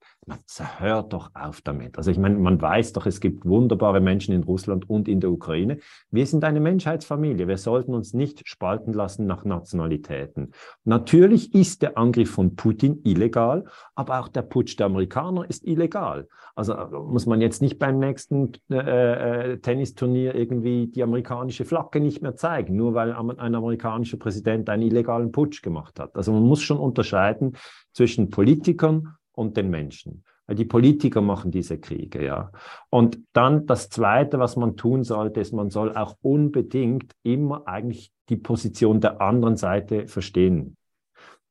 hört 0.79 1.13
doch 1.13 1.31
auf 1.33 1.61
damit. 1.61 1.97
Also 1.97 2.11
ich 2.11 2.17
meine, 2.17 2.37
man 2.37 2.61
weiß 2.61 2.93
doch, 2.93 3.05
es 3.05 3.19
gibt 3.19 3.45
wunderbare 3.45 4.01
Menschen 4.01 4.33
in 4.33 4.43
Russland 4.43 4.89
und 4.89 5.07
in 5.07 5.19
der 5.19 5.31
Ukraine. 5.31 5.79
Wir 6.11 6.25
sind 6.25 6.43
eine 6.43 6.59
Menschheitsfamilie. 6.59 7.47
Wir 7.47 7.57
sollten 7.57 7.93
uns 7.93 8.13
nicht 8.13 8.47
spalten 8.47 8.93
lassen 8.93 9.25
nach 9.25 9.45
Nationalitäten. 9.45 10.51
Natürlich 10.83 11.53
ist 11.53 11.81
der 11.81 11.97
Angriff 11.97 12.31
von 12.31 12.55
Putin 12.55 13.01
illegal, 13.03 13.65
aber 13.95 14.19
auch 14.19 14.27
der 14.27 14.41
Putsch 14.41 14.77
der 14.77 14.87
Amerikaner 14.87 15.49
ist 15.49 15.65
illegal. 15.65 16.27
Also 16.55 16.73
äh, 16.73 16.89
muss 16.89 17.25
man 17.25 17.39
jetzt 17.39 17.61
nicht 17.61 17.77
beim 17.77 17.99
nächsten 17.99 18.51
äh, 18.69 19.53
äh, 19.53 19.57
Tennisturnier 19.59 20.35
irgendwie 20.35 20.87
die 20.87 21.03
amerikanische 21.03 21.65
Flagge 21.65 21.99
nicht 21.99 22.21
mehr 22.21 22.35
zeigen, 22.35 22.75
nur 22.75 22.93
weil 22.93 23.13
ein 23.13 23.55
amerikanischer 23.55 24.17
Präsident 24.17 24.69
einen 24.69 24.83
illegalen 24.83 25.31
Putsch 25.31 25.61
gemacht 25.61 25.99
hat. 25.99 26.15
Also 26.15 26.33
man 26.33 26.43
muss 26.43 26.61
schon 26.61 26.79
unterscheiden 26.79 27.55
zwischen 27.93 28.29
Politikern 28.29 29.16
und 29.37 29.55
den 29.55 29.69
Menschen. 29.69 30.23
Weil 30.47 30.55
die 30.55 30.65
Politiker 30.65 31.21
machen 31.21 31.51
diese 31.51 31.77
Kriege, 31.77 32.25
ja. 32.25 32.51
Und 32.89 33.19
dann 33.33 33.65
das 33.65 33.89
Zweite, 33.89 34.39
was 34.39 34.55
man 34.55 34.77
tun 34.77 35.03
sollte, 35.03 35.41
ist, 35.41 35.53
man 35.53 35.69
soll 35.69 35.95
auch 35.95 36.15
unbedingt 36.21 37.13
immer 37.23 37.67
eigentlich 37.67 38.11
die 38.29 38.37
Position 38.37 39.01
der 39.01 39.21
anderen 39.21 39.57
Seite 39.57 40.07
verstehen. 40.07 40.77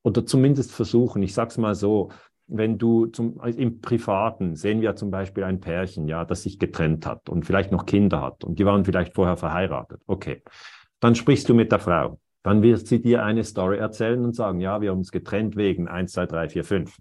Oder 0.02 0.24
zumindest 0.24 0.72
versuchen. 0.72 1.22
Ich 1.22 1.34
sage 1.34 1.50
es 1.50 1.58
mal 1.58 1.74
so, 1.74 2.10
wenn 2.48 2.78
du 2.78 3.06
zum, 3.06 3.40
im 3.40 3.80
Privaten 3.80 4.56
sehen 4.56 4.80
wir 4.80 4.96
zum 4.96 5.10
Beispiel 5.10 5.44
ein 5.44 5.60
Pärchen, 5.60 6.08
ja, 6.08 6.24
das 6.24 6.44
sich 6.44 6.58
getrennt 6.58 7.06
hat 7.06 7.28
und 7.28 7.44
vielleicht 7.44 7.72
noch 7.72 7.86
Kinder 7.86 8.22
hat 8.22 8.44
und 8.44 8.58
die 8.58 8.64
waren 8.64 8.84
vielleicht 8.84 9.14
vorher 9.14 9.36
verheiratet. 9.36 10.00
Okay. 10.06 10.42
Dann 11.00 11.14
sprichst 11.14 11.48
du 11.48 11.54
mit 11.54 11.72
der 11.72 11.80
Frau. 11.80 12.18
Dann 12.42 12.62
wird 12.62 12.86
sie 12.86 13.02
dir 13.02 13.24
eine 13.24 13.42
Story 13.42 13.78
erzählen 13.78 14.24
und 14.24 14.34
sagen, 14.34 14.60
ja, 14.60 14.80
wir 14.80 14.90
haben 14.90 14.98
uns 14.98 15.10
getrennt 15.10 15.56
wegen 15.56 15.88
1, 15.88 16.12
2, 16.12 16.26
3, 16.26 16.48
4, 16.50 16.64
5 16.64 16.96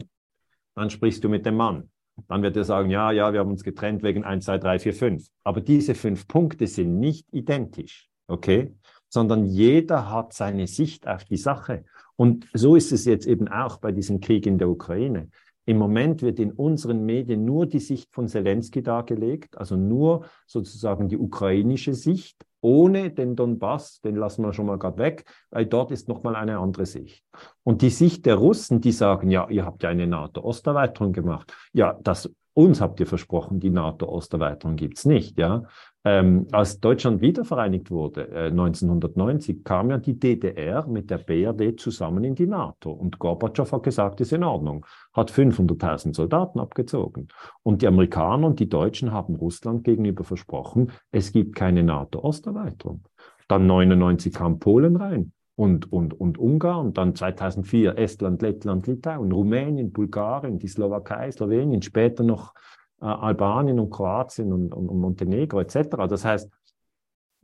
dann 0.76 0.90
sprichst 0.90 1.24
du 1.24 1.30
mit 1.30 1.46
dem 1.46 1.56
Mann. 1.56 1.90
Dann 2.28 2.44
wird 2.44 2.56
er 2.56 2.64
sagen, 2.64 2.90
ja, 2.90 3.12
ja, 3.12 3.34
wir 3.34 3.40
haben 3.42 3.52
uns 3.52 3.64
getrennt 3.64 4.04
wegen 4.04 4.24
1, 4.24 4.46
2, 4.46 4.58
3, 4.58 4.80
4, 4.80 4.94
5. 4.94 5.28
Aber 5.44 5.62
diese 5.62 5.96
fünf 5.96 6.28
Punkte 6.28 6.68
sind 6.68 7.00
nicht 7.00 7.28
identisch, 7.32 8.10
okay? 8.28 8.74
Sondern 9.10 9.46
jeder 9.46 10.10
hat 10.10 10.34
seine 10.34 10.68
Sicht 10.68 11.08
auf 11.08 11.26
die 11.26 11.38
Sache. 11.38 11.84
Und 12.16 12.48
so 12.54 12.76
ist 12.76 12.92
es 12.94 13.06
jetzt 13.06 13.28
eben 13.28 13.50
auch 13.50 13.78
bei 13.78 13.92
diesem 13.92 14.22
Krieg 14.22 14.46
in 14.46 14.58
der 14.58 14.70
Ukraine. 14.70 15.30
Im 15.66 15.78
Moment 15.78 16.22
wird 16.22 16.40
in 16.40 16.52
unseren 16.52 17.06
Medien 17.06 17.44
nur 17.44 17.66
die 17.66 17.80
Sicht 17.80 18.14
von 18.14 18.28
Zelensky 18.28 18.84
dargelegt, 18.84 19.58
also 19.58 19.76
nur 19.76 20.26
sozusagen 20.46 21.10
die 21.10 21.18
ukrainische 21.18 21.94
Sicht 21.94 22.46
ohne 22.62 23.12
den 23.12 23.36
Donbass, 23.36 24.02
den 24.02 24.16
lassen 24.16 24.44
wir 24.44 24.52
schon 24.52 24.66
mal 24.66 24.80
gerade 24.80 24.98
weg, 24.98 25.26
weil 25.52 25.68
dort 25.68 25.92
ist 25.92 26.08
nochmal 26.08 26.36
eine 26.36 26.58
andere 26.58 26.88
Sicht. 26.88 27.24
Und 27.64 27.84
die 27.84 27.92
Sicht 27.92 28.26
der 28.26 28.36
Russen, 28.36 28.82
die 28.82 28.92
sagen, 28.92 29.30
ja, 29.30 29.48
ihr 29.50 29.66
habt 29.66 29.84
ja 29.84 29.90
eine 29.90 30.08
NATO-Osterweiterung 30.08 31.14
gemacht. 31.14 31.54
Ja, 31.74 31.96
das 32.02 32.32
uns 32.56 32.80
habt 32.80 33.02
ihr 33.02 33.06
versprochen, 33.06 33.60
die 33.60 33.70
NATO-Osterweiterung 33.70 34.78
gibt's 34.78 35.06
nicht. 35.06 35.38
Ja? 35.38 35.64
Ähm, 36.06 36.48
als 36.54 36.80
Deutschland 36.80 37.20
wiedervereinigt 37.20 37.92
wurde, 37.92 38.30
äh, 38.30 38.50
1990, 38.50 39.64
kam 39.66 39.90
ja 39.90 39.98
die 39.98 40.18
DDR 40.18 40.88
mit 40.88 41.10
der 41.10 41.18
BRD 41.18 41.78
zusammen 41.78 42.24
in 42.24 42.34
die 42.34 42.48
NATO. 42.48 42.92
Und 42.92 43.20
Gorbatschow 43.20 43.70
hat 43.70 43.84
gesagt, 43.84 44.22
ist 44.22 44.32
in 44.32 44.46
Ordnung, 44.46 44.86
hat 45.14 45.32
500.000 45.32 46.16
Soldaten 46.16 46.60
abgezogen. 46.60 47.28
Und 47.62 47.82
die 47.82 47.88
Amerikaner 47.88 48.48
und 48.48 48.60
die 48.62 48.70
Deutschen 48.70 49.12
haben 49.12 49.36
Russland 49.36 49.84
gegenüber 49.84 50.24
versprochen, 50.24 50.92
es 51.12 51.34
gibt 51.34 51.56
keine 51.56 51.84
NATO-Osterweiterung. 51.84 53.04
Dann 53.50 53.68
99 53.68 54.34
kam 54.34 54.60
Polen 54.60 54.96
rein 54.96 55.34
und, 55.56 55.92
und, 55.92 56.20
und 56.20 56.38
Ungarn, 56.38 56.94
dann 56.94 57.16
2004 57.16 57.98
Estland, 57.98 58.42
Lettland, 58.42 58.88
Litauen, 58.88 59.32
Rumänien, 59.32 59.92
Bulgarien, 59.92 60.60
die 60.60 60.68
Slowakei, 60.68 61.32
Slowenien, 61.32 61.82
später 61.82 62.24
noch 62.24 62.54
äh, 63.02 63.06
Albanien 63.06 63.80
und 63.80 63.90
Kroatien 63.90 64.52
und, 64.52 64.74
und, 64.74 64.90
und 64.90 65.00
Montenegro 65.00 65.62
etc. 65.62 66.08
Das 66.10 66.26
heißt, 66.26 66.50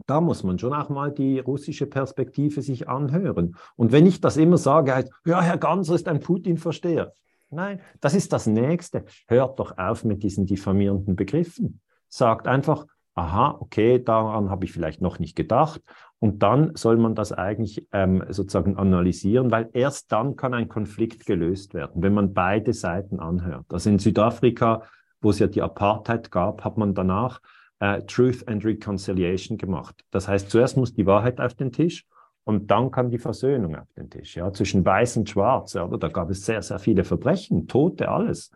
da 0.07 0.19
muss 0.19 0.43
man 0.43 0.59
schon 0.59 0.73
auch 0.73 0.89
mal 0.89 1.11
die 1.11 1.39
russische 1.39 1.85
Perspektive 1.85 2.61
sich 2.61 2.89
anhören. 2.89 3.55
Und 3.75 3.91
wenn 3.91 4.05
ich 4.05 4.19
das 4.19 4.37
immer 4.37 4.57
sage, 4.57 4.95
heißt, 4.95 5.11
ja, 5.25 5.41
Herr 5.41 5.57
Ganser 5.57 5.95
ist 5.95 6.07
ein 6.07 6.19
Putin-Versteher. 6.19 7.13
Nein, 7.49 7.81
das 7.99 8.13
ist 8.13 8.31
das 8.33 8.47
Nächste. 8.47 9.05
Hört 9.27 9.59
doch 9.59 9.77
auf 9.77 10.03
mit 10.03 10.23
diesen 10.23 10.45
diffamierenden 10.45 11.15
Begriffen. 11.15 11.81
Sagt 12.07 12.47
einfach, 12.47 12.85
aha, 13.15 13.57
okay, 13.59 14.01
daran 14.03 14.49
habe 14.49 14.65
ich 14.65 14.71
vielleicht 14.71 15.01
noch 15.01 15.19
nicht 15.19 15.35
gedacht. 15.35 15.81
Und 16.19 16.43
dann 16.43 16.75
soll 16.75 16.97
man 16.97 17.15
das 17.15 17.31
eigentlich 17.31 17.87
ähm, 17.91 18.23
sozusagen 18.29 18.77
analysieren, 18.77 19.49
weil 19.49 19.69
erst 19.73 20.11
dann 20.11 20.35
kann 20.35 20.53
ein 20.53 20.69
Konflikt 20.69 21.25
gelöst 21.25 21.73
werden, 21.73 22.03
wenn 22.03 22.13
man 22.13 22.33
beide 22.33 22.73
Seiten 22.73 23.19
anhört. 23.19 23.65
Also 23.69 23.89
in 23.89 23.97
Südafrika, 23.97 24.83
wo 25.19 25.31
es 25.31 25.39
ja 25.39 25.47
die 25.47 25.61
Apartheid 25.61 26.29
gab, 26.29 26.63
hat 26.63 26.77
man 26.77 26.93
danach 26.93 27.41
äh, 27.79 28.03
Truth 28.03 28.47
and 28.47 28.63
Reconciliation 28.63 29.57
gemacht. 29.57 30.05
Das 30.11 30.27
heißt, 30.27 30.49
zuerst 30.49 30.77
muss 30.77 30.93
die 30.93 31.07
Wahrheit 31.07 31.41
auf 31.41 31.55
den 31.55 31.71
Tisch 31.71 32.05
und 32.43 32.69
dann 32.71 32.91
kam 32.91 33.09
die 33.09 33.17
Versöhnung 33.17 33.75
auf 33.75 33.91
den 33.97 34.09
Tisch, 34.09 34.35
ja, 34.35 34.51
zwischen 34.53 34.85
Weiß 34.85 35.17
und 35.17 35.29
Schwarz. 35.29 35.73
Ja, 35.73 35.87
da 35.87 36.07
gab 36.07 36.29
es 36.29 36.45
sehr, 36.45 36.61
sehr 36.61 36.79
viele 36.79 37.03
Verbrechen, 37.03 37.67
Tote, 37.67 38.09
alles. 38.09 38.51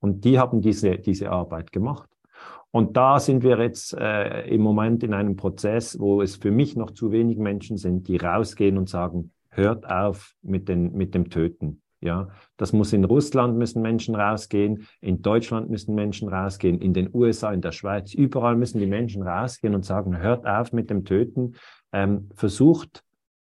Und 0.00 0.24
die 0.24 0.38
haben 0.38 0.60
diese, 0.60 0.98
diese 0.98 1.30
Arbeit 1.30 1.72
gemacht. 1.72 2.08
Und 2.72 2.96
da 2.96 3.18
sind 3.18 3.42
wir 3.42 3.58
jetzt 3.58 3.94
äh, 3.94 4.46
im 4.48 4.60
Moment 4.60 5.02
in 5.02 5.14
einem 5.14 5.36
Prozess, 5.36 5.98
wo 5.98 6.20
es 6.20 6.36
für 6.36 6.50
mich 6.50 6.76
noch 6.76 6.90
zu 6.90 7.10
wenig 7.10 7.38
Menschen 7.38 7.76
sind, 7.78 8.08
die 8.08 8.16
rausgehen 8.16 8.76
und 8.76 8.88
sagen, 8.88 9.32
hört 9.48 9.88
auf 9.90 10.34
mit, 10.42 10.68
den, 10.68 10.92
mit 10.92 11.14
dem 11.14 11.30
Töten. 11.30 11.82
Ja, 12.00 12.28
das 12.58 12.74
muss 12.74 12.92
in 12.92 13.04
Russland 13.04 13.56
müssen 13.56 13.80
Menschen 13.80 14.14
rausgehen, 14.14 14.86
in 15.00 15.22
Deutschland 15.22 15.70
müssen 15.70 15.94
Menschen 15.94 16.28
rausgehen, 16.28 16.78
in 16.80 16.92
den 16.92 17.08
USA, 17.12 17.52
in 17.52 17.62
der 17.62 17.72
Schweiz, 17.72 18.12
überall 18.12 18.54
müssen 18.54 18.78
die 18.78 18.86
Menschen 18.86 19.22
rausgehen 19.22 19.74
und 19.74 19.84
sagen, 19.84 20.18
hört 20.18 20.46
auf 20.46 20.72
mit 20.72 20.90
dem 20.90 21.06
Töten, 21.06 21.54
ähm, 21.92 22.28
versucht 22.34 23.02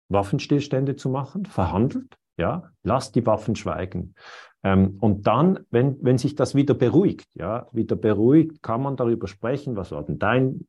Waffenstillstände 0.09 0.97
zu 0.97 1.11
machen, 1.11 1.45
verhandelt, 1.45 2.17
ja, 2.39 2.71
lasst 2.83 3.15
die 3.15 3.27
Waffen 3.27 3.55
schweigen. 3.55 4.15
Ähm, 4.63 4.97
und 5.01 5.27
dann, 5.27 5.61
wenn, 5.71 5.97
wenn 6.03 6.19
sich 6.19 6.35
das 6.35 6.55
wieder 6.55 6.75
beruhigt, 6.75 7.29
ja, 7.35 7.69
wieder 7.73 7.97
beruhigt, 7.97 8.63
kann 8.63 8.83
man 8.83 8.97
darüber 8.97 9.27
sprechen, 9.27 9.77
was 9.77 9.93
war 9.93 10.03
denn 10.03 10.19
dein 10.19 10.67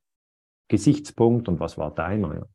Gesichtspunkt 0.68 1.50
und 1.50 1.60
was 1.60 1.78
war 1.78 1.94
deiner. 1.94 2.36
Ja. 2.36 2.46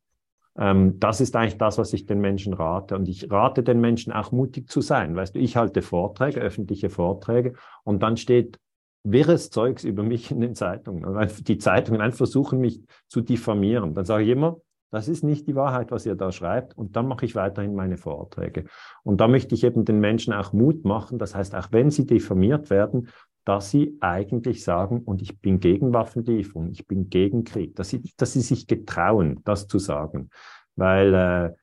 Ähm, 0.57 0.99
das 0.99 1.21
ist 1.21 1.35
eigentlich 1.35 1.57
das, 1.57 1.77
was 1.77 1.93
ich 1.93 2.05
den 2.05 2.19
Menschen 2.19 2.53
rate. 2.53 2.95
Und 2.95 3.07
ich 3.07 3.31
rate 3.31 3.61
den 3.63 3.79
Menschen 3.79 4.11
auch 4.11 4.31
mutig 4.31 4.69
zu 4.69 4.81
sein. 4.81 5.15
Weißt 5.15 5.35
du, 5.35 5.39
ich 5.39 5.55
halte 5.55 5.81
Vorträge, 5.81 6.39
öffentliche 6.39 6.89
Vorträge 6.89 7.53
und 7.83 8.01
dann 8.01 8.17
steht 8.17 8.59
wirres 9.03 9.51
Zeugs 9.51 9.83
über 9.83 10.03
mich 10.03 10.31
in 10.31 10.41
den 10.41 10.55
Zeitungen. 10.55 11.05
Die 11.41 11.57
Zeitungen 11.59 12.01
einfach 12.01 12.17
versuchen, 12.17 12.59
mich 12.59 12.81
zu 13.07 13.21
diffamieren. 13.21 13.93
Dann 13.93 14.05
sage 14.05 14.23
ich 14.23 14.29
immer, 14.29 14.57
das 14.89 15.07
ist 15.07 15.23
nicht 15.23 15.47
die 15.47 15.55
Wahrheit, 15.55 15.91
was 15.91 16.05
ihr 16.05 16.15
da 16.15 16.31
schreibt. 16.31 16.77
Und 16.77 16.95
dann 16.95 17.07
mache 17.07 17.25
ich 17.25 17.35
weiterhin 17.35 17.75
meine 17.75 17.97
Vorträge. 17.97 18.65
Und 19.03 19.19
da 19.19 19.27
möchte 19.27 19.53
ich 19.55 19.63
eben 19.63 19.85
den 19.85 19.99
Menschen 19.99 20.33
auch 20.33 20.53
Mut 20.53 20.85
machen. 20.85 21.19
Das 21.19 21.35
heißt, 21.35 21.55
auch 21.55 21.71
wenn 21.71 21.89
sie 21.91 22.05
diffamiert 22.05 22.69
werden, 22.69 23.09
dass 23.43 23.71
sie 23.71 23.97
eigentlich 24.01 24.63
sagen, 24.63 25.01
und 25.03 25.21
ich 25.21 25.39
bin 25.39 25.59
gegen 25.59 25.93
Waffenlieferung, 25.93 26.69
ich 26.71 26.85
bin 26.85 27.09
gegen 27.09 27.43
Krieg, 27.43 27.75
dass 27.75 27.89
sie, 27.89 28.01
dass 28.17 28.33
sie 28.33 28.41
sich 28.41 28.67
getrauen, 28.67 29.41
das 29.45 29.67
zu 29.67 29.79
sagen. 29.79 30.29
Weil 30.75 31.13
äh, 31.13 31.53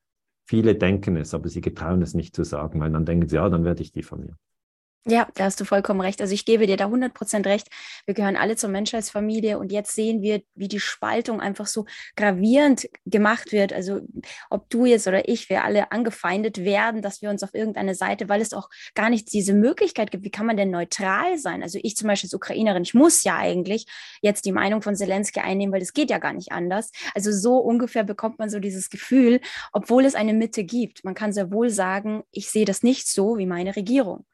viele 0.47 0.75
denken 0.75 1.17
es, 1.17 1.35
aber 1.35 1.49
sie 1.49 1.61
getrauen 1.61 2.03
es 2.03 2.15
nicht 2.15 2.35
zu 2.35 2.45
sagen, 2.45 2.81
weil 2.81 2.91
dann 2.91 3.05
denken 3.05 3.29
sie, 3.29 3.37
ja, 3.37 3.49
dann 3.49 3.65
werde 3.65 3.83
ich 3.83 3.93
diffamiert. 3.93 4.37
Ja, 5.07 5.29
da 5.35 5.45
hast 5.45 5.61
du 5.61 5.67
vollkommen 5.67 6.01
recht. 6.01 6.23
Also 6.23 6.33
ich 6.33 6.47
gebe 6.47 6.67
dir 6.67 6.79
da 6.79 6.87
100% 6.87 7.45
recht. 7.45 7.69
Wir 8.07 8.15
gehören 8.15 8.37
alle 8.37 8.57
zur 8.57 8.71
Menschheitsfamilie 8.71 9.59
und 9.59 9.71
jetzt 9.71 9.95
sehen 9.95 10.23
wir, 10.23 10.43
wie 10.55 10.67
die 10.67 10.81
Spaltung 10.81 11.43
einfach 11.43 11.67
so 11.67 11.85
gravierend 12.17 12.89
gemacht 13.05 13.53
wird. 13.53 13.75
Also 13.75 14.01
ob 14.49 14.71
du 14.71 14.87
jetzt 14.87 15.07
oder 15.07 15.29
ich, 15.29 15.51
wir 15.51 15.63
alle 15.63 15.93
angefeindet 15.93 16.65
werden, 16.65 17.03
dass 17.03 17.21
wir 17.21 17.29
uns 17.29 17.43
auf 17.43 17.53
irgendeine 17.53 17.95
Seite, 17.95 18.31
weil 18.31 18.41
es 18.41 18.55
auch 18.55 18.71
gar 18.95 19.11
nicht 19.11 19.31
diese 19.35 19.53
Möglichkeit 19.53 20.11
gibt. 20.11 20.25
Wie 20.25 20.31
kann 20.31 20.47
man 20.47 20.57
denn 20.57 20.71
neutral 20.71 21.37
sein? 21.37 21.63
Also 21.63 21.79
ich 21.83 21.97
zum 21.97 22.09
Beispiel 22.09 22.29
als 22.29 22.35
Ukrainerin, 22.35 22.83
ich 22.83 22.95
muss 22.95 23.25
ja 23.25 23.37
eigentlich 23.37 23.85
jetzt 24.23 24.47
die 24.47 24.53
Meinung 24.53 24.81
von 24.81 24.97
Zelensky 24.97 25.41
einnehmen, 25.41 25.75
weil 25.75 25.81
das 25.81 25.93
geht 25.93 26.09
ja 26.09 26.17
gar 26.17 26.33
nicht 26.33 26.51
anders. 26.51 26.93
Also 27.15 27.31
so 27.31 27.59
ungefähr 27.59 28.05
bekommt 28.05 28.39
man 28.39 28.49
so 28.49 28.59
dieses 28.59 28.89
Gefühl, 28.89 29.43
obwohl 29.71 30.07
es 30.07 30.15
eine 30.15 30.33
Mitte 30.33 30.65
gibt. 30.65 31.05
Man 31.05 31.15
kann 31.15 31.35
sehr 31.35 31.53
wohl 31.53 31.69
sagen, 31.69 32.23
ich 32.31 32.51
sehe 32.51 32.65
das 32.65 32.83
nicht 32.83 33.07
so 33.07 33.37
wie 33.37 33.45
meine 33.45 33.77
Regierung. 33.77 34.25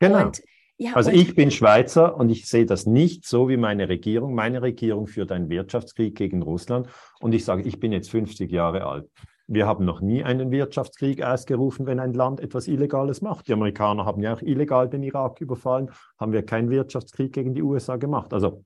Genau. 0.00 0.26
Und, 0.26 0.42
ja, 0.78 0.94
also 0.94 1.10
ich 1.10 1.34
bin 1.34 1.50
Schweizer 1.50 2.16
und 2.16 2.30
ich 2.30 2.48
sehe 2.48 2.64
das 2.64 2.86
nicht 2.86 3.26
so 3.26 3.50
wie 3.50 3.58
meine 3.58 3.88
Regierung. 3.90 4.34
Meine 4.34 4.62
Regierung 4.62 5.06
führt 5.06 5.30
einen 5.30 5.50
Wirtschaftskrieg 5.50 6.16
gegen 6.16 6.42
Russland 6.42 6.88
und 7.20 7.34
ich 7.34 7.44
sage, 7.44 7.62
ich 7.62 7.78
bin 7.78 7.92
jetzt 7.92 8.10
50 8.10 8.50
Jahre 8.50 8.86
alt. 8.86 9.08
Wir 9.46 9.66
haben 9.66 9.84
noch 9.84 10.00
nie 10.00 10.24
einen 10.24 10.50
Wirtschaftskrieg 10.50 11.22
ausgerufen, 11.22 11.84
wenn 11.84 12.00
ein 12.00 12.14
Land 12.14 12.40
etwas 12.40 12.66
Illegales 12.66 13.20
macht. 13.20 13.48
Die 13.48 13.52
Amerikaner 13.52 14.06
haben 14.06 14.22
ja 14.22 14.32
auch 14.32 14.42
illegal 14.42 14.88
den 14.88 15.02
Irak 15.02 15.40
überfallen, 15.40 15.90
haben 16.18 16.32
wir 16.32 16.46
keinen 16.46 16.70
Wirtschaftskrieg 16.70 17.32
gegen 17.32 17.52
die 17.52 17.62
USA 17.62 17.96
gemacht. 17.96 18.32
Also 18.32 18.64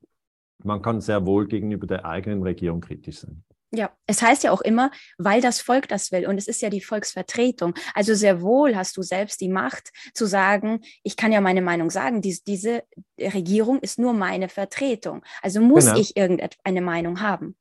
man 0.62 0.82
kann 0.82 1.01
sehr 1.01 1.26
wohl 1.26 1.49
gegenüber 1.49 1.87
der 1.87 2.05
eigenen 2.05 2.43
Regierung 2.43 2.80
kritisch 2.80 3.20
sein. 3.20 3.43
Ja, 3.75 3.91
es 4.07 4.22
heißt 4.22 4.45
ja 4.45 4.53
auch 4.53 4.61
immer, 4.61 4.91
weil 5.18 5.41
das 5.41 5.61
Volk 5.61 5.89
das 5.89 6.12
will. 6.12 6.27
Und 6.27 6.39
es 6.39 6.47
ist 6.47 6.62
ja 6.62 6.70
die 6.70 6.81
Volksvertretung. 6.81 7.75
Also 7.95 8.14
sehr 8.14 8.41
wohl 8.41 8.77
hast 8.77 8.97
du 8.97 9.03
selbst 9.03 9.41
die 9.41 9.49
Macht 9.49 9.91
zu 10.14 10.27
sagen, 10.27 10.81
ich 11.03 11.16
kann 11.16 11.33
ja 11.33 11.41
meine 11.41 11.62
Meinung 11.62 11.91
sagen, 11.91 12.22
dies, 12.22 12.45
diese 12.45 12.85
Regierung 13.18 13.81
ist 13.81 13.99
nur 13.99 14.12
meine 14.12 14.49
Vertretung. 14.49 15.25
Also 15.43 15.61
muss 15.61 15.87
genau. 15.87 15.99
ich 15.99 16.16
irgendeine 16.16 16.81
Meinung 16.81 17.20
haben. 17.20 17.57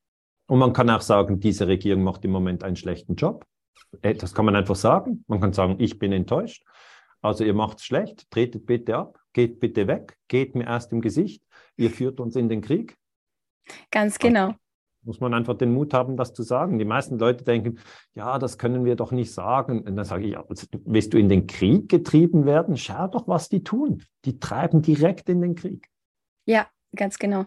Und 0.47 0.59
man 0.59 0.73
kann 0.73 0.89
auch 0.89 1.01
sagen, 1.01 1.39
diese 1.39 1.67
Regierung 1.67 2.03
macht 2.03 2.23
im 2.25 2.31
Moment 2.31 2.63
einen 2.63 2.75
schlechten 2.75 3.15
Job. 3.15 3.45
Äh, 4.01 4.15
das 4.15 4.33
kann 4.33 4.45
man 4.45 4.55
einfach 4.55 4.75
sagen. 4.75 5.23
Man 5.27 5.41
kann 5.41 5.53
sagen, 5.53 5.77
ich 5.79 5.97
bin 5.97 6.11
enttäuscht. 6.11 6.63
Also 7.21 7.43
ihr 7.43 7.53
macht 7.53 7.79
es 7.79 7.85
schlecht, 7.85 8.29
tretet 8.29 8.65
bitte 8.65 8.97
ab, 8.97 9.17
geht 9.31 9.61
bitte 9.61 9.87
weg, 9.87 10.17
geht 10.27 10.55
mir 10.55 10.65
erst 10.65 10.91
im 10.91 10.99
Gesicht, 10.99 11.41
ihr 11.77 11.89
führt 11.89 12.19
uns 12.19 12.35
in 12.35 12.49
den 12.49 12.59
Krieg. 12.59 12.97
Ganz 13.91 14.19
genau 14.19 14.55
muss 15.03 15.19
man 15.19 15.33
einfach 15.33 15.55
den 15.55 15.73
Mut 15.73 15.93
haben, 15.93 16.17
das 16.17 16.33
zu 16.33 16.43
sagen. 16.43 16.79
Die 16.79 16.85
meisten 16.85 17.17
Leute 17.17 17.43
denken, 17.43 17.79
ja, 18.13 18.39
das 18.39 18.57
können 18.57 18.85
wir 18.85 18.95
doch 18.95 19.11
nicht 19.11 19.33
sagen. 19.33 19.81
Und 19.81 19.95
dann 19.95 20.05
sage 20.05 20.25
ich, 20.25 20.37
also, 20.37 20.67
willst 20.85 21.13
du 21.13 21.17
in 21.17 21.29
den 21.29 21.47
Krieg 21.47 21.89
getrieben 21.89 22.45
werden? 22.45 22.77
Schau 22.77 23.07
doch, 23.07 23.27
was 23.27 23.49
die 23.49 23.63
tun. 23.63 24.03
Die 24.25 24.39
treiben 24.39 24.81
direkt 24.81 25.29
in 25.29 25.41
den 25.41 25.55
Krieg. 25.55 25.89
Ja, 26.45 26.67
ganz 26.95 27.17
genau. 27.19 27.45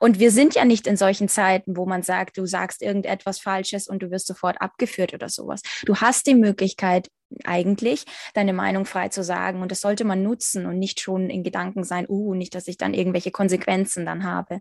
Und 0.00 0.18
wir 0.18 0.30
sind 0.30 0.54
ja 0.54 0.64
nicht 0.64 0.86
in 0.86 0.96
solchen 0.96 1.28
Zeiten, 1.28 1.76
wo 1.76 1.86
man 1.86 2.02
sagt, 2.02 2.38
du 2.38 2.46
sagst 2.46 2.82
irgendetwas 2.82 3.40
Falsches 3.40 3.88
und 3.88 4.02
du 4.02 4.10
wirst 4.10 4.26
sofort 4.26 4.60
abgeführt 4.60 5.14
oder 5.14 5.28
sowas. 5.28 5.62
Du 5.84 5.96
hast 5.96 6.26
die 6.26 6.34
Möglichkeit, 6.34 7.08
eigentlich 7.44 8.04
deine 8.34 8.52
Meinung 8.52 8.86
frei 8.86 9.08
zu 9.08 9.22
sagen 9.22 9.60
und 9.60 9.70
das 9.70 9.82
sollte 9.82 10.04
man 10.04 10.22
nutzen 10.22 10.66
und 10.66 10.78
nicht 10.78 11.00
schon 11.00 11.28
in 11.28 11.42
Gedanken 11.42 11.84
sein, 11.84 12.06
uh, 12.08 12.34
nicht, 12.34 12.54
dass 12.54 12.68
ich 12.68 12.78
dann 12.78 12.94
irgendwelche 12.94 13.30
Konsequenzen 13.30 14.06
dann 14.06 14.24
habe. 14.24 14.60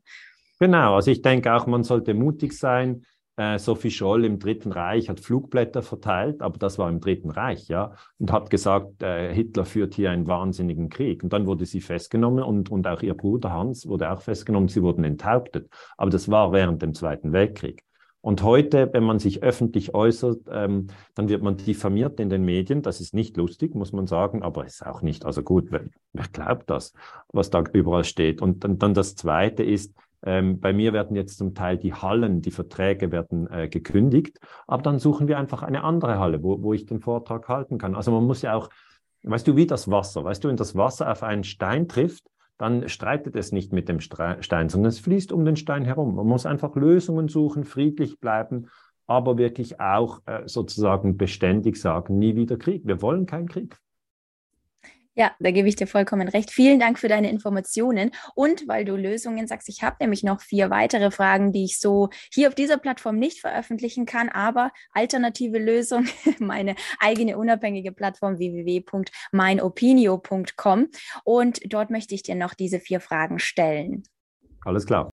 Genau, 0.59 0.95
also 0.95 1.11
ich 1.11 1.21
denke 1.21 1.53
auch, 1.53 1.67
man 1.67 1.83
sollte 1.83 2.13
mutig 2.13 2.53
sein. 2.53 3.05
Äh, 3.35 3.59
Sophie 3.59 3.91
Scholl 3.91 4.25
im 4.25 4.39
Dritten 4.39 4.71
Reich 4.71 5.09
hat 5.09 5.19
Flugblätter 5.19 5.83
verteilt, 5.83 6.41
aber 6.41 6.57
das 6.57 6.79
war 6.79 6.89
im 6.89 6.99
Dritten 6.99 7.29
Reich, 7.29 7.67
ja, 7.67 7.93
und 8.17 8.31
hat 8.31 8.49
gesagt, 8.49 9.03
äh, 9.03 9.31
Hitler 9.31 9.65
führt 9.65 9.93
hier 9.93 10.09
einen 10.09 10.25
wahnsinnigen 10.25 10.89
Krieg. 10.89 11.23
Und 11.23 11.33
dann 11.33 11.45
wurde 11.45 11.65
sie 11.67 11.81
festgenommen 11.81 12.43
und, 12.43 12.71
und 12.71 12.87
auch 12.87 13.03
ihr 13.03 13.13
Bruder 13.13 13.51
Hans 13.51 13.87
wurde 13.87 14.11
auch 14.11 14.21
festgenommen, 14.21 14.69
sie 14.69 14.81
wurden 14.81 15.03
enthauptet. 15.03 15.69
Aber 15.97 16.09
das 16.09 16.29
war 16.29 16.51
während 16.51 16.81
dem 16.81 16.95
Zweiten 16.95 17.31
Weltkrieg. 17.31 17.83
Und 18.21 18.41
heute, 18.41 18.89
wenn 18.91 19.03
man 19.03 19.19
sich 19.19 19.43
öffentlich 19.43 19.93
äußert, 19.93 20.47
ähm, 20.51 20.87
dann 21.13 21.29
wird 21.29 21.43
man 21.43 21.55
diffamiert 21.57 22.19
in 22.19 22.29
den 22.29 22.43
Medien. 22.43 22.81
Das 22.81 22.99
ist 22.99 23.13
nicht 23.13 23.37
lustig, 23.37 23.75
muss 23.75 23.93
man 23.93 24.07
sagen, 24.07 24.41
aber 24.41 24.65
ist 24.65 24.85
auch 24.85 25.03
nicht, 25.03 25.23
also 25.23 25.43
gut, 25.43 25.67
wer, 25.71 25.85
wer 26.13 26.25
glaubt 26.33 26.69
das, 26.69 26.93
was 27.31 27.51
da 27.51 27.63
überall 27.71 28.03
steht? 28.03 28.41
Und 28.41 28.63
dann, 28.63 28.79
dann 28.79 28.95
das 28.95 29.15
Zweite 29.15 29.63
ist, 29.63 29.93
ähm, 30.27 30.59
bei 30.59 30.73
mir 30.73 30.91
werden 30.91 31.15
jetzt 31.15 31.37
zum 31.37 31.55
Teil 31.55 31.77
die 31.77 31.93
Hallen, 31.93 32.41
die 32.41 32.51
Verträge 32.51 33.13
werden 33.13 33.49
äh, 33.49 33.69
gekündigt, 33.69 34.39
aber 34.67 34.83
dann 34.83 34.99
suchen 34.99 35.29
wir 35.29 35.37
einfach 35.37 35.63
eine 35.63 35.85
andere 35.85 36.19
Halle, 36.19 36.43
wo, 36.43 36.61
wo 36.61 36.73
ich 36.73 36.85
den 36.85 36.99
Vortrag 36.99 37.47
halten 37.47 37.77
kann. 37.77 37.95
Also 37.95 38.11
man 38.11 38.25
muss 38.25 38.41
ja 38.41 38.53
auch, 38.53 38.69
weißt 39.23 39.47
du, 39.47 39.55
wie 39.55 39.65
das 39.65 39.89
Wasser, 39.89 40.25
weißt 40.25 40.43
du, 40.43 40.49
wenn 40.49 40.57
das 40.57 40.75
Wasser 40.75 41.09
auf 41.09 41.23
einen 41.23 41.45
Stein 41.45 41.87
trifft, 41.87 42.25
dann 42.57 42.89
streitet 42.89 43.37
es 43.37 43.53
nicht 43.53 43.71
mit 43.71 43.87
dem 43.87 44.01
Stein, 44.01 44.69
sondern 44.69 44.89
es 44.89 44.99
fließt 44.99 45.31
um 45.31 45.45
den 45.45 45.55
Stein 45.55 45.85
herum. 45.85 46.15
Man 46.15 46.27
muss 46.27 46.45
einfach 46.45 46.75
Lösungen 46.75 47.29
suchen, 47.29 47.63
friedlich 47.63 48.19
bleiben, 48.19 48.67
aber 49.05 49.37
wirklich 49.37 49.79
auch 49.79 50.19
äh, 50.25 50.41
sozusagen 50.45 51.15
beständig 51.15 51.77
sagen, 51.77 52.17
nie 52.17 52.35
wieder 52.35 52.57
Krieg. 52.57 52.81
Wir 52.85 53.01
wollen 53.01 53.27
keinen 53.27 53.47
Krieg. 53.47 53.77
Ja, 55.17 55.31
da 55.39 55.49
gebe 55.49 55.67
ich 55.67 55.75
dir 55.75 55.87
vollkommen 55.87 56.27
recht. 56.27 56.51
Vielen 56.51 56.79
Dank 56.79 56.99
für 56.99 57.07
deine 57.07 57.31
Informationen. 57.31 58.11
Und 58.35 58.67
weil 58.67 58.85
du 58.85 58.95
Lösungen 58.95 59.47
sagst, 59.47 59.67
ich 59.67 59.81
habe 59.81 59.95
nämlich 59.99 60.21
noch 60.21 60.41
vier 60.41 60.69
weitere 60.69 61.09
Fragen, 61.09 61.51
die 61.51 61.65
ich 61.65 61.79
so 61.79 62.09
hier 62.31 62.49
auf 62.49 62.53
dieser 62.53 62.77
Plattform 62.77 63.17
nicht 63.17 63.41
veröffentlichen 63.41 64.05
kann, 64.05 64.29
aber 64.29 64.71
alternative 64.91 65.57
Lösung, 65.57 66.05
meine 66.39 66.75
eigene 66.99 67.39
unabhängige 67.39 67.93
Plattform 67.93 68.37
www.meinopinio.com. 68.37 70.87
Und 71.23 71.61
dort 71.65 71.89
möchte 71.89 72.13
ich 72.13 72.21
dir 72.21 72.35
noch 72.35 72.53
diese 72.53 72.79
vier 72.79 72.99
Fragen 72.99 73.39
stellen. 73.39 74.03
Alles 74.65 74.85
klar. 74.85 75.09